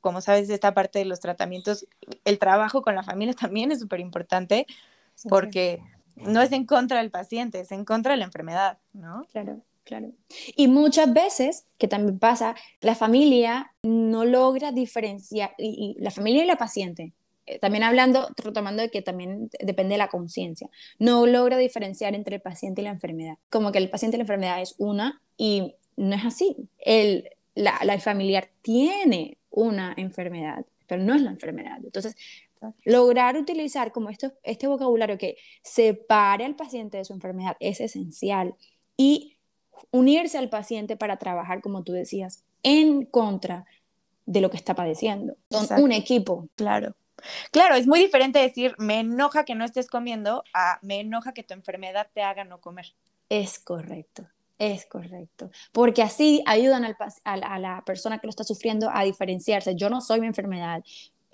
como 0.01 0.21
sabes, 0.21 0.49
esta 0.49 0.75
parte 0.75 1.01
de 1.01 1.07
los 1.07 1.19
tratamientos, 1.19 1.89
el 2.25 2.39
trabajo 2.39 2.83
con 2.83 2.95
la 2.95 3.03
familia 3.03 3.35
también 3.51 3.73
es 3.73 3.81
súper 3.81 3.99
importante 3.99 4.69
porque 5.29 5.83
no 6.15 6.41
es 6.41 6.53
en 6.53 6.67
contra 6.67 6.99
del 6.99 7.11
paciente, 7.11 7.59
es 7.59 7.73
en 7.73 7.85
contra 7.85 8.13
de 8.13 8.19
la 8.19 8.27
enfermedad, 8.27 8.79
¿no? 8.93 9.27
Claro. 9.33 9.61
Claro. 9.85 10.13
Y 10.57 10.69
muchas 10.69 11.13
veces, 11.13 11.67
que 11.79 11.89
también 11.89 12.19
pasa, 12.19 12.55
la 12.81 12.95
familia 12.95 13.73
no 13.83 14.25
logra 14.25 14.73
diferenciar, 14.73 15.55
y, 15.59 15.97
la 15.99 16.11
familia 16.11 16.45
y 16.45 16.47
la 16.47 16.57
paciente, 16.57 17.13
eh, 17.47 17.59
también 17.59 17.83
hablando, 17.83 18.29
retomando 18.37 18.83
de 18.83 18.91
que 18.91 19.03
también 19.03 19.51
depende 19.61 19.95
de 19.95 19.99
la 19.99 20.09
conciencia, 20.09 20.71
no 20.99 21.27
logra 21.27 21.57
diferenciar 21.57 22.15
entre 22.15 22.37
el 22.37 22.43
paciente 22.43 22.81
y 22.81 22.85
la 22.85 22.91
enfermedad. 22.91 23.39
Como 23.51 23.73
que 23.73 23.79
el 23.79 23.91
paciente 23.91 24.17
y 24.17 24.19
la 24.19 24.25
enfermedad 24.25 24.63
es 24.63 24.77
una 24.79 25.21
y 25.37 25.75
no 25.97 26.15
es 26.15 26.25
así. 26.25 26.57
El, 26.79 27.29
la, 27.55 27.81
la 27.83 27.99
familiar 27.99 28.51
tiene 28.63 29.39
una 29.51 29.95
enfermedad, 29.97 30.65
pero 30.87 31.03
no 31.03 31.15
es 31.15 31.23
la 31.23 31.31
enfermedad. 31.31 31.79
Entonces, 31.83 32.15
lograr 32.85 33.37
utilizar 33.37 33.93
como 33.93 34.11
esto, 34.11 34.33
este 34.43 34.67
vocabulario 34.67 35.19
que 35.19 35.37
separe 35.63 36.45
al 36.45 36.55
paciente 36.55 36.99
de 36.99 37.05
su 37.05 37.13
enfermedad 37.13 37.57
es 37.61 37.81
esencial. 37.81 38.55
Y 38.97 39.37
unirse 39.91 40.39
al 40.39 40.49
paciente 40.49 40.97
para 40.97 41.19
trabajar, 41.19 41.61
como 41.61 41.83
tú 41.83 41.93
decías, 41.93 42.45
en 42.63 43.05
contra 43.05 43.67
de 44.27 44.41
lo 44.41 44.51
que 44.51 44.57
está 44.57 44.75
padeciendo. 44.75 45.37
Son 45.51 45.83
un 45.83 45.93
equipo. 45.93 46.49
Claro. 46.57 46.95
Claro, 47.51 47.77
es 47.77 47.87
muy 47.87 48.01
diferente 48.01 48.39
decir, 48.39 48.75
me 48.79 49.01
enoja 49.01 49.45
que 49.45 49.55
no 49.55 49.65
estés 49.65 49.87
comiendo, 49.89 50.43
a 50.55 50.79
me 50.83 51.01
enoja 51.01 51.33
que 51.33 51.43
tu 51.43 51.55
enfermedad 51.55 52.09
te 52.13 52.23
haga 52.23 52.45
no 52.45 52.61
comer. 52.61 52.95
Es 53.29 53.59
correcto, 53.59 54.25
es 54.59 54.87
correcto. 54.87 55.51
Porque 55.73 56.03
así 56.03 56.43
ayudan 56.47 56.85
al, 56.85 56.97
a, 57.25 57.33
a, 57.33 57.59
la 57.59 57.83
persona 57.85 58.19
que 58.19 58.27
lo 58.27 58.31
está 58.31 58.45
sufriendo 58.45 58.91
a 58.93 59.05
diferenciarse. 59.05 59.77
Yo 59.77 59.89
no 59.89 60.01
soy 60.01 60.21
mi 60.21 60.27
enfermedad, 60.27 60.83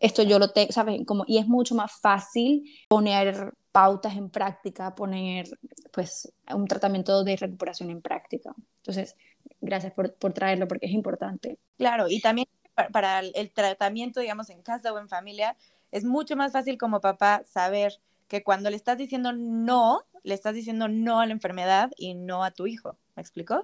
esto 0.00 0.22
yo 0.22 0.38
lo 0.38 0.50
tengo, 0.50 0.72
¿sabes? 0.72 1.04
Como, 1.06 1.24
y 1.26 1.38
es 1.38 1.46
mucho 1.46 1.74
más 1.74 1.92
fácil 2.00 2.64
poner 2.88 3.54
pautas 3.72 4.16
en 4.16 4.30
práctica, 4.30 4.94
poner 4.94 5.48
pues 5.92 6.32
un 6.54 6.66
tratamiento 6.66 7.24
de 7.24 7.36
recuperación 7.36 7.90
en 7.90 8.00
práctica. 8.02 8.54
Entonces, 8.78 9.16
gracias 9.60 9.92
por, 9.92 10.14
por 10.14 10.32
traerlo 10.32 10.68
porque 10.68 10.86
es 10.86 10.92
importante. 10.92 11.58
Claro, 11.76 12.06
y 12.08 12.20
también 12.20 12.48
para, 12.92 13.20
el 13.20 13.50
tratamiento, 13.50 14.20
digamos, 14.20 14.50
en 14.50 14.62
casa 14.62 14.92
o 14.92 14.98
en 14.98 15.08
familia, 15.08 15.56
es 15.90 16.04
mucho 16.04 16.36
más 16.36 16.52
fácil 16.52 16.78
como 16.78 17.00
papá 17.00 17.42
saber 17.44 18.00
que 18.28 18.42
cuando 18.42 18.70
le 18.70 18.76
estás 18.76 18.98
diciendo 18.98 19.32
no, 19.32 20.02
le 20.22 20.34
estás 20.34 20.54
diciendo 20.54 20.88
no 20.88 21.20
a 21.20 21.26
la 21.26 21.32
enfermedad 21.32 21.90
y 21.96 22.14
no 22.14 22.44
a 22.44 22.50
tu 22.50 22.66
hijo. 22.66 22.96
¿Me 23.16 23.22
explico? 23.22 23.62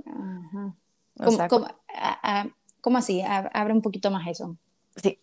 ¿Cómo, 2.80 2.98
así? 2.98 3.22
Abre 3.22 3.72
un 3.72 3.82
poquito 3.82 4.10
más 4.10 4.26
eso. 4.26 4.56
Sí, 4.96 5.18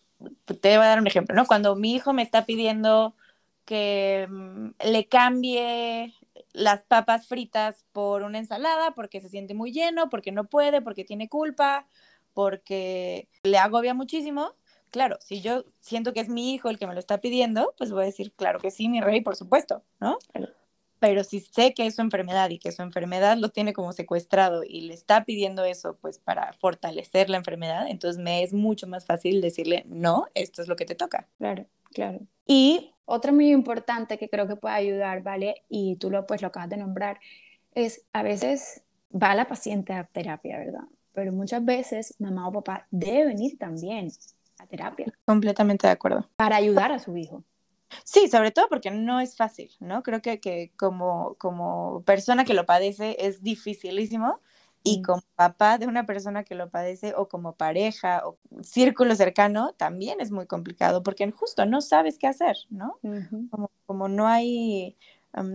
te 0.46 0.78
voy 0.78 0.86
a 0.86 0.90
dar 0.90 1.00
un 1.00 1.08
ejemplo, 1.08 1.36
¿no? 1.36 1.46
Cuando 1.46 1.76
mi 1.76 1.94
hijo 1.94 2.14
me 2.14 2.22
está 2.22 2.46
pidiendo 2.46 3.16
que 3.66 4.28
mm, 4.30 4.70
le 4.86 5.08
cambie 5.08 6.14
las 6.54 6.84
papas 6.84 7.28
fritas 7.28 7.86
por 7.92 8.24
una 8.24 8.40
ensalada 8.40 8.92
porque 8.92 9.22
se 9.22 9.30
siente 9.30 9.54
muy 9.54 9.72
lleno, 9.72 10.10
porque 10.10 10.32
no 10.32 10.46
puede, 10.46 10.82
porque 10.82 11.06
tiene 11.06 11.30
culpa, 11.30 11.88
porque 12.34 13.28
le 13.44 13.58
agobia 13.58 13.94
muchísimo. 13.94 14.56
Claro, 14.90 15.18
si 15.22 15.42
yo 15.42 15.64
siento 15.80 16.14
que 16.14 16.20
es 16.20 16.28
mi 16.28 16.54
hijo 16.54 16.70
el 16.70 16.78
que 16.78 16.88
me 16.88 16.94
lo 16.94 17.00
está 17.00 17.20
pidiendo, 17.20 17.74
pues 17.78 17.92
voy 17.92 18.04
a 18.04 18.06
decir, 18.08 18.34
claro 18.34 18.60
que 18.60 18.72
sí, 18.72 18.90
mi 18.90 19.00
rey, 19.00 19.22
por 19.22 19.36
supuesto, 19.36 19.84
¿no? 20.00 20.18
Pero 21.02 21.24
si 21.24 21.40
sé 21.40 21.74
que 21.74 21.88
es 21.88 21.96
su 21.96 22.02
enfermedad 22.04 22.52
y 22.52 22.60
que 22.60 22.72
su 22.72 22.84
enfermedad 22.84 23.36
lo 23.36 23.50
tiene 23.50 23.74
como 23.74 23.92
secuestrado 23.92 24.64
y 24.64 24.82
le 24.82 24.94
está 24.94 25.26
pidiendo 25.26 25.66
eso, 25.66 25.98
pues 26.00 26.20
para 26.20 26.54
fortalecer 26.54 27.28
la 27.28 27.38
enfermedad, 27.38 27.88
entonces 27.88 28.22
me 28.22 28.44
es 28.44 28.54
mucho 28.54 28.86
más 28.86 29.08
fácil 29.08 29.42
decirle, 29.42 29.84
no, 29.88 30.28
esto 30.36 30.62
es 30.62 30.68
lo 30.68 30.76
que 30.76 30.86
te 30.86 30.94
toca. 30.94 31.28
Claro, 31.40 31.66
claro. 31.92 32.20
Y 32.46 32.94
otra 33.06 33.32
muy 33.32 33.52
importante 33.52 34.20
que 34.20 34.30
creo 34.30 34.48
que 34.48 34.58
puede 34.58 34.76
ayudar, 34.76 35.24
¿vale? 35.24 35.64
Y 35.70 35.96
tú 35.96 36.12
lo, 36.12 36.28
pues, 36.28 36.44
lo 36.44 36.50
acabas 36.50 36.70
de 36.70 36.78
nombrar, 36.78 37.20
es 37.74 38.06
a 38.14 38.22
veces 38.22 38.84
va 39.12 39.34
la 39.34 39.48
paciente 39.48 39.94
a 39.94 40.04
terapia, 40.04 40.60
¿verdad? 40.60 40.84
Pero 41.14 41.32
muchas 41.32 41.66
veces 41.66 42.14
mamá 42.20 42.48
o 42.48 42.52
papá 42.52 42.86
debe 42.92 43.26
venir 43.26 43.58
también 43.58 44.12
a 44.60 44.68
terapia. 44.68 45.12
Completamente 45.26 45.88
de 45.88 45.94
acuerdo. 45.94 46.30
Para 46.36 46.58
ayudar 46.58 46.92
a 46.92 47.00
su 47.00 47.18
hijo. 47.18 47.44
Sí, 48.04 48.28
sobre 48.28 48.52
todo 48.52 48.68
porque 48.70 48.92
no 48.92 49.20
es 49.20 49.36
fácil, 49.36 49.72
¿no? 49.80 50.04
Creo 50.04 50.22
que, 50.22 50.40
que 50.40 50.72
como, 50.78 51.36
como 51.36 52.04
persona 52.06 52.46
que 52.46 52.54
lo 52.54 52.66
padece 52.66 53.18
es 53.20 53.42
dificilísimo 53.42 54.40
y 54.84 55.00
mm. 55.00 55.04
como 55.04 55.22
papá 55.36 55.78
de 55.78 55.88
una 55.88 56.06
persona 56.06 56.44
que 56.44 56.56
lo 56.56 56.70
padece 56.70 57.14
o 57.16 57.28
como 57.28 57.56
pareja 57.56 58.24
o 58.26 58.38
círculo 58.64 59.16
cercano, 59.16 59.74
también 59.74 60.22
es 60.22 60.32
muy 60.32 60.48
complicado 60.48 61.04
porque 61.04 61.30
justo 61.32 61.66
no 61.66 61.82
sabes 61.82 62.18
qué 62.18 62.28
hacer, 62.28 62.58
¿no? 62.70 62.98
como, 63.50 63.72
como, 63.86 64.08
no 64.08 64.28
hay 64.28 64.98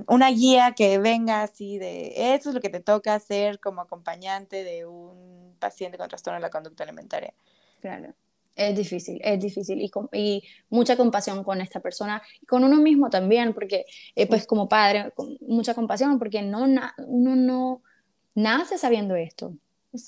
una 0.09 0.31
guía 0.31 0.73
que 0.73 0.99
venga 0.99 1.43
así 1.43 1.79
de 1.79 2.35
eso 2.35 2.49
es 2.49 2.55
lo 2.55 2.63
que 2.63 2.71
te 2.71 2.81
toca 2.81 3.15
hacer 3.15 3.61
como 3.61 3.83
acompañante 3.83 4.65
de 4.65 4.87
un 4.87 5.55
paciente 5.59 5.99
con 5.99 6.09
trastorno 6.09 6.37
de 6.37 6.43
la 6.43 6.51
conducta 6.51 6.85
alimentaria. 6.85 7.35
Claro. 7.81 8.15
Es 8.57 8.75
difícil, 8.75 9.21
es 9.23 9.39
difícil 9.39 9.81
y, 9.81 9.91
y, 10.13 10.43
mucha 10.71 10.97
compasión 10.97 11.45
con 11.45 11.61
esta 11.61 11.81
persona 11.81 12.23
y 12.41 12.47
con 12.47 12.65
uno 12.65 12.79
mismo 12.79 13.11
también, 13.11 13.53
porque 13.53 13.85
eh, 14.15 14.27
pues 14.27 14.47
como 14.47 14.67
padre, 14.69 15.13
con 15.15 15.37
mucha 15.43 15.75
compasión, 15.75 16.19
porque 16.19 16.41
no, 16.41 16.65
uno 17.07 17.37
no 17.37 17.83
nace 18.35 18.79
sabiendo 18.79 19.15
esto. 19.15 19.55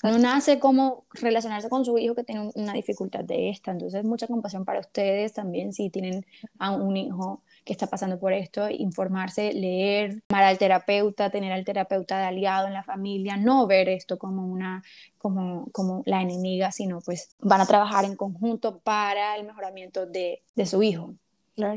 No 0.03 0.19
nace 0.19 0.59
cómo 0.59 1.05
relacionarse 1.13 1.69
con 1.69 1.85
su 1.85 1.97
hijo 1.97 2.15
que 2.15 2.23
tiene 2.23 2.51
una 2.55 2.73
dificultad 2.73 3.23
de 3.23 3.49
esta. 3.49 3.71
Entonces, 3.71 4.03
mucha 4.03 4.27
compasión 4.27 4.65
para 4.65 4.79
ustedes 4.79 5.33
también 5.33 5.73
si 5.73 5.89
tienen 5.89 6.25
a 6.59 6.71
un 6.71 6.97
hijo 6.97 7.43
que 7.69 7.73
está 7.73 7.85
pasando 7.85 8.17
por 8.17 8.33
esto, 8.33 8.67
informarse, 8.67 9.53
leer, 9.53 10.23
llamar 10.27 10.45
al 10.45 10.57
terapeuta, 10.57 11.29
tener 11.29 11.51
al 11.51 11.63
terapeuta 11.63 12.17
de 12.17 12.25
aliado 12.25 12.65
en 12.65 12.73
la 12.73 12.81
familia, 12.81 13.37
no 13.37 13.67
ver 13.67 13.89
esto 13.89 14.17
como 14.17 14.47
una 14.47 14.83
como, 15.19 15.69
como 15.71 16.01
la 16.07 16.19
enemiga, 16.23 16.71
sino 16.71 16.99
pues 16.99 17.35
van 17.37 17.61
a 17.61 17.67
trabajar 17.67 18.05
en 18.05 18.15
conjunto 18.15 18.79
para 18.79 19.35
el 19.35 19.45
mejoramiento 19.45 20.07
de, 20.07 20.41
de 20.55 20.65
su 20.65 20.81
hijo. 20.81 21.13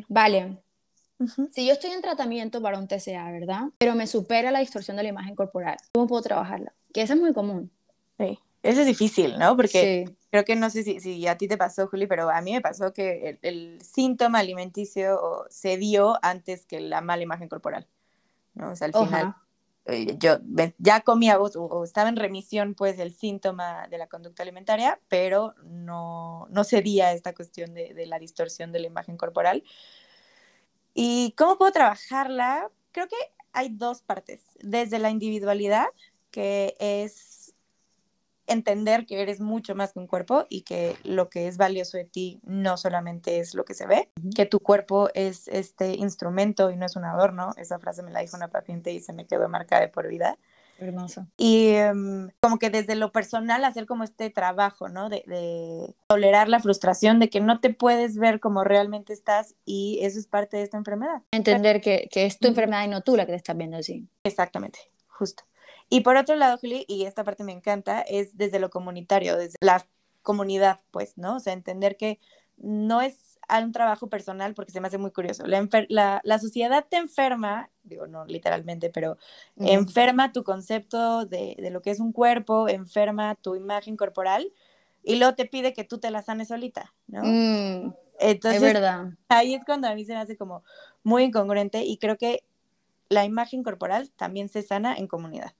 Vale. 0.09 0.57
Si 1.53 1.67
yo 1.67 1.75
estoy 1.75 1.91
en 1.91 2.01
tratamiento 2.01 2.63
para 2.63 2.79
un 2.79 2.89
TCA, 2.89 3.31
¿verdad? 3.31 3.65
Pero 3.77 3.95
me 3.95 4.07
supera 4.07 4.51
la 4.51 4.61
distorsión 4.61 4.97
de 4.97 5.03
la 5.03 5.11
imagen 5.11 5.35
corporal, 5.35 5.77
¿cómo 5.93 6.07
puedo 6.07 6.23
trabajarla? 6.23 6.73
Que 6.95 7.03
eso 7.03 7.13
es 7.13 7.21
muy 7.21 7.35
común. 7.35 7.71
Sí. 8.17 8.39
Eso 8.63 8.81
es 8.81 8.87
difícil, 8.87 9.39
¿no? 9.39 9.57
Porque 9.57 10.05
creo 10.31 10.45
que 10.45 10.55
no 10.55 10.71
sé 10.71 10.85
si, 10.85 11.01
si, 11.01 11.27
a 11.27 11.37
ti 11.37 11.49
te 11.49 11.57
pasó, 11.57 11.89
Juli, 11.89 12.07
pero 12.07 12.31
a 12.31 12.41
mí 12.41 12.53
me 12.53 12.61
pasó 12.61 12.93
que 12.93 13.39
el, 13.43 13.81
síntoma 13.83 14.39
alimenticio 14.39 15.47
se 15.51 15.77
dio 15.77 16.19
antes 16.23 16.65
que 16.65 16.81
la 16.81 17.01
mala 17.01 17.23
imagen 17.25 17.49
corporal, 17.49 17.89
¿no? 18.55 18.71
O 18.71 18.77
sea, 18.77 18.87
al 18.87 18.93
final 18.93 19.35
eh, 19.87 20.17
yo 20.19 20.39
ya 20.79 21.01
comía 21.01 21.41
o, 21.41 21.83
estaba 21.83 22.09
en 22.09 22.17
remisión, 22.17 22.75
pues, 22.75 23.01
el 23.01 23.13
síntoma 23.13 23.89
de 23.89 23.99
la 23.99 24.07
conducta 24.07 24.45
alimentaria, 24.45 25.01
pero 25.09 25.55
no, 25.65 26.47
no 26.51 26.63
cedía 26.63 27.13
esta 27.13 27.35
cuestión 27.35 27.75
de, 27.75 27.95
de 27.95 28.07
la 28.07 28.21
distorsión 28.21 28.71
de 28.71 28.79
la 28.79 28.87
imagen 28.87 29.17
corporal. 29.17 29.65
¿Y 30.95 31.35
cómo 31.37 31.59
puedo 31.59 31.73
trabajarla? 31.73 32.71
Creo 32.93 33.09
que 33.09 33.17
hay 33.53 33.71
dos 33.71 34.03
partes. 34.03 34.43
Desde 34.61 35.01
la 35.01 35.11
individualidad, 35.11 35.87
que 36.31 36.77
es 36.79 37.42
entender 38.47 39.07
que 39.07 39.21
eres 39.23 39.41
mucho 39.41 39.75
más 39.75 39.93
que 39.93 39.99
un 39.99 40.07
cuerpo 40.07 40.47
y 40.49 40.63
que 40.63 40.97
lo 41.05 41.29
que 41.29 41.49
es 41.49 41.57
valioso 41.57 41.97
de 41.97 42.05
ti 42.05 42.41
no 42.45 42.77
solamente 42.77 43.39
es 43.39 43.55
lo 43.55 43.65
que 43.65 43.75
se 43.75 43.87
ve, 43.87 44.09
que 44.35 44.47
tu 44.47 44.61
cuerpo 44.61 45.11
es 45.15 45.49
este 45.49 45.95
instrumento 45.95 46.71
y 46.71 46.77
no 46.77 46.87
es 46.87 46.97
un 46.97 47.05
adorno. 47.05 47.53
Esa 47.57 47.79
frase 47.79 48.03
me 48.03 48.11
la 48.11 48.21
dijo 48.21 48.37
una 48.37 48.49
paciente 48.49 48.93
y 48.93 49.01
se 49.01 49.13
me 49.13 49.27
quedó 49.27 49.49
marcada 49.49 49.83
de 49.83 49.89
por 49.89 50.09
vida. 50.09 50.39
Hermoso. 50.79 51.27
Y 51.37 51.69
em, 51.69 52.31
como 52.41 52.59
que 52.59 52.69
desde 52.69 52.97
lo 52.97 53.13
personal 53.13 53.65
hacer 53.65 53.87
como 53.87 54.03
este 54.03 54.31
trabajo, 54.31 54.89
¿no? 54.89 55.09
De, 55.09 55.23
de, 55.27 55.95
tolerar 56.09 56.49
la 56.49 56.59
frustración 56.59 57.21
de 57.21 57.31
que 57.31 57.41
no 57.41 57.61
te 57.61 57.73
puedes 57.73 58.17
ver 58.17 58.41
como 58.41 58.65
realmente 58.65 59.13
estás 59.13 59.55
y 59.65 60.01
eso 60.03 60.19
es 60.19 60.27
parte 60.27 60.57
de 60.57 60.65
esta 60.65 60.79
enfermedad. 60.79 61.23
Entender 61.31 61.81
que, 61.81 62.09
que 62.11 62.27
es 62.27 62.39
tu 62.39 62.49
enfermedad 62.49 62.85
y 62.85 62.89
no 62.89 63.03
tú 63.03 63.17
la 63.17 63.27
que 63.27 63.33
te 63.33 63.37
estás 63.37 63.57
viendo 63.57 63.77
así. 63.77 64.09
Exactamente, 64.25 64.81
justo. 65.07 65.45
Y 65.93 66.01
por 66.01 66.17
otro 66.17 66.37
lado, 66.37 66.57
Juli, 66.57 66.87
y 66.89 67.05
esta 67.05 67.23
parte 67.23 67.45
me 67.45 67.53
encanta, 67.53 68.01
es 68.01 68.39
desde 68.39 68.59
lo 68.59 68.71
comunitario, 68.71 69.37
desde 69.37 69.59
la 69.61 69.87
comunidad, 70.23 70.81
pues, 70.91 71.19
¿no? 71.19 71.37
O 71.37 71.39
sea, 71.39 71.53
entender 71.53 71.99
que 71.99 72.19
no 72.57 73.03
es 73.03 73.39
un 73.63 73.73
trabajo 73.73 74.09
personal 74.09 74.55
porque 74.55 74.73
se 74.73 74.81
me 74.81 74.89
hace 74.89 74.97
muy 74.97 75.11
curioso. 75.11 75.45
La, 75.47 76.23
la, 76.25 76.39
sociedad 76.39 76.87
te 76.89 76.97
enferma, 76.97 77.69
digo, 77.83 78.07
no 78.07 78.25
literalmente, 78.25 78.89
pero 78.89 79.19
enferma 79.57 80.33
tu 80.33 80.45
concepto 80.45 81.27
de, 81.27 81.57
de, 81.59 81.69
lo 81.69 81.83
que 81.83 81.91
es 81.91 82.01
un 82.01 82.13
cuerpo, 82.13 82.71
enferma 82.71 83.35
tu 83.35 83.55
imagen 83.55 83.99
corporal 83.99 84.51
y 85.03 85.17
luego 85.17 85.35
te 85.35 85.45
pide 85.45 85.75
que 85.75 85.85
tú 85.85 85.99
te 85.99 86.11
la 86.11 86.23
sanes 86.23 86.49
solita, 86.49 86.95
¿no? 87.07 87.21
Mm, 87.23 87.95
Entonces, 88.19 88.63
es 88.63 88.73
verdad. 88.73 89.11
Ahí 89.29 89.53
es 89.53 89.63
cuando 89.67 89.89
a 89.89 89.95
mí 89.95 90.07
se 90.07 90.15
me 90.15 90.21
hace 90.21 90.39
como 90.39 90.65
muy 91.03 91.25
incongruente 91.25 91.85
y 91.85 91.99
creo 91.99 92.17
que 92.17 92.45
la 93.11 93.27
imagen 93.27 93.63
corporal 93.63 94.11
también 94.17 94.49
se 94.49 94.63
sana 94.63 94.97
en 94.97 95.07
comunidad. 95.07 95.53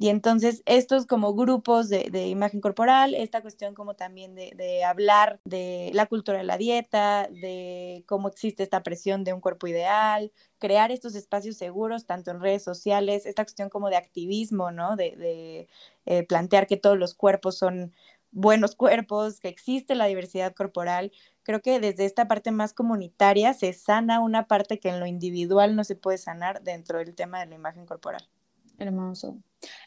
Y 0.00 0.08
entonces 0.08 0.62
estos 0.64 1.04
como 1.04 1.34
grupos 1.34 1.90
de, 1.90 2.26
imagen 2.26 2.62
corporal, 2.62 3.14
esta 3.14 3.42
cuestión 3.42 3.74
como 3.74 3.96
también 3.96 4.34
de, 4.34 4.50
de, 4.56 4.82
hablar 4.82 5.40
de 5.44 5.90
la 5.92 6.06
cultura 6.06 6.38
de 6.38 6.44
la 6.44 6.56
dieta, 6.56 7.28
de 7.30 8.02
cómo 8.06 8.28
existe 8.28 8.62
esta 8.62 8.82
presión 8.82 9.24
de 9.24 9.34
un 9.34 9.42
cuerpo 9.42 9.66
ideal, 9.66 10.32
crear 10.58 10.90
estos 10.90 11.14
espacios 11.14 11.58
seguros 11.58 12.06
tanto 12.06 12.30
en 12.30 12.40
redes 12.40 12.64
sociales, 12.64 13.26
esta 13.26 13.44
cuestión 13.44 13.68
como 13.68 13.90
de 13.90 13.96
activismo, 13.96 14.70
¿no? 14.70 14.96
De, 14.96 15.16
de 15.16 15.68
eh, 16.06 16.22
plantear 16.22 16.66
que 16.66 16.78
todos 16.78 16.96
los 16.96 17.12
cuerpos 17.12 17.58
son 17.58 17.92
buenos 18.30 18.76
cuerpos, 18.76 19.38
que 19.38 19.48
existe 19.48 19.94
la 19.94 20.06
diversidad 20.06 20.54
corporal. 20.54 21.12
Creo 21.42 21.60
que 21.60 21.78
desde 21.78 22.06
esta 22.06 22.26
parte 22.26 22.52
más 22.52 22.72
comunitaria 22.72 23.52
se 23.52 23.74
sana 23.74 24.20
una 24.20 24.46
parte 24.46 24.80
que 24.80 24.88
en 24.88 24.98
lo 24.98 25.04
individual 25.04 25.76
no 25.76 25.84
se 25.84 25.94
puede 25.94 26.16
sanar 26.16 26.62
dentro 26.62 27.00
del 27.00 27.14
tema 27.14 27.40
de 27.40 27.46
la 27.46 27.54
imagen 27.56 27.84
corporal. 27.84 28.26
Hermoso. 28.80 29.38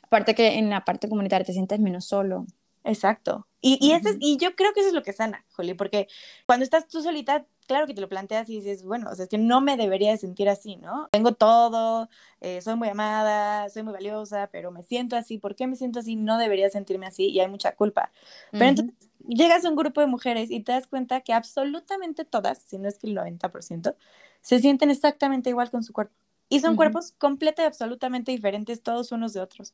Aparte 0.04 0.36
que 0.36 0.58
en 0.58 0.70
la 0.70 0.86
parte 0.86 1.10
comunitaria 1.10 1.46
te 1.46 1.54
sientes 1.54 1.80
menos 1.80 2.06
solo. 2.06 2.46
Exacto. 2.84 3.48
Y, 3.62 3.80
y, 3.82 3.98
y 4.20 4.38
yo 4.38 4.56
creo 4.56 4.74
que 4.74 4.82
eso 4.82 4.90
es 4.90 4.96
lo 4.96 5.04
que 5.04 5.14
sana, 5.14 5.46
Joli, 5.52 5.74
porque 5.74 6.08
cuando 6.46 6.66
estás 6.66 6.88
tú 6.88 7.02
solita, 7.02 7.46
claro 7.66 7.88
que 7.88 7.94
te 7.94 8.02
lo 8.02 8.10
planteas 8.10 8.50
y 8.50 8.58
dices, 8.58 8.84
bueno, 8.84 9.10
o 9.10 9.16
sea, 9.16 9.24
es 9.24 9.30
que 9.30 9.38
no 9.38 9.62
me 9.62 9.78
debería 9.78 10.12
de 10.12 10.18
sentir 10.18 10.50
así, 10.50 10.76
¿no? 10.76 11.08
Tengo 11.12 11.34
todo, 11.34 12.10
eh, 12.42 12.62
soy 12.62 12.76
muy 12.76 12.90
amada, 12.90 13.70
soy 13.70 13.84
muy 13.84 13.94
valiosa, 13.94 14.50
pero 14.52 14.72
me 14.72 14.84
siento 14.84 15.16
así. 15.16 15.38
¿Por 15.38 15.56
qué 15.56 15.66
me 15.66 15.78
siento 15.78 16.00
así? 16.00 16.18
No 16.18 16.38
debería 16.38 16.70
sentirme 16.70 17.06
así 17.06 17.30
y 17.30 17.40
hay 17.40 17.48
mucha 17.48 17.74
culpa. 17.74 18.12
Pero 18.52 18.66
entonces 18.66 18.96
llegas 19.26 19.64
a 19.64 19.70
un 19.70 19.78
grupo 19.78 20.02
de 20.02 20.08
mujeres 20.08 20.52
y 20.52 20.60
te 20.60 20.74
das 20.74 20.86
cuenta 20.88 21.22
que 21.22 21.32
absolutamente 21.32 22.26
todas, 22.26 22.60
si 22.64 22.78
no 22.78 22.90
es 22.90 23.00
que 23.00 23.08
el 23.08 23.16
90%, 23.16 23.96
se 24.42 24.60
sienten 24.60 24.92
exactamente 24.92 25.50
igual 25.50 25.72
con 25.72 25.86
su 25.86 25.94
cuerpo. 25.94 26.14
Y 26.50 26.60
son 26.60 26.76
cuerpos 26.76 27.14
completamente 27.18 27.68
absolutamente 27.68 28.32
diferentes 28.32 28.84
todos 28.84 29.12
unos 29.12 29.34
de 29.34 29.42
otros. 29.42 29.74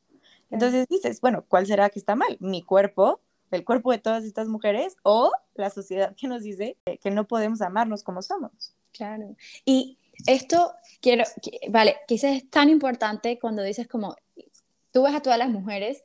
Entonces 0.50 0.88
dices, 0.88 1.22
bueno, 1.22 1.44
¿cuál 1.48 1.68
será 1.68 1.90
que 1.90 2.00
está 2.00 2.16
mal? 2.16 2.38
¿Mi 2.40 2.64
cuerpo, 2.64 3.22
el 3.52 3.66
cuerpo 3.66 3.92
de 3.92 3.98
todas 3.98 4.24
estas 4.24 4.48
mujeres 4.48 4.96
o 5.04 5.32
la 5.56 5.70
sociedad 5.70 6.16
que 6.16 6.28
nos 6.28 6.44
dice 6.44 6.78
que 7.02 7.12
no 7.12 7.28
podemos 7.28 7.62
amarnos 7.62 8.04
como 8.04 8.22
somos? 8.22 8.74
Claro. 8.92 9.36
Y 9.66 9.98
esto 10.26 10.74
quiero, 11.02 11.24
vale, 11.70 11.98
quizás 12.08 12.38
es 12.38 12.50
tan 12.50 12.70
importante 12.70 13.40
cuando 13.40 13.62
dices 13.62 13.88
como, 13.88 14.16
tú 14.92 15.04
ves 15.04 15.16
a 15.16 15.22
todas 15.22 15.40
las 15.40 15.50
mujeres 15.50 16.04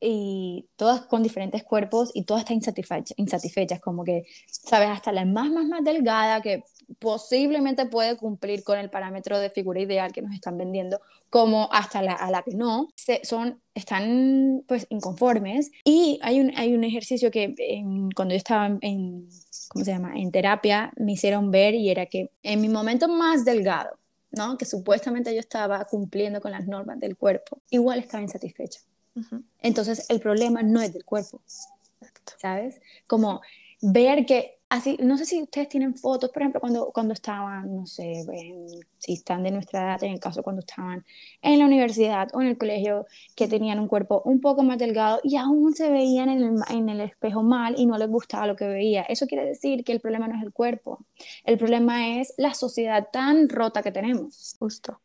y 0.00 0.68
todas 0.76 1.02
con 1.02 1.22
diferentes 1.22 1.64
cuerpos 1.64 2.10
y 2.14 2.24
todas 2.24 2.42
están 2.42 2.56
insatisfechas, 2.56 3.14
insatisfechas, 3.16 3.80
como 3.80 4.04
que, 4.04 4.24
sabes, 4.46 4.88
hasta 4.88 5.12
la 5.12 5.24
más, 5.24 5.50
más, 5.50 5.66
más 5.66 5.84
delgada 5.84 6.42
que 6.42 6.64
posiblemente 6.98 7.86
puede 7.86 8.16
cumplir 8.16 8.62
con 8.62 8.78
el 8.78 8.90
parámetro 8.90 9.38
de 9.38 9.50
figura 9.50 9.80
ideal 9.80 10.12
que 10.12 10.22
nos 10.22 10.32
están 10.32 10.56
vendiendo, 10.58 11.00
como 11.30 11.68
hasta 11.72 12.02
la, 12.02 12.12
a 12.12 12.30
la 12.30 12.42
que 12.42 12.54
no, 12.54 12.88
se, 12.94 13.24
son, 13.24 13.60
están 13.74 14.62
pues 14.68 14.86
inconformes. 14.90 15.70
Y 15.84 16.18
hay 16.22 16.40
un, 16.40 16.52
hay 16.56 16.74
un 16.74 16.84
ejercicio 16.84 17.30
que 17.30 17.54
cuando 18.14 18.34
yo 18.34 18.38
estaba 18.38 18.66
en, 18.80 19.28
¿cómo 19.68 19.84
se 19.84 19.90
llama?, 19.90 20.12
en 20.16 20.30
terapia, 20.30 20.92
me 20.96 21.12
hicieron 21.12 21.50
ver 21.50 21.74
y 21.74 21.90
era 21.90 22.06
que 22.06 22.30
en 22.42 22.60
mi 22.60 22.68
momento 22.68 23.08
más 23.08 23.44
delgado, 23.44 23.98
¿no? 24.30 24.56
que 24.58 24.64
supuestamente 24.64 25.34
yo 25.34 25.40
estaba 25.40 25.84
cumpliendo 25.86 26.40
con 26.40 26.52
las 26.52 26.66
normas 26.66 27.00
del 27.00 27.16
cuerpo, 27.16 27.60
igual 27.70 27.98
estaba 27.98 28.22
insatisfecha. 28.22 28.80
Entonces 29.60 30.06
el 30.08 30.20
problema 30.20 30.62
no 30.62 30.80
es 30.80 30.92
del 30.92 31.04
cuerpo, 31.04 31.40
¿sabes? 32.38 32.80
Como 33.06 33.40
ver 33.80 34.26
que 34.26 34.56
así, 34.68 34.96
no 35.00 35.16
sé 35.16 35.26
si 35.26 35.42
ustedes 35.42 35.68
tienen 35.68 35.94
fotos, 35.94 36.30
por 36.30 36.42
ejemplo, 36.42 36.60
cuando, 36.60 36.90
cuando 36.92 37.14
estaban, 37.14 37.74
no 37.74 37.86
sé, 37.86 38.24
si 38.98 39.12
están 39.12 39.42
de 39.42 39.50
nuestra 39.50 39.82
edad, 39.82 40.04
en 40.04 40.12
el 40.12 40.20
caso 40.20 40.42
cuando 40.42 40.60
estaban 40.60 41.04
en 41.42 41.58
la 41.58 41.66
universidad 41.66 42.28
o 42.34 42.40
en 42.40 42.48
el 42.48 42.58
colegio, 42.58 43.06
que 43.34 43.48
tenían 43.48 43.78
un 43.78 43.88
cuerpo 43.88 44.22
un 44.24 44.40
poco 44.40 44.62
más 44.62 44.78
delgado 44.78 45.20
y 45.22 45.36
aún 45.36 45.74
se 45.74 45.90
veían 45.90 46.28
en 46.28 46.42
el, 46.42 46.54
en 46.70 46.88
el 46.88 47.00
espejo 47.00 47.42
mal 47.42 47.74
y 47.78 47.86
no 47.86 47.98
les 47.98 48.08
gustaba 48.08 48.46
lo 48.46 48.56
que 48.56 48.66
veía. 48.66 49.02
Eso 49.02 49.26
quiere 49.26 49.44
decir 49.46 49.84
que 49.84 49.92
el 49.92 50.00
problema 50.00 50.28
no 50.28 50.36
es 50.36 50.42
el 50.42 50.52
cuerpo, 50.52 51.06
el 51.44 51.58
problema 51.58 52.18
es 52.18 52.34
la 52.36 52.54
sociedad 52.54 53.08
tan 53.12 53.48
rota 53.48 53.82
que 53.82 53.92
tenemos. 53.92 54.56
Justo. 54.58 55.00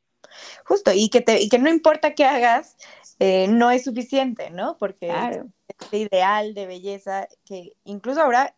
Justo, 0.66 0.92
y 0.94 1.10
que, 1.10 1.22
te, 1.22 1.42
y 1.42 1.50
que 1.50 1.60
no 1.60 1.70
importa 1.70 2.16
qué 2.16 2.26
hagas, 2.26 2.78
eh, 3.20 3.48
no 3.48 3.72
es 3.72 3.84
suficiente, 3.84 4.50
¿no? 4.50 4.78
Porque 4.78 5.08
claro. 5.08 5.48
este 5.68 5.98
ideal 6.00 6.54
de 6.54 6.66
belleza 6.66 7.28
que 7.46 7.74
incluso 7.84 8.22
ahora 8.22 8.56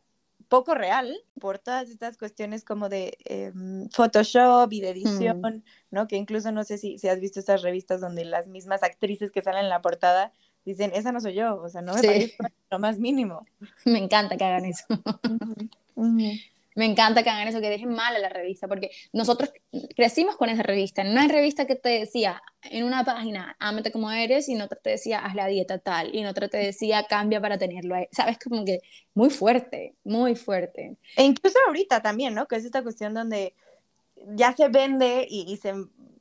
poco 0.48 0.76
real 0.76 1.18
por 1.40 1.58
todas 1.58 1.90
estas 1.90 2.18
cuestiones 2.18 2.64
como 2.64 2.88
de 2.88 3.18
em, 3.26 3.90
Photoshop 3.90 4.72
y 4.72 4.82
de 4.82 4.90
edición, 4.92 5.64
¿no? 5.90 6.08
Que 6.08 6.16
incluso 6.16 6.52
no 6.52 6.64
sé 6.64 6.78
si, 6.78 7.00
si, 7.00 7.08
has 7.08 7.20
visto 7.20 7.40
estas 7.40 7.64
revistas 7.64 8.02
donde 8.02 8.24
las 8.24 8.48
mismas 8.48 8.84
actrices 8.84 9.32
que 9.32 9.42
salen 9.42 9.64
en 9.64 9.70
la 9.70 9.82
portada 9.82 10.32
dicen, 10.64 10.92
esa 10.94 11.12
no 11.12 11.20
soy 11.20 11.34
yo, 11.34 11.62
o 11.62 11.70
sea, 11.70 11.82
no 11.82 11.94
me 11.94 12.02
parece 12.04 12.38
lo 12.70 12.80
más 12.80 13.00
mínimo. 13.00 13.46
Me 13.86 13.98
encanta 13.98 14.38
que 14.38 14.44
hagan 14.46 14.66
eso. 14.66 14.86
Me 16.76 16.86
encanta 16.86 17.24
que 17.24 17.30
hagan 17.30 17.48
eso, 17.48 17.62
que 17.62 17.70
dejen 17.70 17.90
mal 17.90 18.16
a 18.16 18.20
la 18.20 18.30
revista, 18.30 18.68
porque 18.68 18.92
nosotros 19.12 19.52
crecimos 19.96 20.36
con 20.38 20.50
esa 20.50 20.64
revista. 20.64 21.02
En 21.02 21.12
una 21.12 21.28
revista 21.28 21.66
que 21.66 21.76
te 21.76 21.90
decía 21.90 22.42
en 22.64 22.86
una 22.86 23.04
página, 23.04 23.56
ámate 23.60 23.92
como 23.92 24.12
eres, 24.12 24.50
y 24.50 24.54
en 24.54 24.62
otra 24.62 24.80
te 24.82 24.92
decía, 24.92 25.20
haz 25.20 25.36
la 25.36 25.48
dieta 25.48 25.80
tal, 25.80 26.14
y 26.16 26.20
en 26.20 26.28
otra 26.28 26.48
te 26.48 26.58
decía, 26.58 27.06
cambia 27.08 27.42
para 27.42 27.58
tenerlo. 27.58 27.96
Sabes, 28.12 28.38
como 28.40 28.66
que 28.66 28.80
muy 29.14 29.30
fuerte, 29.30 29.96
muy 30.04 30.36
fuerte. 30.36 30.98
E 31.16 31.24
incluso 31.24 31.58
ahorita 31.68 32.02
también, 32.02 32.34
¿no? 32.34 32.48
Que 32.48 32.56
es 32.56 32.66
esta 32.66 32.84
cuestión 32.84 33.14
donde 33.14 33.56
ya 34.36 34.54
se 34.54 34.70
vende 34.70 35.28
y, 35.30 35.52
y 35.52 35.58
se 35.58 35.74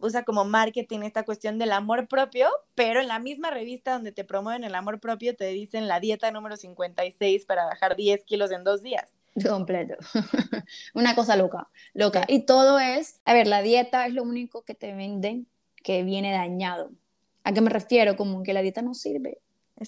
usa 0.03 0.25
como 0.25 0.45
marketing 0.45 1.01
esta 1.03 1.25
cuestión 1.25 1.59
del 1.59 1.73
amor 1.73 2.09
propio, 2.09 2.49
pero 2.75 3.01
en 3.01 3.09
la 3.09 3.21
misma 3.21 3.51
revista 3.51 3.93
donde 3.93 4.13
te 4.13 4.25
promueven 4.25 4.65
el 4.65 4.75
amor 4.75 5.01
propio 5.01 5.37
te 5.37 5.47
dicen 5.47 5.87
la 5.87 6.01
dieta 6.01 6.31
número 6.33 6.57
56 6.57 7.45
para 7.47 7.65
bajar 7.65 7.97
10 7.97 8.25
kilos 8.25 8.51
en 8.51 8.65
dos 8.65 8.83
días. 8.83 9.15
Completo. 9.49 9.95
Una 10.95 11.15
cosa 11.15 11.37
loca, 11.37 11.69
loca. 11.95 12.25
Y 12.29 12.45
todo 12.45 12.79
es, 12.79 13.21
a 13.25 13.33
ver, 13.33 13.47
la 13.47 13.63
dieta 13.63 14.07
es 14.07 14.15
lo 14.15 14.23
único 14.23 14.63
que 14.63 14.75
te 14.75 14.95
venden 14.95 15.47
que 15.83 16.03
viene 16.03 16.33
dañado. 16.33 16.91
¿A 17.45 17.53
qué 17.53 17.61
me 17.61 17.71
refiero? 17.71 18.17
Como 18.17 18.43
que 18.43 18.53
la 18.53 18.63
dieta 18.63 18.83
no 18.83 18.95
sirve. 18.95 19.39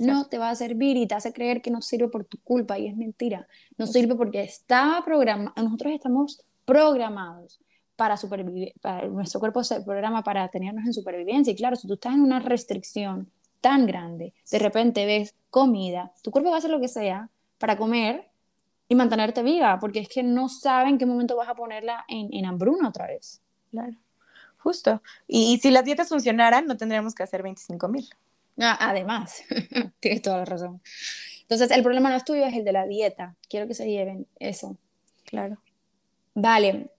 No 0.00 0.26
te 0.26 0.38
va 0.38 0.50
a 0.50 0.54
servir 0.54 0.96
y 0.96 1.06
te 1.06 1.14
hace 1.14 1.32
creer 1.32 1.62
que 1.62 1.70
no 1.70 1.80
sirve 1.80 2.08
por 2.08 2.24
tu 2.24 2.38
culpa 2.38 2.78
y 2.78 2.88
es 2.88 2.96
mentira. 2.96 3.46
No 3.76 3.86
sirve 3.86 4.16
porque 4.16 4.42
está 4.42 5.02
programado, 5.04 5.54
nosotros 5.62 5.92
estamos 5.92 6.42
programados 6.64 7.60
para 7.94 8.16
supervivir, 8.16 8.72
para, 8.80 9.06
nuestro 9.06 9.38
cuerpo 9.38 9.62
se 9.62 9.82
programa 9.82 10.24
para 10.24 10.48
tenernos 10.48 10.84
en 10.86 10.92
supervivencia. 10.92 11.52
Y 11.52 11.56
claro, 11.56 11.76
si 11.76 11.86
tú 11.86 11.94
estás 11.94 12.14
en 12.14 12.22
una 12.22 12.40
restricción 12.40 13.30
tan 13.60 13.86
grande, 13.86 14.34
de 14.50 14.58
repente 14.58 15.06
ves 15.06 15.34
comida, 15.50 16.12
tu 16.22 16.30
cuerpo 16.30 16.50
va 16.50 16.56
a 16.56 16.58
hacer 16.58 16.70
lo 16.70 16.80
que 16.80 16.88
sea 16.88 17.30
para 17.58 17.76
comer 17.76 18.28
y 18.88 18.94
mantenerte 18.94 19.42
viva, 19.42 19.78
porque 19.78 20.00
es 20.00 20.08
que 20.08 20.22
no 20.22 20.48
saben 20.48 20.90
en 20.90 20.98
qué 20.98 21.06
momento 21.06 21.36
vas 21.36 21.48
a 21.48 21.54
ponerla 21.54 22.04
en, 22.08 22.32
en 22.32 22.46
hambruna 22.46 22.88
otra 22.88 23.06
vez. 23.06 23.40
Claro, 23.70 23.96
justo. 24.58 25.02
Y, 25.26 25.58
si 25.58 25.70
las 25.70 25.84
dietas 25.84 26.08
funcionaran, 26.08 26.66
no 26.66 26.76
tendríamos 26.76 27.14
que 27.14 27.22
hacer 27.22 27.42
25 27.42 27.88
mil. 27.88 28.08
Ah, 28.58 28.76
además, 28.80 29.42
tienes 30.00 30.22
toda 30.22 30.38
la 30.38 30.44
razón. 30.44 30.80
Entonces, 31.42 31.70
el 31.70 31.82
problema 31.82 32.10
no 32.10 32.16
es 32.16 32.24
tuyo, 32.24 32.44
es 32.44 32.54
el 32.54 32.64
de 32.64 32.72
la 32.72 32.86
dieta. 32.86 33.36
Quiero 33.48 33.66
que 33.66 33.74
se 33.74 33.90
lleven 33.90 34.26
eso. 34.38 34.76
Claro. 35.24 35.58
Vale. 36.34 36.90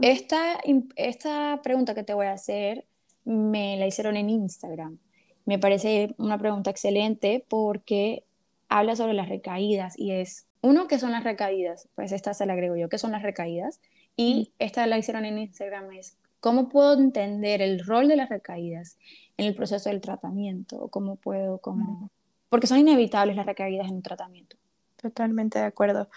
Esta, 0.00 0.60
esta 0.96 1.60
pregunta 1.62 1.94
que 1.94 2.02
te 2.02 2.14
voy 2.14 2.26
a 2.26 2.32
hacer 2.32 2.86
me 3.24 3.76
la 3.76 3.86
hicieron 3.86 4.16
en 4.16 4.30
Instagram. 4.30 4.98
Me 5.44 5.58
parece 5.58 6.14
una 6.18 6.38
pregunta 6.38 6.70
excelente 6.70 7.44
porque 7.48 8.24
habla 8.68 8.96
sobre 8.96 9.14
las 9.14 9.28
recaídas 9.28 9.98
y 9.98 10.12
es, 10.12 10.46
uno, 10.62 10.86
¿qué 10.88 10.98
son 10.98 11.12
las 11.12 11.24
recaídas? 11.24 11.88
Pues 11.94 12.12
esta 12.12 12.34
se 12.34 12.46
la 12.46 12.52
agrego 12.52 12.76
yo, 12.76 12.88
¿qué 12.88 12.98
son 12.98 13.12
las 13.12 13.22
recaídas? 13.22 13.80
Y 14.16 14.52
esta 14.58 14.86
la 14.86 14.98
hicieron 14.98 15.24
en 15.24 15.38
Instagram, 15.38 15.92
es, 15.92 16.18
¿cómo 16.40 16.68
puedo 16.68 16.94
entender 16.98 17.62
el 17.62 17.84
rol 17.84 18.08
de 18.08 18.16
las 18.16 18.28
recaídas 18.28 18.98
en 19.36 19.46
el 19.46 19.54
proceso 19.54 19.88
del 19.88 20.00
tratamiento? 20.00 20.88
¿Cómo 20.88 21.16
puedo, 21.16 21.58
cómo... 21.58 22.10
Porque 22.48 22.66
son 22.66 22.78
inevitables 22.78 23.36
las 23.36 23.46
recaídas 23.46 23.88
en 23.88 23.96
un 23.96 24.02
tratamiento. 24.02 24.56
Totalmente 24.96 25.58
de 25.58 25.64
acuerdo. 25.64 26.10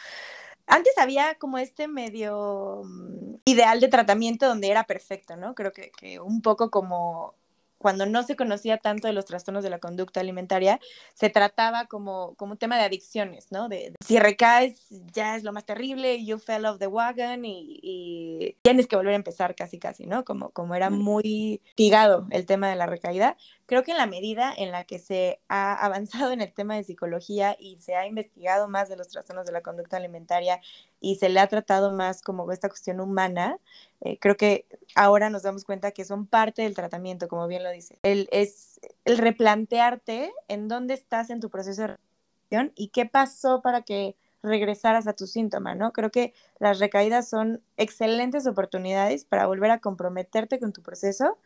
Antes 0.66 0.98
había 0.98 1.36
como 1.36 1.58
este 1.58 1.88
medio 1.88 2.82
mm, 2.84 3.36
ideal 3.46 3.80
de 3.80 3.88
tratamiento 3.88 4.48
donde 4.48 4.70
era 4.70 4.86
perfecto, 4.86 5.36
¿no? 5.36 5.56
Creo 5.56 5.72
que, 5.72 5.92
que 5.92 6.20
un 6.20 6.42
poco 6.42 6.70
como 6.70 7.36
cuando 7.84 8.06
no 8.06 8.24
se 8.24 8.38
conocía 8.38 8.78
tanto 8.78 9.08
de 9.08 9.14
los 9.14 9.26
trastornos 9.26 9.62
de 9.62 9.70
la 9.70 9.78
conducta 9.78 10.22
alimentaria, 10.22 10.80
se 11.14 11.30
trataba 11.30 11.86
como, 11.86 12.34
como 12.36 12.54
un 12.54 12.58
tema 12.58 12.78
de 12.78 12.84
adicciones, 12.84 13.52
¿no? 13.52 13.68
De, 13.68 13.94
si 14.04 14.18
recaes, 14.20 14.88
ya 15.14 15.36
es 15.36 15.44
lo 15.44 15.52
más 15.52 15.66
terrible, 15.66 16.24
you 16.26 16.40
fell 16.40 16.66
off 16.66 16.80
the 16.80 16.88
wagon 16.88 17.44
y, 17.44 18.58
tienes 18.62 18.88
que 18.88 18.96
volver 18.96 19.14
a 19.14 19.18
empezar 19.18 19.54
casi, 19.54 19.80
casi, 19.80 20.06
¿no? 20.06 20.24
Como, 20.24 20.52
como 20.52 20.76
era 20.76 20.90
muy 20.90 21.62
tigado 21.76 22.26
el 22.32 22.46
tema 22.46 22.70
de 22.70 22.78
la 22.78 22.86
recaída. 22.86 23.36
Creo 23.66 23.84
que 23.84 23.92
en 23.92 23.98
la 23.98 24.08
medida 24.08 24.54
en 24.56 24.72
la 24.72 24.84
que 24.84 25.00
se 25.00 25.40
ha 25.48 25.74
avanzado 25.74 26.32
en 26.32 26.42
el 26.42 26.54
tema 26.54 26.76
de 26.76 26.84
psicología 26.84 27.56
y 27.60 27.78
se 27.78 27.96
ha 27.96 28.06
investigado 28.06 28.68
más 28.68 28.90
de 28.90 28.98
los 28.98 29.08
trastornos 29.08 29.46
de 29.46 29.54
la 29.54 29.62
conducta 29.62 29.98
alimentaria 29.98 30.60
y 31.00 31.16
se 31.16 31.30
le 31.30 31.40
ha 31.40 31.48
tratado 31.48 31.92
más 31.92 32.22
como 32.22 32.52
esta 32.52 32.70
cuestión 32.70 33.00
humana, 33.00 33.58
eh, 34.02 34.18
creo 34.20 34.36
que 34.36 34.66
ahora 34.96 35.30
nos 35.30 35.44
damos 35.44 35.64
cuenta 35.64 35.92
que 35.92 36.06
son 36.06 36.28
parte 36.28 36.62
del 36.64 36.76
tratamiento, 36.76 37.28
como 37.28 37.48
bien 37.48 37.64
lo 37.64 37.72
dice. 37.72 38.00
El, 38.04 38.28
es 38.32 38.80
el 39.06 39.18
replantearte 39.18 40.32
en 40.48 40.68
dónde 40.68 40.94
estás 40.94 41.30
en 41.30 41.40
tu 41.40 41.50
proceso 41.50 41.82
de 41.82 41.88
recuperación 41.88 42.74
y 42.76 42.90
qué 42.90 43.06
pasó 43.06 43.62
para 43.62 43.82
que 43.82 44.16
regresaras 44.44 45.08
a 45.08 45.14
tu 45.14 45.26
síntoma, 45.26 45.74
¿no? 45.74 45.94
Creo 45.94 46.12
que 46.12 46.34
las 46.60 46.80
recaídas 46.80 47.30
son 47.30 47.64
excelentes 47.78 48.46
oportunidades 48.46 49.24
para 49.24 49.48
volver 49.48 49.72
a 49.72 49.80
comprometerte 49.80 50.60
con 50.60 50.74
tu 50.74 50.82
proceso 50.82 51.38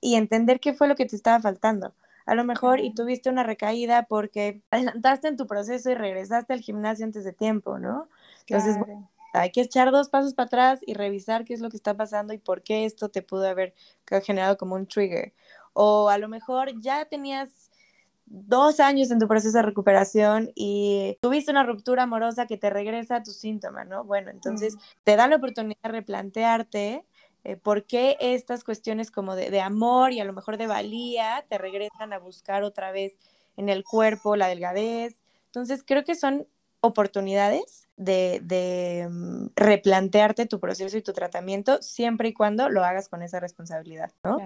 y 0.00 0.14
entender 0.14 0.60
qué 0.60 0.74
fue 0.74 0.88
lo 0.88 0.96
que 0.96 1.06
te 1.06 1.16
estaba 1.16 1.40
faltando. 1.40 1.94
A 2.26 2.34
lo 2.34 2.44
mejor 2.44 2.80
y 2.80 2.92
tuviste 2.92 3.30
una 3.30 3.44
recaída 3.44 4.06
porque 4.08 4.60
adelantaste 4.70 5.28
en 5.28 5.36
tu 5.36 5.46
proceso 5.46 5.90
y 5.90 5.94
regresaste 5.94 6.52
al 6.52 6.60
gimnasio 6.60 7.04
antes 7.04 7.24
de 7.24 7.32
tiempo, 7.32 7.78
¿no? 7.78 8.08
Entonces, 8.48 8.76
hay 9.32 9.50
que 9.52 9.60
echar 9.60 9.92
dos 9.92 10.08
pasos 10.08 10.34
para 10.34 10.46
atrás 10.46 10.80
y 10.86 10.94
revisar 10.94 11.44
qué 11.44 11.54
es 11.54 11.60
lo 11.60 11.70
que 11.70 11.76
está 11.76 11.94
pasando 11.94 12.32
y 12.32 12.38
por 12.38 12.62
qué 12.62 12.84
esto 12.84 13.10
te 13.10 13.22
pudo 13.22 13.46
haber 13.46 13.74
generado 14.24 14.56
como 14.56 14.74
un 14.74 14.86
trigger. 14.86 15.34
O 15.72 16.08
a 16.08 16.18
lo 16.18 16.28
mejor 16.28 16.80
ya 16.80 17.04
tenías 17.04 17.70
dos 18.26 18.80
años 18.80 19.10
en 19.10 19.20
tu 19.20 19.28
proceso 19.28 19.58
de 19.58 19.62
recuperación 19.62 20.50
y 20.54 21.16
tuviste 21.20 21.52
una 21.52 21.62
ruptura 21.62 22.04
amorosa 22.04 22.46
que 22.46 22.56
te 22.56 22.70
regresa 22.70 23.16
a 23.16 23.22
tu 23.22 23.30
síntoma, 23.30 23.84
¿no? 23.84 24.04
Bueno, 24.04 24.30
entonces 24.30 24.76
te 25.04 25.14
da 25.16 25.28
la 25.28 25.36
oportunidad 25.36 25.78
de 25.82 25.88
replantearte 25.90 27.04
eh, 27.48 27.56
por 27.56 27.84
qué 27.84 28.16
estas 28.18 28.64
cuestiones 28.64 29.12
como 29.12 29.36
de, 29.36 29.50
de, 29.50 29.60
amor 29.60 30.10
y 30.10 30.18
a 30.18 30.24
lo 30.24 30.32
mejor 30.32 30.56
de 30.56 30.66
valía 30.66 31.44
te 31.48 31.58
regresan 31.58 32.12
a 32.12 32.18
buscar 32.18 32.64
otra 32.64 32.90
vez 32.90 33.18
en 33.56 33.68
el 33.68 33.84
cuerpo 33.84 34.34
la 34.34 34.48
delgadez. 34.48 35.20
Entonces 35.44 35.84
creo 35.86 36.02
que 36.02 36.16
son 36.16 36.48
oportunidades 36.80 37.88
de, 37.96 39.06
mm, 39.08 39.46
replantearte 39.54 40.46
tu 40.46 40.58
proceso 40.58 40.96
y 40.96 41.02
tu 41.02 41.12
tratamiento 41.12 41.80
siempre 41.82 42.30
y 42.30 42.32
cuando 42.32 42.68
lo 42.68 42.84
hagas 42.84 43.08
con 43.08 43.22
esa 43.22 43.38
responsabilidad, 43.38 44.10
¿no? 44.24 44.38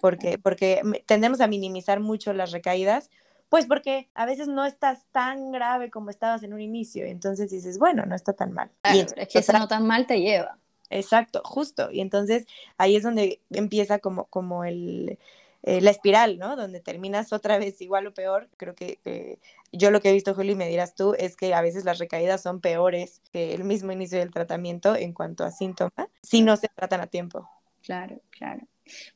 Porque, 0.00 0.38
porque 0.38 0.80
tendemos 1.06 1.40
a 1.40 1.48
minimizar 1.48 1.98
mucho 1.98 2.32
las 2.34 2.52
recaídas, 2.52 3.10
pues 3.48 3.66
porque 3.66 4.10
a 4.14 4.26
veces 4.26 4.46
no 4.46 4.64
estás 4.64 5.06
tan 5.10 5.50
grave 5.50 5.90
como 5.90 6.10
estabas 6.10 6.44
en 6.44 6.54
un 6.54 6.60
inicio, 6.60 7.04
entonces 7.04 7.50
dices, 7.50 7.78
bueno, 7.78 8.06
no 8.06 8.14
está 8.14 8.32
tan 8.32 8.52
mal. 8.52 8.70
y 8.92 9.00
es 9.00 9.12
que 9.28 9.40
eso 9.40 9.52
no 9.54 9.66
tan 9.66 9.88
mal 9.88 10.06
te 10.06 10.20
lleva. 10.20 10.56
Exacto, 10.90 11.42
justo. 11.44 11.90
Y 11.90 12.00
entonces 12.00 12.46
ahí 12.78 12.96
es 12.96 13.02
donde 13.02 13.40
empieza 13.50 13.98
como, 13.98 14.26
como 14.26 14.64
el, 14.64 15.18
eh, 15.62 15.80
la 15.80 15.90
espiral, 15.90 16.38
¿no? 16.38 16.56
Donde 16.56 16.80
terminas 16.80 17.32
otra 17.32 17.58
vez 17.58 17.80
igual 17.80 18.06
o 18.06 18.12
peor. 18.14 18.50
Creo 18.58 18.74
que 18.74 18.98
eh, 19.06 19.38
yo 19.72 19.90
lo 19.90 20.00
que 20.00 20.10
he 20.10 20.12
visto, 20.12 20.34
Juli, 20.34 20.54
me 20.54 20.68
dirás 20.68 20.94
tú, 20.94 21.14
es 21.18 21.36
que 21.36 21.54
a 21.54 21.62
veces 21.62 21.84
las 21.84 21.98
recaídas 21.98 22.42
son 22.42 22.60
peores 22.60 23.22
que 23.32 23.54
el 23.54 23.64
mismo 23.64 23.90
inicio 23.90 24.18
del 24.18 24.30
tratamiento 24.30 24.94
en 24.94 25.14
cuanto 25.14 25.42
a 25.42 25.50
síntomas, 25.50 26.08
si 26.22 26.42
no 26.42 26.56
se 26.56 26.68
tratan 26.68 27.00
a 27.00 27.06
tiempo. 27.06 27.48
Claro, 27.82 28.20
claro. 28.30 28.60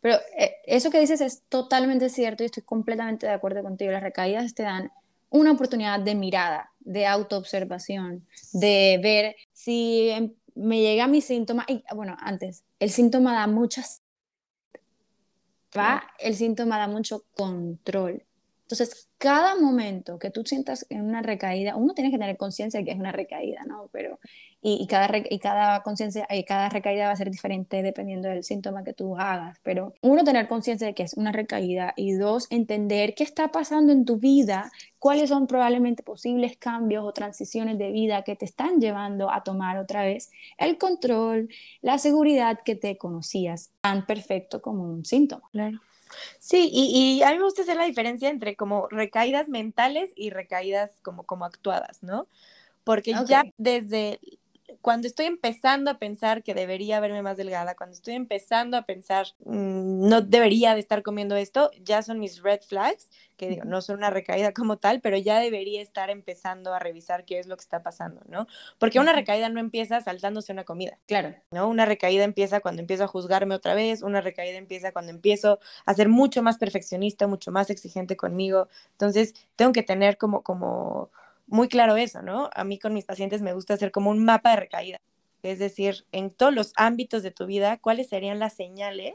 Pero 0.00 0.16
eh, 0.38 0.54
eso 0.64 0.90
que 0.90 1.00
dices 1.00 1.20
es 1.20 1.42
totalmente 1.50 2.08
cierto 2.08 2.42
y 2.42 2.46
estoy 2.46 2.62
completamente 2.62 3.26
de 3.26 3.32
acuerdo 3.32 3.62
contigo. 3.62 3.92
Las 3.92 4.02
recaídas 4.02 4.54
te 4.54 4.62
dan 4.62 4.90
una 5.30 5.52
oportunidad 5.52 6.00
de 6.00 6.14
mirada, 6.14 6.72
de 6.80 7.06
autoobservación, 7.06 8.26
de 8.52 8.98
ver 9.02 9.36
si 9.52 10.08
em, 10.08 10.34
me 10.58 10.80
llega 10.80 11.06
mi 11.06 11.20
síntoma. 11.20 11.64
Y 11.68 11.82
bueno, 11.94 12.16
antes, 12.20 12.64
el 12.78 12.90
síntoma 12.90 13.34
da 13.34 13.46
muchas 13.46 14.02
va, 15.76 16.02
el 16.18 16.34
síntoma 16.34 16.78
da 16.78 16.88
mucho 16.88 17.24
control. 17.34 18.24
Entonces, 18.62 19.08
cada 19.18 19.54
momento 19.56 20.18
que 20.18 20.30
tú 20.30 20.44
sientas 20.44 20.86
en 20.90 21.02
una 21.02 21.22
recaída, 21.22 21.76
uno 21.76 21.94
tiene 21.94 22.10
que 22.10 22.18
tener 22.18 22.36
conciencia 22.36 22.80
de 22.80 22.84
que 22.84 22.92
es 22.92 22.98
una 22.98 23.12
recaída, 23.12 23.64
¿no? 23.66 23.88
Pero, 23.92 24.18
y, 24.60 24.86
cada, 24.88 25.08
y 25.18 25.38
cada 25.38 25.82
conciencia, 25.82 26.26
y 26.30 26.44
cada 26.44 26.68
recaída 26.68 27.06
va 27.06 27.12
a 27.12 27.16
ser 27.16 27.30
diferente 27.30 27.82
dependiendo 27.82 28.28
del 28.28 28.42
síntoma 28.42 28.82
que 28.82 28.92
tú 28.92 29.16
hagas. 29.16 29.58
Pero 29.62 29.94
uno, 30.02 30.24
tener 30.24 30.48
conciencia 30.48 30.86
de 30.86 30.94
que 30.94 31.04
es 31.04 31.14
una 31.14 31.30
recaída 31.30 31.94
y 31.96 32.12
dos, 32.12 32.48
entender 32.50 33.14
qué 33.14 33.24
está 33.24 33.48
pasando 33.52 33.92
en 33.92 34.04
tu 34.04 34.16
vida, 34.16 34.70
cuáles 34.98 35.28
son 35.30 35.46
probablemente 35.46 36.02
posibles 36.02 36.56
cambios 36.56 37.04
o 37.04 37.12
transiciones 37.12 37.78
de 37.78 37.92
vida 37.92 38.22
que 38.22 38.34
te 38.36 38.44
están 38.44 38.80
llevando 38.80 39.30
a 39.30 39.44
tomar 39.44 39.78
otra 39.78 40.02
vez 40.02 40.30
el 40.58 40.76
control, 40.76 41.48
la 41.80 41.98
seguridad 41.98 42.60
que 42.64 42.74
te 42.74 42.98
conocías 42.98 43.70
tan 43.80 44.06
perfecto 44.06 44.60
como 44.60 44.84
un 44.84 45.04
síntoma. 45.04 45.48
Claro. 45.52 45.78
Sí, 46.38 46.70
y, 46.72 47.22
a 47.22 47.30
mí 47.30 47.36
me 47.36 47.44
gusta 47.44 47.62
hacer 47.62 47.76
la 47.76 47.84
diferencia 47.84 48.28
entre 48.28 48.56
como 48.56 48.88
recaídas 48.88 49.48
mentales 49.48 50.10
y 50.16 50.30
recaídas 50.30 50.98
como, 51.02 51.24
como 51.24 51.44
actuadas, 51.44 52.02
¿no? 52.02 52.26
Porque 52.82 53.14
ya 53.26 53.44
desde 53.58 54.18
cuando 54.80 55.06
estoy 55.06 55.26
empezando 55.26 55.90
a 55.90 55.98
pensar 55.98 56.42
que 56.42 56.54
debería 56.54 57.00
verme 57.00 57.22
más 57.22 57.36
delgada, 57.36 57.74
cuando 57.74 57.94
estoy 57.94 58.14
empezando 58.14 58.76
a 58.76 58.82
pensar 58.82 59.26
mm, 59.44 60.08
no 60.08 60.20
debería 60.20 60.74
de 60.74 60.80
estar 60.80 61.02
comiendo 61.02 61.36
esto, 61.36 61.70
ya 61.82 62.02
son 62.02 62.18
mis 62.18 62.42
red 62.42 62.60
flags, 62.60 63.10
que 63.36 63.48
digo, 63.48 63.64
no 63.64 63.80
son 63.82 63.96
una 63.96 64.10
recaída 64.10 64.52
como 64.52 64.78
tal, 64.78 65.00
pero 65.00 65.16
ya 65.16 65.38
debería 65.38 65.80
estar 65.80 66.10
empezando 66.10 66.74
a 66.74 66.78
revisar 66.78 67.24
qué 67.24 67.38
es 67.38 67.46
lo 67.46 67.56
que 67.56 67.62
está 67.62 67.82
pasando, 67.82 68.20
¿no? 68.28 68.46
Porque 68.78 68.98
una 68.98 69.12
recaída 69.12 69.48
no 69.48 69.60
empieza 69.60 70.00
saltándose 70.00 70.52
una 70.52 70.64
comida. 70.64 70.98
Claro. 71.06 71.34
¿No? 71.50 71.68
Una 71.68 71.84
recaída 71.84 72.24
empieza 72.24 72.60
cuando 72.60 72.80
empiezo 72.80 73.04
a 73.04 73.08
juzgarme 73.08 73.54
otra 73.54 73.74
vez, 73.74 74.02
una 74.02 74.20
recaída 74.20 74.58
empieza 74.58 74.92
cuando 74.92 75.12
empiezo 75.12 75.60
a 75.86 75.94
ser 75.94 76.08
mucho 76.08 76.42
más 76.42 76.58
perfeccionista, 76.58 77.26
mucho 77.26 77.52
más 77.52 77.70
exigente 77.70 78.16
conmigo. 78.16 78.68
Entonces, 78.92 79.34
tengo 79.56 79.72
que 79.72 79.82
tener 79.82 80.18
como 80.18 80.42
como 80.42 81.10
muy 81.48 81.68
claro 81.68 81.96
eso, 81.96 82.22
¿no? 82.22 82.50
A 82.54 82.64
mí 82.64 82.78
con 82.78 82.94
mis 82.94 83.04
pacientes 83.04 83.42
me 83.42 83.52
gusta 83.52 83.74
hacer 83.74 83.90
como 83.90 84.10
un 84.10 84.24
mapa 84.24 84.50
de 84.50 84.56
recaída, 84.56 85.00
es 85.42 85.58
decir, 85.58 86.06
en 86.12 86.30
todos 86.30 86.54
los 86.54 86.72
ámbitos 86.76 87.22
de 87.22 87.30
tu 87.30 87.46
vida, 87.46 87.78
cuáles 87.78 88.08
serían 88.08 88.38
las 88.38 88.54
señales 88.54 89.14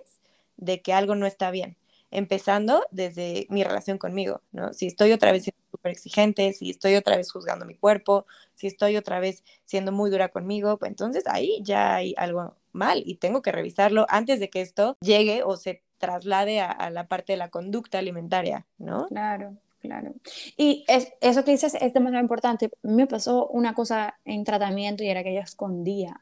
de 0.57 0.81
que 0.81 0.93
algo 0.93 1.15
no 1.15 1.25
está 1.25 1.51
bien, 1.51 1.77
empezando 2.11 2.83
desde 2.91 3.47
mi 3.49 3.63
relación 3.63 3.97
conmigo, 3.97 4.41
¿no? 4.51 4.73
Si 4.73 4.87
estoy 4.87 5.11
otra 5.11 5.31
vez 5.31 5.43
siendo 5.43 5.61
súper 5.71 5.91
exigente, 5.91 6.53
si 6.53 6.69
estoy 6.69 6.95
otra 6.95 7.17
vez 7.17 7.31
juzgando 7.31 7.65
mi 7.65 7.75
cuerpo, 7.75 8.25
si 8.53 8.67
estoy 8.67 8.97
otra 8.97 9.19
vez 9.19 9.43
siendo 9.65 9.91
muy 9.91 10.09
dura 10.09 10.29
conmigo, 10.29 10.77
pues 10.77 10.89
entonces 10.89 11.25
ahí 11.27 11.59
ya 11.63 11.95
hay 11.95 12.13
algo 12.17 12.55
mal 12.71 13.03
y 13.05 13.15
tengo 13.15 13.41
que 13.41 13.51
revisarlo 13.51 14.05
antes 14.09 14.39
de 14.39 14.49
que 14.49 14.61
esto 14.61 14.97
llegue 15.01 15.43
o 15.43 15.57
se 15.57 15.83
traslade 15.97 16.59
a, 16.59 16.89
la 16.89 17.07
parte 17.07 17.33
de 17.33 17.37
la 17.37 17.49
conducta 17.49 17.99
alimentaria, 17.99 18.65
¿no? 18.77 19.07
Claro. 19.07 19.55
Claro. 19.83 20.13
Y 20.55 20.85
es, 20.87 21.11
eso 21.19 21.43
que 21.43 21.51
dices 21.51 21.75
es 21.75 21.93
demasiado 21.93 22.23
importante. 22.23 22.71
Me 22.83 23.05
pasó 23.05 23.47
una 23.47 23.73
cosa 23.73 24.17
en 24.23 24.45
tratamiento 24.45 25.03
y 25.03 25.09
era 25.09 25.23
que 25.23 25.33
yo 25.33 25.41
escondía 25.41 26.21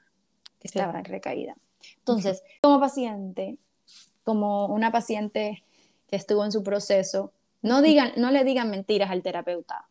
que 0.60 0.68
estaba 0.68 0.98
en 0.98 1.06
recaída. 1.06 1.56
Entonces, 2.00 2.44
como 2.62 2.80
paciente, 2.80 3.60
como 4.24 4.66
una 4.66 4.92
paciente 4.92 5.64
que 6.08 6.16
estuvo 6.16 6.44
en 6.44 6.52
su 6.52 6.64
proceso, 6.64 7.34
no, 7.62 7.84
digan, 7.84 8.14
no 8.18 8.32
le 8.32 8.44
digan 8.44 8.72
mentiras 8.72 9.12
al 9.12 9.22
terapeuta. 9.22 9.86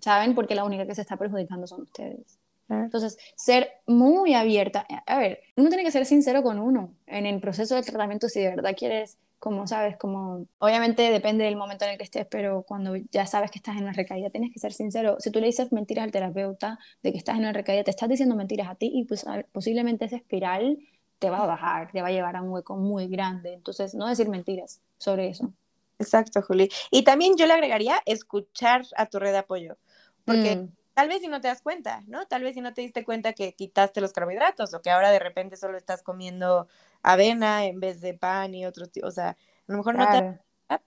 ¿Saben? 0.00 0.34
Porque 0.34 0.56
la 0.56 0.64
única 0.64 0.84
que 0.84 0.96
se 0.96 1.02
está 1.02 1.16
perjudicando 1.16 1.68
son 1.68 1.82
ustedes. 1.82 2.40
Entonces, 2.68 3.18
ser 3.36 3.70
muy 3.86 4.34
abierta. 4.34 4.84
A 5.06 5.18
ver, 5.18 5.40
uno 5.56 5.68
tiene 5.68 5.84
que 5.84 5.92
ser 5.92 6.06
sincero 6.06 6.42
con 6.42 6.58
uno 6.58 6.92
en 7.06 7.26
el 7.26 7.40
proceso 7.40 7.76
de 7.76 7.82
tratamiento 7.82 8.28
si 8.28 8.40
de 8.40 8.50
verdad 8.50 8.74
quieres, 8.76 9.18
como 9.42 9.66
sabes, 9.66 9.96
como 9.96 10.46
obviamente 10.60 11.10
depende 11.10 11.42
del 11.42 11.56
momento 11.56 11.84
en 11.84 11.90
el 11.90 11.98
que 11.98 12.04
estés, 12.04 12.28
pero 12.30 12.62
cuando 12.62 12.94
ya 13.10 13.26
sabes 13.26 13.50
que 13.50 13.58
estás 13.58 13.76
en 13.76 13.82
una 13.82 13.92
recaída, 13.92 14.30
tienes 14.30 14.52
que 14.52 14.60
ser 14.60 14.72
sincero. 14.72 15.16
Si 15.18 15.32
tú 15.32 15.40
le 15.40 15.46
dices 15.46 15.72
mentiras 15.72 16.04
al 16.04 16.12
terapeuta 16.12 16.78
de 17.02 17.10
que 17.10 17.18
estás 17.18 17.34
en 17.34 17.40
una 17.40 17.52
recaída, 17.52 17.82
te 17.82 17.90
estás 17.90 18.08
diciendo 18.08 18.36
mentiras 18.36 18.68
a 18.68 18.76
ti 18.76 18.92
y 18.94 19.02
pues, 19.02 19.26
posiblemente 19.50 20.04
esa 20.04 20.14
espiral 20.14 20.78
te 21.18 21.28
va 21.28 21.42
a 21.42 21.46
bajar, 21.46 21.90
te 21.90 22.00
va 22.00 22.06
a 22.06 22.12
llevar 22.12 22.36
a 22.36 22.42
un 22.42 22.50
hueco 22.50 22.76
muy 22.76 23.08
grande. 23.08 23.52
Entonces, 23.52 23.96
no 23.96 24.06
decir 24.06 24.28
mentiras 24.28 24.80
sobre 24.96 25.30
eso. 25.30 25.52
Exacto, 25.98 26.40
Juli. 26.42 26.68
Y 26.92 27.02
también 27.02 27.36
yo 27.36 27.46
le 27.46 27.54
agregaría 27.54 28.00
escuchar 28.06 28.84
a 28.96 29.06
tu 29.06 29.18
red 29.18 29.32
de 29.32 29.38
apoyo, 29.38 29.76
porque 30.24 30.54
mm. 30.54 30.68
tal 30.94 31.08
vez 31.08 31.20
si 31.20 31.26
no 31.26 31.40
te 31.40 31.48
das 31.48 31.62
cuenta, 31.62 32.04
¿no? 32.06 32.28
Tal 32.28 32.44
vez 32.44 32.54
si 32.54 32.60
no 32.60 32.74
te 32.74 32.82
diste 32.82 33.04
cuenta 33.04 33.32
que 33.32 33.54
quitaste 33.54 34.00
los 34.00 34.12
carbohidratos 34.12 34.72
o 34.72 34.82
que 34.82 34.90
ahora 34.90 35.10
de 35.10 35.18
repente 35.18 35.56
solo 35.56 35.76
estás 35.76 36.04
comiendo 36.04 36.68
avena 37.02 37.66
en 37.66 37.80
vez 37.80 38.00
de 38.00 38.14
pan 38.14 38.54
y 38.54 38.66
otros, 38.66 38.90
o 39.02 39.10
sea, 39.10 39.30
a 39.30 39.36
lo 39.66 39.78
mejor 39.78 39.96
no 39.96 40.10
te 40.10 40.38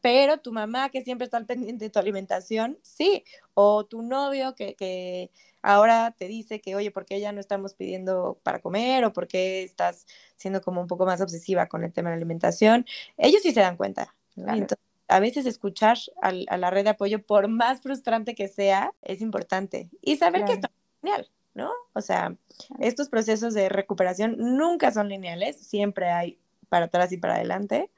pero 0.01 0.39
tu 0.39 0.51
mamá 0.51 0.89
que 0.89 1.03
siempre 1.03 1.25
está 1.25 1.37
al 1.37 1.45
pendiente 1.45 1.85
de 1.85 1.89
tu 1.89 1.99
alimentación, 1.99 2.79
sí, 2.81 3.23
o 3.53 3.85
tu 3.85 4.01
novio 4.01 4.55
que, 4.55 4.75
que 4.75 5.31
ahora 5.61 6.11
te 6.17 6.27
dice 6.27 6.61
que, 6.61 6.75
oye, 6.75 6.91
¿por 6.91 7.05
qué 7.05 7.19
ya 7.19 7.31
no 7.31 7.39
estamos 7.39 7.73
pidiendo 7.73 8.39
para 8.43 8.59
comer 8.59 9.05
o 9.05 9.13
por 9.13 9.27
qué 9.27 9.63
estás 9.63 10.05
siendo 10.35 10.61
como 10.61 10.81
un 10.81 10.87
poco 10.87 11.05
más 11.05 11.21
obsesiva 11.21 11.67
con 11.67 11.83
el 11.83 11.93
tema 11.93 12.09
de 12.09 12.15
la 12.15 12.17
alimentación? 12.17 12.85
Ellos 13.17 13.41
sí 13.41 13.51
se 13.51 13.61
dan 13.61 13.77
cuenta. 13.77 14.15
Entonces, 14.35 14.77
a 15.07 15.19
veces 15.19 15.45
escuchar 15.45 15.97
a 16.21 16.57
la 16.57 16.69
red 16.71 16.83
de 16.83 16.89
apoyo, 16.91 17.23
por 17.23 17.47
más 17.47 17.81
frustrante 17.81 18.35
que 18.35 18.47
sea, 18.47 18.91
es 19.01 19.21
importante. 19.21 19.89
Y 20.01 20.17
saber 20.17 20.45
que 20.45 20.53
esto 20.53 20.67
es 20.67 21.01
genial, 21.01 21.29
¿no? 21.55 21.71
O 21.93 22.01
sea, 22.01 22.35
estos 22.79 23.09
procesos 23.09 23.53
de 23.55 23.69
recuperación 23.69 24.35
nunca 24.37 24.91
son 24.91 25.09
lineales, 25.09 25.57
siempre 25.57 26.11
hay 26.11 26.39
para 26.69 26.85
atrás 26.85 27.11
y 27.11 27.17
para 27.17 27.35
adelante. 27.35 27.89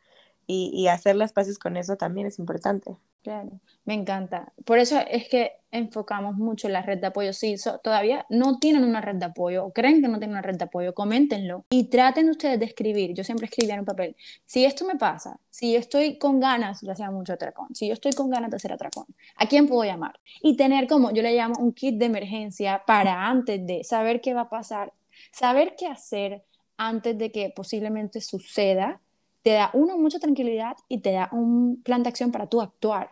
Y, 0.49 0.87
hacer 0.87 1.17
las 1.17 1.33
paces 1.33 1.59
con 1.59 1.75
eso 1.75 1.97
también 1.97 2.25
es 2.25 2.39
importante. 2.39 2.95
Claro, 3.21 3.59
me 3.83 3.93
encanta. 3.93 4.53
Por 4.63 4.79
eso 4.79 4.97
es 5.09 5.27
que 5.27 5.51
enfocamos 5.71 6.37
mucho 6.37 6.67
en 6.67 6.73
la 6.73 6.81
red 6.81 6.99
de 6.99 7.07
apoyo. 7.07 7.33
Si 7.33 7.55
todavía 7.83 8.25
no 8.29 8.57
tienen 8.57 8.85
una 8.85 9.01
red 9.01 9.15
de 9.15 9.25
apoyo 9.25 9.65
o 9.65 9.73
creen 9.73 10.01
que 10.01 10.07
no 10.07 10.19
tienen 10.19 10.37
una 10.37 10.41
red 10.41 10.55
de 10.55 10.63
apoyo, 10.63 10.93
coméntenlo 10.93 11.65
y 11.69 11.89
traten 11.89 12.29
ustedes 12.29 12.59
de 12.59 12.65
escribir. 12.65 13.13
Yo 13.13 13.25
siempre 13.25 13.47
escribía 13.47 13.73
en 13.73 13.81
un 13.81 13.85
papel. 13.85 14.15
Si 14.45 14.63
esto 14.63 14.85
me 14.85 14.95
pasa, 14.95 15.37
si 15.49 15.73
yo 15.73 15.79
estoy 15.79 16.17
con 16.17 16.39
ganas, 16.39 16.79
yo 16.81 16.93
hacía 16.93 17.11
mucho 17.11 17.33
atracón, 17.33 17.75
si 17.75 17.87
yo 17.87 17.93
estoy 17.93 18.13
con 18.13 18.29
ganas 18.29 18.49
de 18.49 18.55
hacer 18.55 18.71
atracón, 18.71 19.07
¿a 19.35 19.47
quién 19.47 19.67
puedo 19.67 19.83
llamar? 19.83 20.17
Y 20.41 20.55
tener 20.55 20.87
como, 20.87 21.11
yo 21.11 21.21
le 21.21 21.35
llamo 21.35 21.55
un 21.59 21.73
kit 21.73 21.97
de 21.97 22.05
emergencia 22.05 22.83
para 22.87 23.27
antes 23.27 23.67
de 23.67 23.83
saber 23.83 24.21
qué 24.21 24.33
va 24.33 24.41
a 24.41 24.49
pasar, 24.49 24.93
saber 25.33 25.75
qué 25.77 25.87
hacer 25.87 26.45
antes 26.77 27.17
de 27.17 27.31
que 27.31 27.51
posiblemente 27.53 28.21
suceda 28.21 29.01
te 29.47 29.53
da 29.53 29.69
uno 29.71 29.97
mucha 29.97 30.19
tranquilidad 30.19 30.75
y 30.89 30.97
te 30.97 31.13
da 31.13 31.29
un 31.31 31.81
plan 31.81 32.03
de 32.03 32.09
acción 32.09 32.33
para 32.33 32.47
tú 32.47 32.59
actuar 32.59 33.11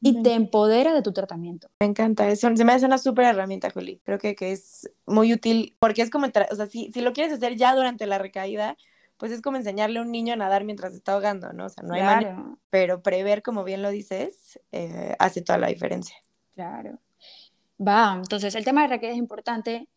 y 0.00 0.22
te 0.22 0.34
empodera 0.34 0.94
de 0.94 1.02
tu 1.02 1.12
tratamiento. 1.12 1.68
Me 1.80 1.86
encanta, 1.86 2.28
eso 2.28 2.48
se 2.54 2.64
me 2.64 2.72
hace 2.72 2.86
una 2.86 2.96
súper 2.96 3.24
herramienta, 3.24 3.70
Juli. 3.70 4.00
Creo 4.04 4.20
que, 4.20 4.36
que, 4.36 4.52
es 4.52 4.88
muy 5.04 5.32
útil 5.32 5.74
porque 5.80 6.02
es 6.02 6.10
como, 6.10 6.28
o 6.28 6.54
sea, 6.54 6.66
si, 6.68 6.92
si 6.92 7.00
lo 7.00 7.12
quieres 7.12 7.32
hacer 7.32 7.56
ya 7.56 7.74
durante 7.74 8.06
la 8.06 8.18
recaída, 8.18 8.76
pues 9.16 9.32
es 9.32 9.42
como 9.42 9.56
enseñarle 9.56 9.98
a 9.98 10.02
un 10.02 10.12
niño 10.12 10.34
a 10.34 10.36
nadar 10.36 10.62
mientras 10.62 10.94
está 10.94 11.14
ahogando, 11.14 11.52
¿no? 11.52 11.64
O 11.64 11.68
sea, 11.68 11.82
no 11.82 11.94
hay 11.94 12.02
manera, 12.02 12.56
pero 12.70 13.02
prever, 13.02 13.42
como 13.42 13.64
bien 13.64 13.82
lo 13.82 13.90
dices, 13.90 14.60
eh, 14.70 15.16
hace 15.18 15.42
toda 15.42 15.58
la 15.58 15.66
diferencia. 15.66 16.14
Claro. 16.54 17.00
Va, 17.84 18.14
entonces 18.16 18.54
el 18.54 18.64
tema 18.64 18.82
de 18.82 18.88
recaída 18.90 19.14
es 19.14 19.18
importante, 19.18 19.88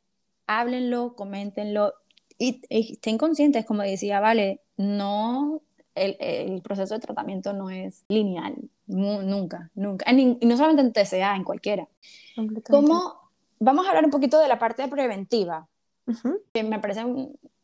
háblenlo, 0.48 1.14
coméntenlo 1.16 1.94
y, 2.40 2.62
y 2.68 2.94
estén 2.94 3.20
conscientes, 3.20 3.64
como 3.64 3.84
decía, 3.84 4.20
vale, 4.20 4.62
no 4.76 5.62
el, 5.98 6.62
proceso 6.62 6.94
de 6.94 7.00
tratamiento 7.00 7.54
no 7.54 7.70
es 7.70 8.06
lineal, 8.08 8.56
nunca, 8.86 9.70
nunca. 9.76 10.12
y 10.12 10.46
no 10.46 10.58
solamente 10.58 10.82
en 10.82 10.94
TCA, 10.94 11.36
en 11.36 11.44
cualquiera. 11.44 11.88
¿Cómo? 12.70 13.28
Vamos 13.60 13.86
a 13.86 13.90
hablar 13.90 14.06
un 14.06 14.12
poquito 14.12 14.40
de 14.40 14.48
la 14.48 14.60
parte 14.60 14.88
preventiva, 14.88 15.68
que 16.54 16.64
me 16.64 16.80
parece 16.80 17.04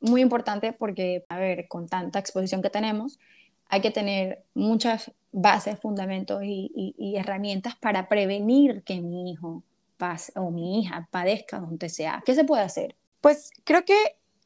muy 0.02 0.22
importante 0.22 0.74
porque, 0.74 1.26
a 1.30 1.38
ver, 1.38 1.68
con 1.68 1.88
tanta 1.88 2.20
exposición 2.20 2.62
que 2.62 2.70
tenemos, 2.70 3.20
hay 3.68 3.82
que 3.82 3.92
tener 3.92 4.44
muchas 4.54 5.12
bases, 5.32 5.80
fundamentos 5.80 6.42
y, 6.44 7.16
herramientas 7.18 7.76
para 7.76 8.10
prevenir 8.10 8.84
que 8.84 9.02
mi 9.02 9.32
hijo 9.32 9.64
pase, 9.98 10.32
o 10.36 10.52
mi 10.52 10.82
hija 10.82 11.08
padezca 11.12 11.62
un 11.62 11.78
TCA. 11.78 12.24
¿Qué 12.26 12.36
se 12.36 12.44
puede 12.44 12.64
hacer? 12.64 12.96
Pues 13.22 13.52
creo 13.64 13.86
que 13.86 13.96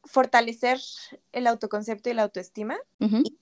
fortalecer 0.04 0.78
el 1.32 1.46
autoconcepto 1.46 2.08
y 2.08 2.14
la 2.14 2.22
autoestima 2.22 2.76
y 3.00 3.36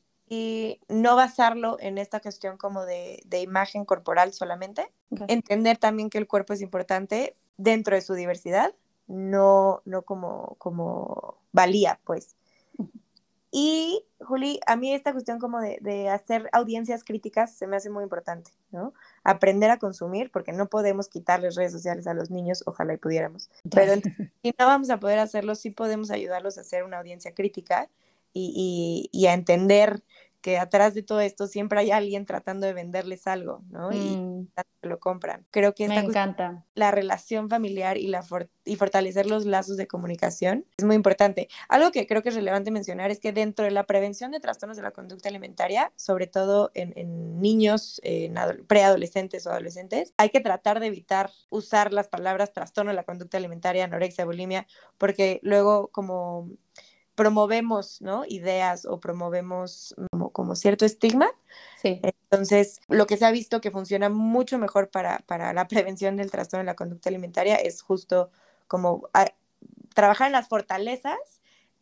no 0.88 1.16
basarlo 1.16 1.76
en 1.80 1.98
esta 1.98 2.20
cuestión 2.20 2.56
como 2.56 2.84
de, 2.84 3.22
imagen 3.40 3.84
corporal 3.84 4.32
solamente. 4.32 4.90
Entender 5.28 5.78
también 5.78 6.10
que 6.10 6.18
el 6.18 6.26
cuerpo 6.26 6.52
es 6.52 6.60
importante 6.60 7.36
dentro 7.56 7.94
de 7.94 8.02
su 8.02 8.14
diversidad, 8.14 8.74
no, 9.06 9.82
no 9.84 10.02
como, 10.02 10.56
como 10.58 11.38
valía, 11.52 12.00
pues. 12.04 12.36
Y, 13.58 14.04
Juli, 14.20 14.60
a 14.66 14.76
mí 14.76 14.92
esta 14.92 15.12
cuestión 15.12 15.38
como 15.38 15.60
de, 15.60 16.10
hacer 16.10 16.48
audiencias 16.52 17.04
críticas 17.04 17.54
se 17.54 17.66
me 17.66 17.76
hace 17.76 17.88
muy 17.88 18.02
importante, 18.02 18.50
¿no? 18.70 18.92
Aprender 19.24 19.70
a 19.70 19.78
consumir, 19.78 20.30
porque 20.30 20.52
no 20.52 20.66
podemos 20.66 21.08
quitarles 21.08 21.54
redes 21.54 21.72
sociales 21.72 22.06
a 22.06 22.14
los 22.14 22.30
niños, 22.30 22.64
ojalá 22.66 22.92
y 22.92 22.98
pudiéramos. 22.98 23.48
Pero 23.70 23.94
si 24.42 24.54
no 24.58 24.66
vamos 24.66 24.90
a 24.90 24.98
poder 24.98 25.20
hacerlo, 25.20 25.54
sí 25.54 25.70
podemos 25.70 26.10
ayudarlos 26.10 26.58
a 26.58 26.62
hacer 26.62 26.84
una 26.84 26.98
audiencia 26.98 27.34
crítica 27.34 27.88
y, 28.38 29.08
y, 29.12 29.18
y 29.18 29.26
a 29.26 29.34
entender 29.34 30.02
que 30.46 30.58
atrás 30.58 30.94
de 30.94 31.02
todo 31.02 31.18
esto 31.18 31.48
siempre 31.48 31.80
hay 31.80 31.90
alguien 31.90 32.24
tratando 32.24 32.68
de 32.68 32.72
venderles 32.72 33.26
algo, 33.26 33.64
¿no? 33.68 33.90
Y 33.90 34.16
mm. 34.16 34.48
lo 34.82 35.00
compran. 35.00 35.44
Creo 35.50 35.74
que 35.74 35.86
esta 35.86 36.00
Me 36.00 36.06
encanta. 36.06 36.64
la 36.74 36.92
relación 36.92 37.50
familiar 37.50 37.98
y, 37.98 38.06
la 38.06 38.24
y 38.64 38.76
fortalecer 38.76 39.26
los 39.26 39.44
lazos 39.44 39.76
de 39.76 39.88
comunicación 39.88 40.64
es 40.76 40.84
muy 40.84 40.94
importante. 40.94 41.48
Algo 41.68 41.90
que 41.90 42.06
creo 42.06 42.22
que 42.22 42.28
es 42.28 42.36
relevante 42.36 42.70
mencionar 42.70 43.10
es 43.10 43.18
que 43.18 43.32
dentro 43.32 43.64
de 43.64 43.72
la 43.72 43.86
prevención 43.86 44.30
de 44.30 44.38
trastornos 44.38 44.76
de 44.76 44.84
la 44.84 44.92
conducta 44.92 45.28
alimentaria, 45.28 45.92
sobre 45.96 46.28
todo 46.28 46.70
en, 46.74 46.92
en 46.94 47.40
niños, 47.40 48.00
en 48.04 48.36
preadolescentes 48.68 49.48
o 49.48 49.50
adolescentes, 49.50 50.14
hay 50.16 50.28
que 50.28 50.38
tratar 50.38 50.78
de 50.78 50.86
evitar 50.86 51.32
usar 51.50 51.92
las 51.92 52.06
palabras 52.06 52.52
trastorno 52.52 52.92
de 52.92 52.96
la 52.96 53.02
conducta 53.02 53.36
alimentaria, 53.36 53.82
anorexia, 53.82 54.24
bulimia, 54.24 54.68
porque 54.96 55.40
luego 55.42 55.88
como 55.88 56.50
promovemos, 57.16 58.00
¿no? 58.00 58.24
Ideas 58.28 58.84
o 58.84 59.00
promovemos 59.00 59.96
como, 60.32 60.54
cierto 60.54 60.84
estigma. 60.84 61.28
Sí. 61.82 62.00
Entonces, 62.02 62.80
lo 62.88 63.06
que 63.06 63.16
se 63.16 63.24
ha 63.24 63.30
visto 63.32 63.60
que 63.60 63.72
funciona 63.72 64.08
mucho 64.08 64.58
mejor 64.58 64.90
para, 64.90 65.24
la 65.52 65.68
prevención 65.68 66.16
del 66.16 66.30
trastorno 66.30 66.60
de 66.60 66.66
la 66.66 66.76
conducta 66.76 67.08
alimentaria 67.08 67.56
es 67.56 67.82
justo 67.82 68.30
como 68.68 69.08
trabajar 69.94 70.26
en 70.26 70.32
las 70.32 70.48
fortalezas 70.48 71.18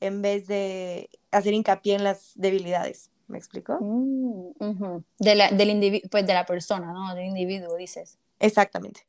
en 0.00 0.22
vez 0.22 0.46
de 0.46 1.10
hacer 1.30 1.52
hincapié 1.52 1.96
en 1.96 2.04
las 2.04 2.32
debilidades. 2.36 3.10
¿Me 3.26 3.38
explico? 3.38 3.78
Mm, 3.80 5.02
de 5.18 5.34
la, 5.34 5.50
del 5.50 6.02
pues 6.10 6.26
de 6.26 6.34
la 6.34 6.46
persona, 6.46 6.92
¿no? 6.92 7.14
Del 7.14 7.26
individuo, 7.26 7.76
dices. 7.76 8.18
Exactamente. 8.38 9.06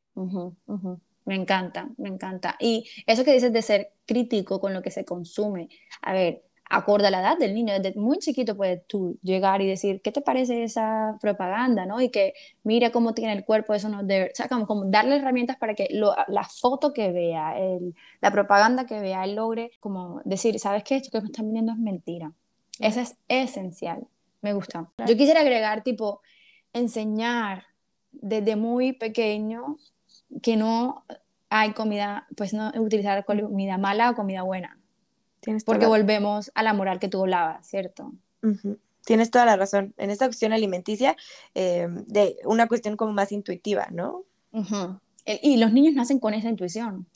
Me 1.25 1.35
encanta, 1.35 1.89
me 1.97 2.09
encanta. 2.09 2.55
Y 2.59 2.87
eso 3.07 3.23
que 3.23 3.33
dices 3.33 3.51
de 3.51 3.61
ser 3.61 3.91
crítico 4.05 4.59
con 4.59 4.73
lo 4.73 4.81
que 4.81 4.91
se 4.91 5.05
consume, 5.05 5.69
a 6.01 6.13
ver, 6.13 6.43
acorde 6.69 7.07
a 7.07 7.11
la 7.11 7.19
edad 7.19 7.37
del 7.37 7.53
niño, 7.53 7.73
desde 7.73 7.97
muy 7.99 8.17
chiquito 8.17 8.57
puedes 8.57 8.85
tú 8.87 9.17
llegar 9.21 9.61
y 9.61 9.67
decir, 9.67 10.01
¿qué 10.01 10.11
te 10.11 10.21
parece 10.21 10.63
esa 10.63 11.17
propaganda? 11.21 11.85
¿no? 11.85 12.01
Y 12.01 12.09
que 12.09 12.33
mira 12.63 12.91
cómo 12.91 13.13
tiene 13.13 13.33
el 13.33 13.45
cuerpo, 13.45 13.73
eso 13.73 13.89
no 13.89 14.03
debe, 14.03 14.31
o 14.31 14.35
sea, 14.35 14.47
como, 14.47 14.85
darle 14.85 15.17
herramientas 15.17 15.57
para 15.57 15.75
que 15.75 15.87
la 15.91 16.43
foto 16.43 16.93
que 16.93 17.11
vea, 17.11 17.57
el, 17.59 17.95
la 18.21 18.31
propaganda 18.31 18.85
que 18.85 18.99
vea, 18.99 19.23
él 19.23 19.35
logre 19.35 19.71
como 19.79 20.21
decir, 20.25 20.59
¿sabes 20.59 20.83
qué? 20.83 20.95
Esto 20.95 21.11
que 21.11 21.21
me 21.21 21.27
están 21.27 21.51
viendo 21.51 21.71
es 21.71 21.77
mentira. 21.77 22.31
Eso 22.79 22.99
es 22.99 23.15
esencial, 23.27 24.07
me 24.41 24.53
gusta. 24.53 24.89
Yo 25.07 25.15
quisiera 25.15 25.41
agregar, 25.41 25.83
tipo, 25.83 26.21
enseñar 26.73 27.63
desde 28.11 28.55
muy 28.55 28.93
pequeño 28.93 29.77
que 30.41 30.55
no 30.57 31.05
hay 31.49 31.73
comida, 31.73 32.27
pues 32.35 32.53
no 32.53 32.71
utilizar 32.75 33.23
comida 33.25 33.77
mala 33.77 34.11
o 34.11 34.15
comida 34.15 34.41
buena. 34.41 34.77
porque 35.65 35.85
volvemos 35.85 36.51
a 36.55 36.63
la 36.63 36.73
moral 36.73 36.99
que 36.99 37.07
tú 37.07 37.21
hablabas, 37.21 37.67
¿cierto? 37.67 38.13
Tienes 39.05 39.29
toda 39.29 39.45
la 39.45 39.55
razón. 39.55 39.93
En 39.97 40.09
esta 40.09 40.25
cuestión 40.25 40.53
alimenticia, 40.53 41.15
eh, 41.53 41.87
de 42.07 42.37
una 42.45 42.67
cuestión 42.67 42.97
como 42.97 43.13
más 43.13 43.31
intuitiva, 43.31 43.87
¿no? 43.91 44.23
Y 45.43 45.57
los 45.57 45.71
niños 45.71 45.93
nacen 45.93 46.19
con 46.19 46.33
esa 46.33 46.49
intuición. 46.49 47.07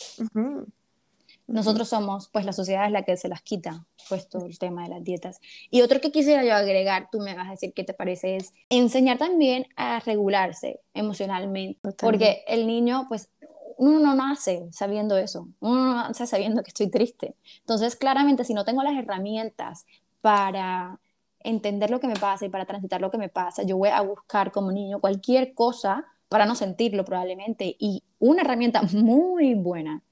Nosotros 1.50 1.90
somos, 1.90 2.28
pues 2.28 2.46
la 2.46 2.54
sociedad 2.54 2.86
es 2.86 2.92
la 2.92 3.04
que 3.04 3.18
se 3.18 3.28
las 3.28 3.42
quita, 3.42 3.86
pues 4.08 4.30
todo 4.30 4.46
el 4.46 4.60
tema 4.60 4.84
de 4.84 4.90
las 4.90 5.04
dietas. 5.04 5.40
Y 5.72 5.82
otro 5.82 6.00
que 6.00 6.12
quisiera 6.12 6.44
yo 6.44 6.54
agregar, 6.54 7.10
tú 7.12 7.20
me 7.20 7.34
vas 7.34 7.48
a 7.48 7.52
decir 7.52 7.74
qué 7.74 7.84
te 7.84 7.94
parece, 7.94 8.36
es 8.36 8.54
enseñar 8.70 9.18
también 9.18 9.66
a 9.76 10.00
regularse 10.00 10.80
emocionalmente. 10.94 11.80
Porque 11.98 12.44
el 12.48 12.68
niño, 12.68 13.06
pues 13.10 13.30
uno 13.78 14.00
no 14.00 14.14
nace 14.14 14.68
sabiendo 14.72 15.18
eso, 15.18 15.48
uno 15.60 15.86
no 15.86 15.96
nace 15.96 16.28
sabiendo 16.28 16.62
que 16.62 16.70
estoy 16.70 16.90
triste. 16.92 17.36
Entonces, 17.62 17.96
claramente, 17.96 18.44
si 18.44 18.54
no 18.54 18.64
tengo 18.64 18.84
las 18.84 18.96
herramientas 18.96 19.88
para 20.22 21.00
entender 21.40 21.90
lo 21.90 22.00
que 22.00 22.08
me 22.08 22.16
pasa 22.16 22.46
y 22.46 22.50
para 22.50 22.66
transitar 22.66 23.02
lo 23.02 23.10
que 23.10 23.18
me 23.18 23.30
pasa, 23.30 23.64
yo 23.64 23.78
voy 23.78 23.90
a 23.90 24.02
buscar 24.02 24.52
como 24.52 24.72
niño 24.72 25.00
cualquier 25.00 25.56
cosa 25.56 26.06
para 26.28 26.46
no 26.46 26.54
sentirlo 26.54 27.06
probablemente. 27.06 27.76
Y 27.80 28.04
una 28.20 28.44
herramienta 28.44 28.84
muy 28.84 29.56
buena 29.56 30.04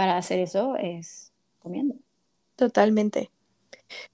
para 0.00 0.16
hacer 0.16 0.38
eso 0.38 0.76
es 0.76 1.30
comiendo. 1.58 1.94
Totalmente. 2.56 3.30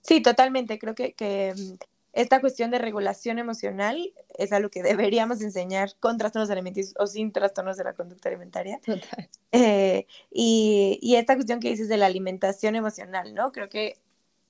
Sí, 0.00 0.20
totalmente. 0.20 0.80
Creo 0.80 0.96
que, 0.96 1.12
que 1.12 1.54
mm, 1.56 1.74
esta 2.12 2.40
cuestión 2.40 2.72
de 2.72 2.78
regulación 2.78 3.38
emocional 3.38 4.12
es 4.36 4.52
algo 4.52 4.68
que 4.68 4.82
deberíamos 4.82 5.40
enseñar 5.42 5.92
con 6.00 6.18
trastornos 6.18 6.50
alimenticios 6.50 6.96
o 6.98 7.06
sin 7.06 7.30
trastornos 7.30 7.76
de 7.76 7.84
la 7.84 7.92
conducta 7.92 8.28
alimentaria. 8.28 8.80
Total. 8.84 9.30
Eh, 9.52 10.08
y, 10.28 10.98
y, 11.00 11.14
esta 11.14 11.36
cuestión 11.36 11.60
que 11.60 11.70
dices 11.70 11.88
de 11.88 11.98
la 11.98 12.06
alimentación 12.06 12.74
emocional, 12.74 13.32
¿no? 13.32 13.52
Creo 13.52 13.68
que 13.68 14.00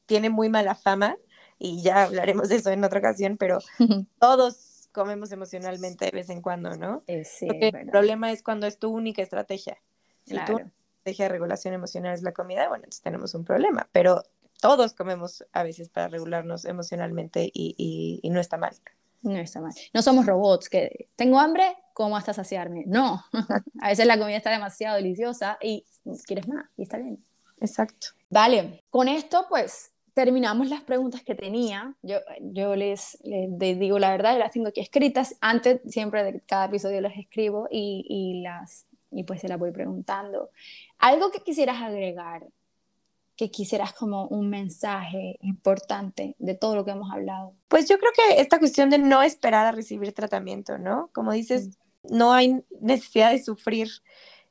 tiene 0.07 0.30
muy 0.30 0.49
mala 0.49 0.74
fama 0.74 1.18
y 1.59 1.82
ya 1.82 2.05
hablaremos 2.05 2.49
de 2.49 2.57
eso 2.57 2.70
en 2.70 2.82
otra 2.82 3.01
ocasión, 3.01 3.37
pero 3.37 3.59
todos 4.20 4.89
comemos 4.91 5.32
emocionalmente 5.32 6.07
de 6.07 6.12
vez 6.12 6.30
en 6.30 6.41
cuando, 6.41 6.78
¿no? 6.78 7.03
Eh, 7.07 7.26
sí, 7.26 7.47
el 7.51 7.91
problema 7.91 8.32
es 8.32 8.43
cuando 8.43 8.66
es 8.66 8.78
tu 8.78 8.89
única 8.89 9.20
estrategia. 9.20 9.76
Si 10.24 10.34
tu 10.47 10.61
estrategia 11.07 11.26
de 11.26 11.28
regulación 11.28 11.74
emocional 11.74 12.14
es 12.14 12.22
la 12.22 12.32
comida, 12.32 12.68
bueno, 12.68 12.84
entonces 12.84 13.02
tenemos 13.02 13.32
un 13.34 13.44
problema, 13.44 13.88
pero 13.92 14.24
todos 14.61 14.92
comemos 14.92 15.44
a 15.52 15.62
veces 15.62 15.88
para 15.88 16.09
regularnos 16.09 16.64
emocionalmente 16.64 17.48
y, 17.52 18.20
no 18.24 18.40
está 18.40 18.57
mal. 18.57 18.74
No 19.22 19.38
está 19.38 19.61
mal. 19.61 19.72
No 19.94 20.02
somos 20.02 20.26
robots 20.26 20.68
que 20.68 21.09
tengo 21.14 21.38
hambre, 21.38 21.76
como 21.94 22.16
hasta 22.16 22.32
saciarme. 22.32 22.84
No, 22.86 23.24
a 23.80 23.88
veces 23.88 24.07
la 24.07 24.18
comida 24.18 24.36
está 24.36 24.50
demasiado 24.50 24.96
deliciosa 24.96 25.59
y 25.62 25.84
quieres 26.26 26.48
más 26.48 26.66
y 26.76 26.82
está 26.82 26.98
bien. 26.98 27.24
Exacto. 27.61 28.09
Vale, 28.28 28.82
con 28.90 29.07
esto 29.07 29.46
pues 29.48 29.92
terminamos 30.12 30.68
las 30.68 30.82
preguntas 30.82 31.22
que 31.22 31.34
tenía. 31.36 31.94
Yo, 32.02 32.18
yo 32.40 32.74
les, 32.74 33.18
digo 33.22 33.98
la 33.98 34.11
verdad, 34.11 34.38
las 34.38 34.50
tengo 34.50 34.68
aquí 34.68 34.80
escritas. 34.80 35.36
Antes, 35.40 35.80
siempre 35.86 36.24
de 36.24 36.40
cada 36.40 36.66
episodio 36.66 37.00
las 37.00 37.16
escribo 37.16 37.68
y, 37.70 38.04
y, 38.09 38.42
las, 38.42 38.86
y 39.11 39.24
pues 39.24 39.40
se 39.40 39.48
las 39.48 39.59
voy 39.59 39.72
preguntando. 39.72 40.50
Algo 40.98 41.30
que 41.30 41.40
quisieras 41.40 41.82
agregar 41.82 42.46
que 43.36 43.50
quisieras 43.50 43.92
como 43.92 44.26
un 44.28 44.48
mensaje 44.48 45.36
importante 45.42 46.34
de 46.38 46.54
todo 46.54 46.74
lo 46.74 46.84
que 46.84 46.92
hemos 46.92 47.12
hablado? 47.12 47.54
Pues 47.68 47.88
yo 47.88 47.98
creo 47.98 48.11
que 48.12 48.40
esta 48.40 48.59
cuestión 48.59 48.88
de 48.88 48.98
no 48.98 49.22
esperar 49.22 49.66
a 49.66 49.72
recibir 49.72 50.12
tratamiento, 50.14 50.78
¿no? 50.78 51.11
Como 51.12 51.32
dices, 51.32 51.78
mm. 52.02 52.16
no 52.16 52.32
hay 52.32 52.64
necesidad 52.80 53.32
de 53.32 53.42
sufrir 53.42 53.88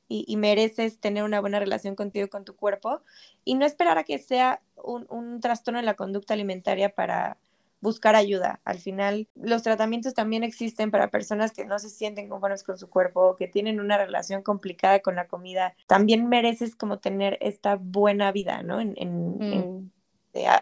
y, 0.08 0.38
mereces 0.38 0.99
tener 0.99 1.24
una 1.24 1.41
buena 1.41 1.60
relación 1.60 1.95
contigo 1.95 2.28
y 2.28 2.30
con 2.30 2.45
tu 2.45 2.56
cuerpo 2.56 3.01
y 3.43 3.56
no 3.56 3.66
esperar 3.66 3.97
a 3.97 4.03
que 4.03 4.20
sea 4.20 4.62
un, 4.76 5.08
un 5.10 5.41
trastorno 5.41 5.80
en 5.80 5.86
la 5.88 5.95
conducta 5.95 6.36
alimentaria 6.36 6.93
para 6.93 7.39
buscar 7.86 8.16
ayuda. 8.16 8.60
Al 8.66 8.80
final, 8.80 9.30
los 9.36 9.64
tratamientos 9.64 10.14
también 10.14 10.44
existen 10.44 10.92
para 10.92 11.10
personas 11.10 11.54
que 11.54 11.66
no 11.66 11.80
se 11.80 11.90
sienten 11.90 12.28
conformes 12.28 12.64
con 12.64 12.78
su 12.78 12.90
cuerpo, 12.90 13.38
que 13.38 13.48
tienen 13.48 13.80
una 13.80 13.98
relación 13.98 14.44
complicada 14.44 15.00
con 15.00 15.16
la 15.16 15.28
comida. 15.28 15.76
También 15.88 16.28
mereces 16.28 16.76
como 16.76 17.00
tener 17.00 17.38
esta 17.40 17.76
buena 17.76 18.34
vida, 18.34 18.64
¿no? 18.64 18.82
En, 18.82 18.96
mm. 19.40 19.92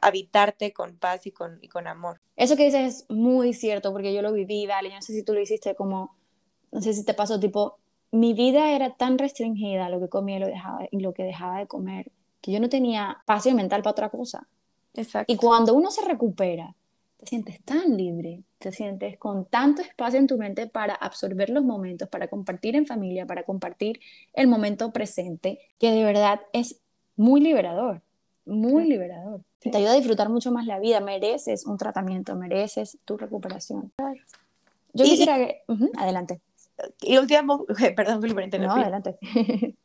habitarte 0.02 0.72
con 0.74 0.98
paz 0.98 1.26
y 1.26 1.32
con, 1.32 1.58
y 1.62 1.70
con 1.70 1.88
amor. 1.88 2.22
Eso 2.36 2.56
que 2.56 2.66
dices 2.66 3.00
es 3.00 3.10
muy 3.10 3.54
cierto, 3.54 3.92
porque 3.92 4.14
yo 4.14 4.22
lo 4.22 4.32
viví, 4.32 4.68
vale, 4.68 4.90
yo 4.90 4.96
no 4.96 5.02
sé 5.02 5.14
si 5.14 5.24
tú 5.24 5.34
lo 5.34 5.42
hiciste 5.42 5.74
como, 5.74 6.16
no 6.72 6.82
sé 6.82 6.94
si 6.94 7.04
te 7.04 7.16
pasó 7.16 7.40
tipo, 7.40 7.80
mi 8.12 8.34
vida 8.34 8.76
era 8.76 8.96
tan 8.96 9.18
restringida, 9.18 9.90
lo 9.90 10.00
que 10.00 10.10
comía 10.10 10.38
y 10.38 10.40
lo, 10.40 10.48
dejaba, 10.48 10.88
y 10.92 11.00
lo 11.00 11.14
que 11.14 11.24
dejaba 11.24 11.58
de 11.58 11.68
comer, 11.68 12.12
que 12.42 12.52
yo 12.52 12.60
no 12.60 12.70
tenía 12.70 13.18
espacio 13.20 13.56
mental 13.56 13.82
para 13.82 13.92
otra 13.92 14.10
cosa. 14.10 14.48
Exacto. 14.94 15.32
Y 15.32 15.38
cuando 15.38 15.74
uno 15.74 15.90
se 15.90 16.06
recupera, 16.06 16.76
te 17.24 17.30
sientes 17.30 17.62
tan 17.64 17.96
libre, 17.96 18.44
te 18.60 18.72
sientes 18.72 19.18
con 19.18 19.46
tanto 19.46 19.82
espacio 19.82 20.20
en 20.20 20.28
tu 20.28 20.38
mente 20.38 20.68
para 20.68 20.94
absorber 20.94 21.50
los 21.50 21.64
momentos, 21.64 22.10
para 22.10 22.28
compartir 22.28 22.76
en 22.76 22.86
familia, 22.86 23.26
para 23.26 23.44
compartir 23.44 24.02
el 24.34 24.48
momento 24.48 24.92
presente, 24.92 25.60
que 25.80 25.92
de 25.92 26.04
verdad 26.04 26.42
es 26.52 26.82
muy 27.16 27.40
liberador, 27.40 28.02
muy 28.46 28.90
liberador. 28.90 29.42
Te 29.60 29.78
ayuda 29.78 29.94
a 29.94 29.96
disfrutar 29.96 30.28
mucho 30.28 30.52
más 30.52 30.66
la 30.66 30.80
vida, 30.80 31.00
mereces 31.00 31.66
un 31.66 31.78
tratamiento, 31.78 32.36
mereces 32.36 32.98
tu 33.06 33.16
recuperación. 33.18 33.94
Yo 34.92 35.06
quisiera 35.06 35.38
que... 35.38 35.62
adelante. 35.98 36.42
Y 37.02 37.18
último, 37.18 37.66
perdón, 37.96 38.22
Felipe, 38.22 38.60
No, 38.60 38.74
adelante. 38.74 39.18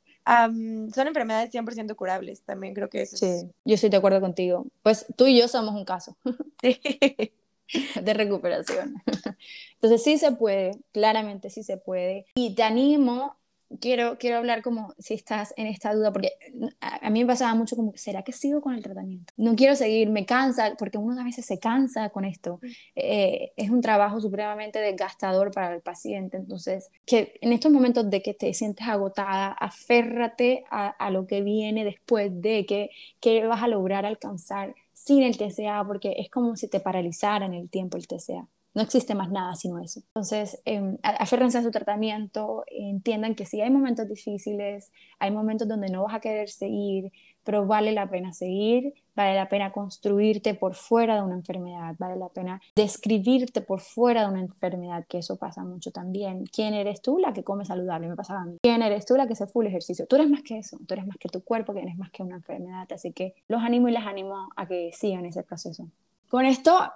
son 0.95 1.07
enfermedades 1.07 1.51
100% 1.51 1.95
curables, 1.97 2.43
también 2.43 2.75
creo 2.75 2.89
que 2.89 3.03
eso 3.03 3.17
Sí, 3.17 3.49
yo 3.65 3.75
estoy 3.75 3.91
de 3.91 3.97
acuerdo 3.97 4.21
contigo. 4.21 4.67
Pues 4.83 5.07
tú 5.17 5.27
y 5.27 5.39
yo 5.39 5.49
somos 5.49 5.75
un 5.75 5.85
caso 5.85 6.17
de 8.03 8.15
recuperación. 8.15 9.03
Entonces 9.75 10.03
sí 10.03 10.19
se 10.19 10.33
puede, 10.33 10.73
claramente 10.93 11.51
sí 11.51 11.63
se 11.63 11.77
puede. 11.77 12.27
Y 12.35 12.55
te 12.55 12.63
animo 12.63 13.38
quiero, 13.81 14.19
quiero 14.19 14.39
hablar 14.39 14.63
como 14.63 14.95
si 14.99 15.15
estás 15.15 15.53
en 15.57 15.67
esta 15.67 15.95
duda, 15.95 16.13
porque 16.13 16.33
a, 16.81 17.11
mí 17.11 17.21
me 17.21 17.27
pasaba 17.27 17.55
mucho 17.55 17.77
como, 17.77 17.93
¿será 17.97 18.23
que 18.23 18.33
sigo 18.33 18.61
con 18.61 18.75
el 18.75 18.83
tratamiento? 18.83 19.33
No 19.37 19.55
quiero 19.57 19.77
seguir, 19.77 20.09
me 20.11 20.27
cansa, 20.27 20.75
porque 20.79 20.99
uno 20.99 21.21
a 21.21 21.25
veces 21.25 21.47
se 21.47 21.59
cansa 21.59 22.11
con 22.11 22.25
esto. 22.25 22.61
Eh, 22.95 23.53
es 23.57 23.71
un 23.71 23.81
trabajo 23.81 24.21
supremamente 24.21 24.79
desgastador 24.79 25.51
para 25.53 25.75
el 25.75 25.83
paciente, 25.83 26.37
entonces, 26.37 26.91
que 27.07 27.39
en 27.41 27.53
estos 27.53 27.73
momentos 27.73 28.09
de 28.11 28.23
que 28.23 28.35
te 28.35 28.53
sientes 28.55 28.87
agotada, 28.87 29.49
aférrate 29.49 30.65
a, 30.71 30.89
a 30.89 31.11
lo 31.11 31.27
que 31.27 31.43
viene 31.43 31.85
después 31.85 32.31
de 32.41 32.67
que, 32.67 32.91
que 33.21 33.45
vas 33.47 33.63
a 33.63 33.69
lograr 33.69 34.07
alcanzar 34.07 34.75
sin 34.93 35.23
el 35.23 35.39
TCA, 35.39 35.85
porque 35.87 36.17
es 36.19 36.31
como 36.31 36.57
si 36.57 36.69
te 36.69 36.81
paralizara 36.81 37.47
en 37.47 37.55
el 37.55 37.71
tiempo 37.71 37.97
el 37.97 38.07
TCA. 38.07 38.49
No 38.79 38.85
existe 38.85 39.17
más 39.17 39.29
nada 39.29 39.57
sino 39.57 39.81
eso. 39.81 40.03
Entonces, 40.15 40.63
eh, 40.65 40.97
aférrense 41.03 41.59
a 41.59 41.65
su 41.65 41.73
tratamiento, 41.73 42.63
entiendan 42.69 43.35
que 43.35 43.45
sí 43.45 43.61
hay 43.61 43.71
momentos 43.71 44.07
difíciles, 44.07 44.93
hay 45.19 45.33
momentos 45.33 45.67
donde 45.67 45.89
no 45.89 46.05
vas 46.05 46.15
a 46.15 46.21
querer 46.21 46.49
seguir, 46.49 47.11
pero 47.43 47.67
vale 47.67 47.91
la 47.91 48.09
pena 48.09 48.33
seguir, 48.33 48.95
vale 49.17 49.35
la 49.35 49.49
pena 49.49 49.73
construirte 49.73 50.55
por 50.55 50.77
fuera 50.77 51.17
de 51.17 51.23
una 51.23 51.35
enfermedad, 51.35 51.97
vale 51.99 52.15
la 52.15 52.29
pena 52.29 52.63
describirte 52.77 53.63
por 53.63 53.81
fuera 53.81 54.23
de 54.23 54.29
una 54.29 54.43
enfermedad, 54.43 55.05
que 55.09 55.19
eso 55.19 55.35
pasa 55.35 55.65
mucho 55.65 55.91
también. 55.91 56.45
¿Quién 56.47 56.73
eres 56.73 57.03
tú? 57.03 57.19
La 57.19 57.33
que 57.33 57.43
come 57.43 57.65
saludable, 57.65 58.07
me 58.07 58.15
pasaba 58.15 58.43
a 58.43 58.45
mí. 58.45 58.59
¿Quién 58.63 58.81
eres 58.83 59.07
tú? 59.07 59.17
La 59.17 59.27
que 59.27 59.33
hace 59.33 59.49
full 59.49 59.67
ejercicio. 59.67 60.07
Tú 60.07 60.15
eres 60.15 60.31
más 60.31 60.43
que 60.45 60.59
eso, 60.59 60.79
tú 60.87 60.95
eres 60.95 61.05
más 61.05 61.17
que 61.17 61.29
tu 61.29 61.43
cuerpo, 61.43 61.75
que 61.75 61.81
eres 61.81 61.99
más 61.99 62.13
que 62.13 62.23
una 62.23 62.37
enfermedad, 62.37 62.87
así 62.93 63.11
que 63.11 63.35
los 63.49 63.61
animo 63.61 63.89
y 63.89 63.93
les 63.93 64.07
animo 64.07 64.51
a 64.55 64.69
que 64.69 64.93
sigan 64.93 65.27
ese 65.27 65.43
proceso. 65.43 65.89
Con 66.29 66.45
esto 66.45 66.93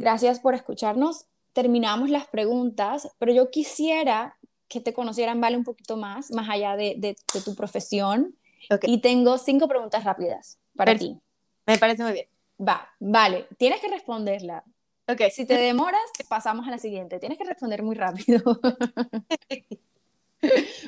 Gracias 0.00 0.40
por 0.40 0.54
escucharnos. 0.54 1.26
Terminamos 1.52 2.08
las 2.08 2.26
preguntas, 2.26 3.06
pero 3.18 3.32
yo 3.32 3.50
quisiera 3.50 4.38
que 4.66 4.80
te 4.80 4.94
conocieran, 4.94 5.42
Vale, 5.42 5.58
un 5.58 5.64
poquito 5.64 5.98
más, 5.98 6.30
más 6.30 6.48
allá 6.48 6.74
de, 6.74 7.16
tu 7.44 7.54
profesión. 7.54 8.34
Y 8.82 9.02
tengo 9.02 9.36
cinco 9.36 9.68
preguntas 9.68 10.04
rápidas 10.04 10.58
para 10.74 10.96
ti. 10.96 11.18
Me 11.66 11.76
parece 11.76 12.02
muy 12.02 12.12
bien. 12.12 12.26
Va, 12.66 12.88
vale, 12.98 13.46
tienes 13.58 13.80
que 13.80 13.88
responderla. 13.88 14.64
Ok. 15.06 15.22
Si 15.30 15.44
te 15.44 15.58
demoras, 15.58 16.00
pasamos 16.30 16.66
a 16.66 16.70
la 16.70 16.78
siguiente. 16.78 17.18
Tienes 17.18 17.36
que 17.36 17.44
responder 17.44 17.82
muy 17.82 17.96
rápido. 17.96 18.42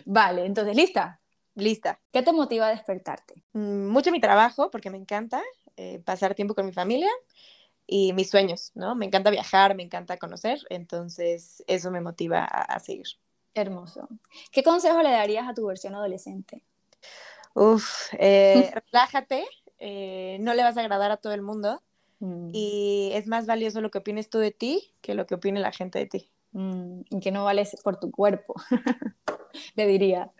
vale, 0.06 0.46
entonces, 0.46 0.74
¿lista? 0.74 1.20
Lista. 1.54 2.00
¿Qué 2.12 2.22
te 2.22 2.32
motiva 2.32 2.68
a 2.68 2.70
despertarte? 2.70 3.42
Mm, 3.52 3.88
mucho 3.88 4.10
mi 4.10 4.20
trabajo, 4.20 4.70
porque 4.70 4.88
me 4.88 4.96
encanta 4.96 5.42
eh, 5.76 6.00
pasar 6.02 6.34
tiempo 6.34 6.54
con 6.54 6.64
mi 6.64 6.72
familia 6.72 7.10
y 7.94 8.14
mis 8.14 8.30
sueños, 8.30 8.72
¿no? 8.74 8.94
Me 8.94 9.04
encanta 9.04 9.28
viajar, 9.28 9.74
me 9.74 9.82
encanta 9.82 10.16
conocer, 10.16 10.60
entonces 10.70 11.62
eso 11.66 11.90
me 11.90 12.00
motiva 12.00 12.42
a, 12.42 12.80
seguir. 12.80 13.06
Hermoso. 13.52 14.08
¿Qué 14.50 14.62
consejo 14.62 15.02
le 15.02 15.10
darías 15.10 15.46
a 15.46 15.52
tu 15.52 15.66
versión 15.66 15.94
adolescente? 15.94 16.64
Uf, 17.52 18.08
eh, 18.18 18.72
relájate, 18.92 19.44
eh, 19.78 20.38
no 20.40 20.54
le 20.54 20.62
vas 20.62 20.78
a 20.78 20.80
agradar 20.80 21.10
a 21.10 21.18
todo 21.18 21.34
el 21.34 21.42
mundo 21.42 21.82
mm. 22.20 22.48
y 22.54 23.10
es 23.12 23.26
más 23.26 23.44
valioso 23.44 23.82
lo 23.82 23.90
que 23.90 23.98
opines 23.98 24.30
tú 24.30 24.38
de 24.38 24.52
ti 24.52 24.94
que 25.02 25.12
lo 25.12 25.26
que 25.26 25.34
opine 25.34 25.60
la 25.60 25.72
gente 25.72 25.98
de 25.98 26.06
ti. 26.06 26.30
Mm, 26.52 27.02
y 27.10 27.20
que 27.20 27.30
no 27.30 27.44
vales 27.44 27.76
por 27.84 28.00
tu 28.00 28.10
cuerpo, 28.10 28.54
le 29.74 29.86
diría. 29.86 30.32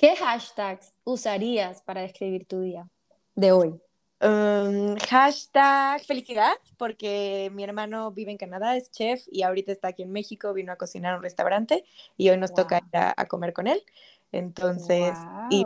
¿Qué 0.00 0.14
hashtags 0.14 0.92
usarías 1.02 1.82
para 1.82 2.02
describir 2.02 2.46
tu 2.46 2.60
día 2.60 2.88
de 3.34 3.50
hoy? 3.50 3.80
Um, 4.18 4.96
hashtag 5.10 6.02
felicidad, 6.02 6.54
porque 6.78 7.50
mi 7.52 7.64
hermano 7.64 8.12
vive 8.12 8.30
en 8.30 8.38
Canadá, 8.38 8.74
es 8.74 8.90
chef 8.90 9.22
y 9.30 9.42
ahorita 9.42 9.72
está 9.72 9.88
aquí 9.88 10.02
en 10.02 10.12
México, 10.12 10.54
vino 10.54 10.72
a 10.72 10.76
cocinar 10.76 11.14
a 11.14 11.16
un 11.18 11.22
restaurante 11.22 11.84
y 12.16 12.30
hoy 12.30 12.38
nos 12.38 12.54
toca 12.54 12.78
ir 12.78 12.96
a, 12.96 13.26
comer 13.26 13.52
con 13.52 13.66
él. 13.66 13.82
Entonces, 14.32 15.18
y 15.50 15.64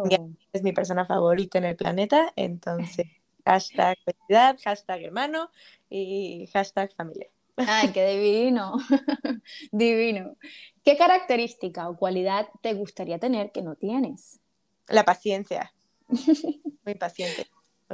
es 0.52 0.62
mi 0.62 0.72
persona 0.72 1.04
favorita 1.04 1.58
en 1.58 1.64
el 1.64 1.76
planeta, 1.76 2.32
entonces 2.34 3.06
hashtag 3.44 3.96
felicidad, 4.04 4.58
hashtag 4.64 5.04
hermano 5.04 5.50
y 5.88 6.48
hashtag 6.52 6.92
familia. 6.92 7.28
Ay, 7.56 7.90
qué 7.92 8.16
divino, 8.16 8.74
divino. 9.72 10.36
¿Qué 10.84 10.96
característica 10.96 11.88
o 11.88 11.96
cualidad 11.96 12.48
te 12.62 12.74
gustaría 12.74 13.18
tener 13.18 13.52
que 13.52 13.62
no 13.62 13.76
tienes? 13.76 14.40
La 14.88 15.04
paciencia. 15.04 15.72
Muy 16.84 16.94
paciente, 16.94 17.46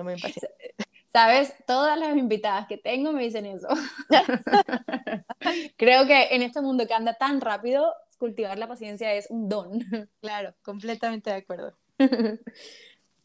muy, 0.02 0.14
paciente. 0.20 0.74
Sabes, 1.12 1.54
todas 1.66 1.98
las 1.98 2.16
invitadas 2.16 2.66
que 2.66 2.76
tengo 2.76 3.12
me 3.12 3.22
dicen 3.22 3.46
eso. 3.46 3.68
Creo 5.76 6.06
que 6.06 6.34
en 6.34 6.42
este 6.42 6.60
mundo 6.60 6.86
que 6.86 6.94
anda 6.94 7.14
tan 7.14 7.40
rápido, 7.40 7.94
cultivar 8.18 8.58
la 8.58 8.68
paciencia 8.68 9.14
es 9.14 9.26
un 9.30 9.48
don. 9.48 9.84
Claro, 10.20 10.54
completamente 10.62 11.30
de 11.30 11.36
acuerdo. 11.36 11.76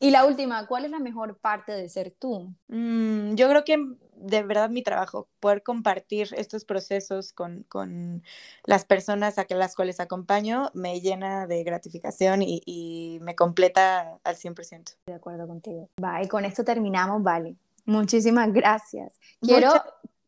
Y 0.03 0.09
la 0.09 0.25
última, 0.25 0.65
¿cuál 0.65 0.85
es 0.85 0.89
la 0.89 0.97
mejor 0.97 1.37
parte 1.37 1.73
de 1.73 1.87
ser 1.87 2.09
tú? 2.17 2.55
Mm, 2.69 3.35
yo 3.35 3.47
creo 3.47 3.63
que 3.63 3.77
de 4.21 4.43
verdad 4.43 4.69
mi 4.69 4.83
trabajo, 4.83 5.27
poder 5.39 5.63
compartir 5.63 6.29
estos 6.37 6.65
procesos 6.65 7.33
con, 7.33 7.63
con 7.63 8.23
las 8.65 8.85
personas 8.85 9.37
a 9.37 9.45
que, 9.45 9.55
las 9.55 9.75
cuales 9.75 9.99
acompaño, 9.99 10.71
me 10.73 11.01
llena 11.01 11.47
de 11.47 11.63
gratificación 11.63 12.41
y, 12.41 12.61
y 12.65 13.19
me 13.21 13.35
completa 13.35 14.19
al 14.23 14.35
100%. 14.35 14.95
De 15.05 15.13
acuerdo 15.13 15.47
contigo. 15.47 15.89
Va, 16.03 16.21
y 16.23 16.27
con 16.27 16.45
esto 16.45 16.63
terminamos, 16.63 17.21
vale. 17.23 17.55
Muchísimas 17.85 18.53
gracias. 18.53 19.19
Quiero, 19.41 19.73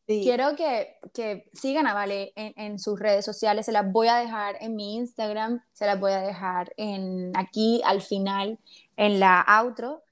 quiero 0.05 0.55
que, 0.55 0.97
que, 1.13 1.49
sigan 1.53 1.87
a 1.87 1.93
Vale 1.93 2.33
en, 2.35 2.53
en, 2.57 2.79
sus 2.79 2.99
redes 2.99 3.23
sociales. 3.25 3.65
Se 3.65 3.71
las 3.71 3.91
voy 3.91 4.07
a 4.07 4.15
dejar 4.15 4.57
en 4.59 4.75
mi 4.75 4.95
Instagram, 4.95 5.61
se 5.71 5.85
las 5.85 5.99
voy 5.99 6.11
a 6.11 6.21
dejar 6.21 6.73
en, 6.77 7.31
aquí 7.35 7.81
al 7.85 8.01
final, 8.01 8.59
en 8.97 9.19
la 9.19 9.41
outro 9.47 10.02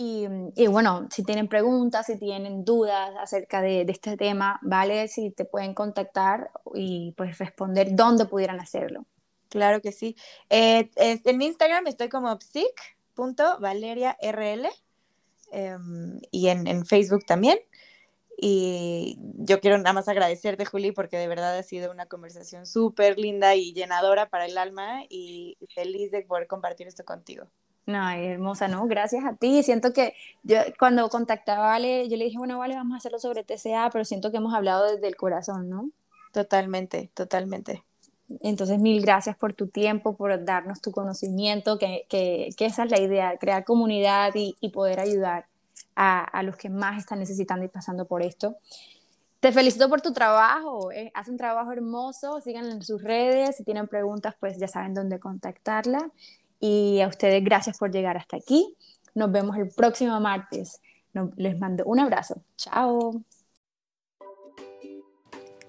y, 0.00 0.28
bueno, 0.68 1.08
si 1.10 1.24
tienen 1.24 1.48
preguntas, 1.48 2.06
si 2.06 2.16
tienen 2.16 2.64
dudas 2.64 3.16
acerca 3.18 3.60
de, 3.60 3.84
este 3.88 4.16
tema, 4.16 4.60
¿vale? 4.62 5.08
Si 5.08 5.32
te 5.32 5.44
pueden 5.44 5.74
contactar 5.74 6.52
y 6.72 7.14
pues 7.16 7.36
responder 7.38 7.96
dónde 7.96 8.26
pudieran 8.26 8.60
hacerlo. 8.60 9.06
Claro 9.48 9.80
que 9.80 9.90
sí. 9.90 10.14
Eh, 10.50 10.88
en 10.94 11.42
Instagram 11.42 11.88
estoy 11.88 12.08
como 12.08 12.38
psic.valeriarl 12.38 14.68
eh, 15.50 15.76
y 16.30 16.46
en, 16.46 16.68
en, 16.68 16.86
Facebook 16.86 17.26
también. 17.26 17.58
Y 18.40 19.18
yo 19.34 19.58
quiero 19.58 19.78
nada 19.78 19.94
más 19.94 20.06
agradecerte, 20.06 20.64
Juli, 20.64 20.92
porque 20.92 21.16
de 21.16 21.26
verdad 21.26 21.58
ha 21.58 21.62
sido 21.64 21.90
una 21.90 22.06
conversación 22.06 22.66
súper 22.66 23.18
linda 23.18 23.56
y 23.56 23.72
llenadora 23.72 24.28
para 24.28 24.46
el 24.46 24.58
alma 24.58 25.02
y 25.08 25.58
feliz 25.74 26.12
de 26.12 26.22
poder 26.22 26.46
compartir 26.46 26.86
esto 26.86 27.04
contigo. 27.04 27.48
No, 27.88 28.06
hermosa, 28.10 28.68
no, 28.68 28.86
gracias 28.86 29.24
a 29.24 29.34
ti. 29.34 29.62
Siento 29.62 29.94
que 29.94 30.12
yo 30.42 30.58
cuando 30.78 31.08
contactaba 31.08 31.68
a 31.68 31.70
Vale, 31.70 32.06
yo 32.10 32.18
le 32.18 32.26
dije, 32.26 32.36
bueno, 32.36 32.58
Vale, 32.58 32.74
vamos 32.74 32.92
a 32.92 32.98
hacerlo 32.98 33.18
sobre 33.18 33.44
TCA, 33.44 33.88
pero 33.90 34.04
siento 34.04 34.30
que 34.30 34.36
hemos 34.36 34.52
hablado 34.52 34.92
desde 34.92 35.08
el 35.08 35.16
corazón, 35.16 35.70
¿no? 35.70 35.88
Totalmente, 36.34 37.10
totalmente. 37.14 37.82
Entonces, 38.42 38.78
mil 38.78 39.00
gracias 39.00 39.38
por 39.38 39.54
tu 39.54 39.68
tiempo, 39.68 40.16
por 40.16 40.44
darnos 40.44 40.82
tu 40.82 40.92
conocimiento, 40.92 41.78
que, 41.78 42.04
que, 42.10 42.50
que 42.58 42.66
esa 42.66 42.84
es 42.84 42.90
la 42.90 43.00
idea, 43.00 43.38
crear 43.38 43.64
comunidad 43.64 44.34
y, 44.34 44.54
y 44.60 44.68
poder 44.68 45.00
ayudar 45.00 45.46
a, 45.96 46.24
a, 46.24 46.42
los 46.42 46.56
que 46.56 46.68
más 46.68 46.98
están 46.98 47.20
necesitando 47.20 47.64
y 47.64 47.68
pasando 47.68 48.04
por 48.04 48.20
esto. 48.20 48.56
Te 49.40 49.50
felicito 49.50 49.88
por 49.88 50.02
tu 50.02 50.12
trabajo, 50.12 50.92
eh, 50.92 51.10
hace 51.14 51.30
un 51.30 51.38
trabajo 51.38 51.72
hermoso, 51.72 52.42
síganla 52.42 52.74
en 52.74 52.82
sus 52.82 53.02
redes, 53.02 53.56
si 53.56 53.64
tienen 53.64 53.88
preguntas, 53.88 54.34
pues 54.38 54.58
ya 54.58 54.68
saben 54.68 54.92
dónde 54.92 55.18
contactarla. 55.18 56.10
Y 56.60 57.00
a 57.00 57.08
ustedes 57.08 57.42
gracias 57.44 57.78
por 57.78 57.90
llegar 57.90 58.16
hasta 58.16 58.36
aquí. 58.36 58.74
Nos 59.14 59.30
vemos 59.30 59.56
el 59.56 59.68
próximo 59.68 60.18
martes. 60.20 60.80
les 61.36 61.58
mando 61.58 61.84
un 61.84 62.00
abrazo. 62.00 62.42
Chao. 62.56 63.22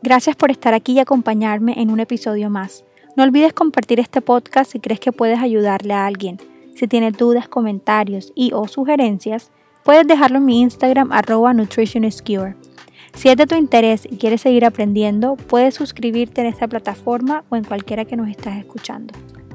Gracias 0.02 0.36
por 0.36 0.50
estar 0.50 0.74
aquí 0.74 0.94
y 0.94 1.00
acompañarme 1.00 1.82
en 1.82 1.92
un 1.92 2.00
episodio 2.00 2.50
más. 2.50 2.86
No 3.18 3.24
olvides 3.24 3.54
compartir 3.54 4.00
este 4.00 4.22
podcast 4.22 4.72
si 4.72 4.80
crees 4.80 5.00
que 5.00 5.12
puedes 5.12 5.40
ayudarle 5.40 5.94
a 5.94 6.06
alguien. 6.06 6.40
Si 6.76 6.88
tienes 6.88 7.18
dudas, 7.18 7.50
comentarios 7.50 8.32
y 8.36 8.54
o 8.54 8.68
sugerencias, 8.68 9.52
puedes 9.84 10.08
dejarlo 10.08 10.38
en 10.38 10.46
mi 10.46 10.62
Instagram 10.62 11.12
arroba. 11.12 11.54
Si 13.14 13.28
es 13.28 13.36
de 13.36 13.48
tu 13.48 13.56
interés 13.56 14.06
y 14.10 14.18
quieres 14.18 14.42
seguir 14.42 14.64
aprendiendo, 14.64 15.36
puedes 15.36 15.76
suscribirte 15.76 16.42
en 16.42 16.48
esta 16.48 16.68
plataforma 16.68 17.44
o 17.50 17.58
en 17.58 17.66
cualquiera 17.66 18.06
que 18.06 18.16
nos 18.16 18.30
estás 18.30 18.58
escuchando. 18.58 19.14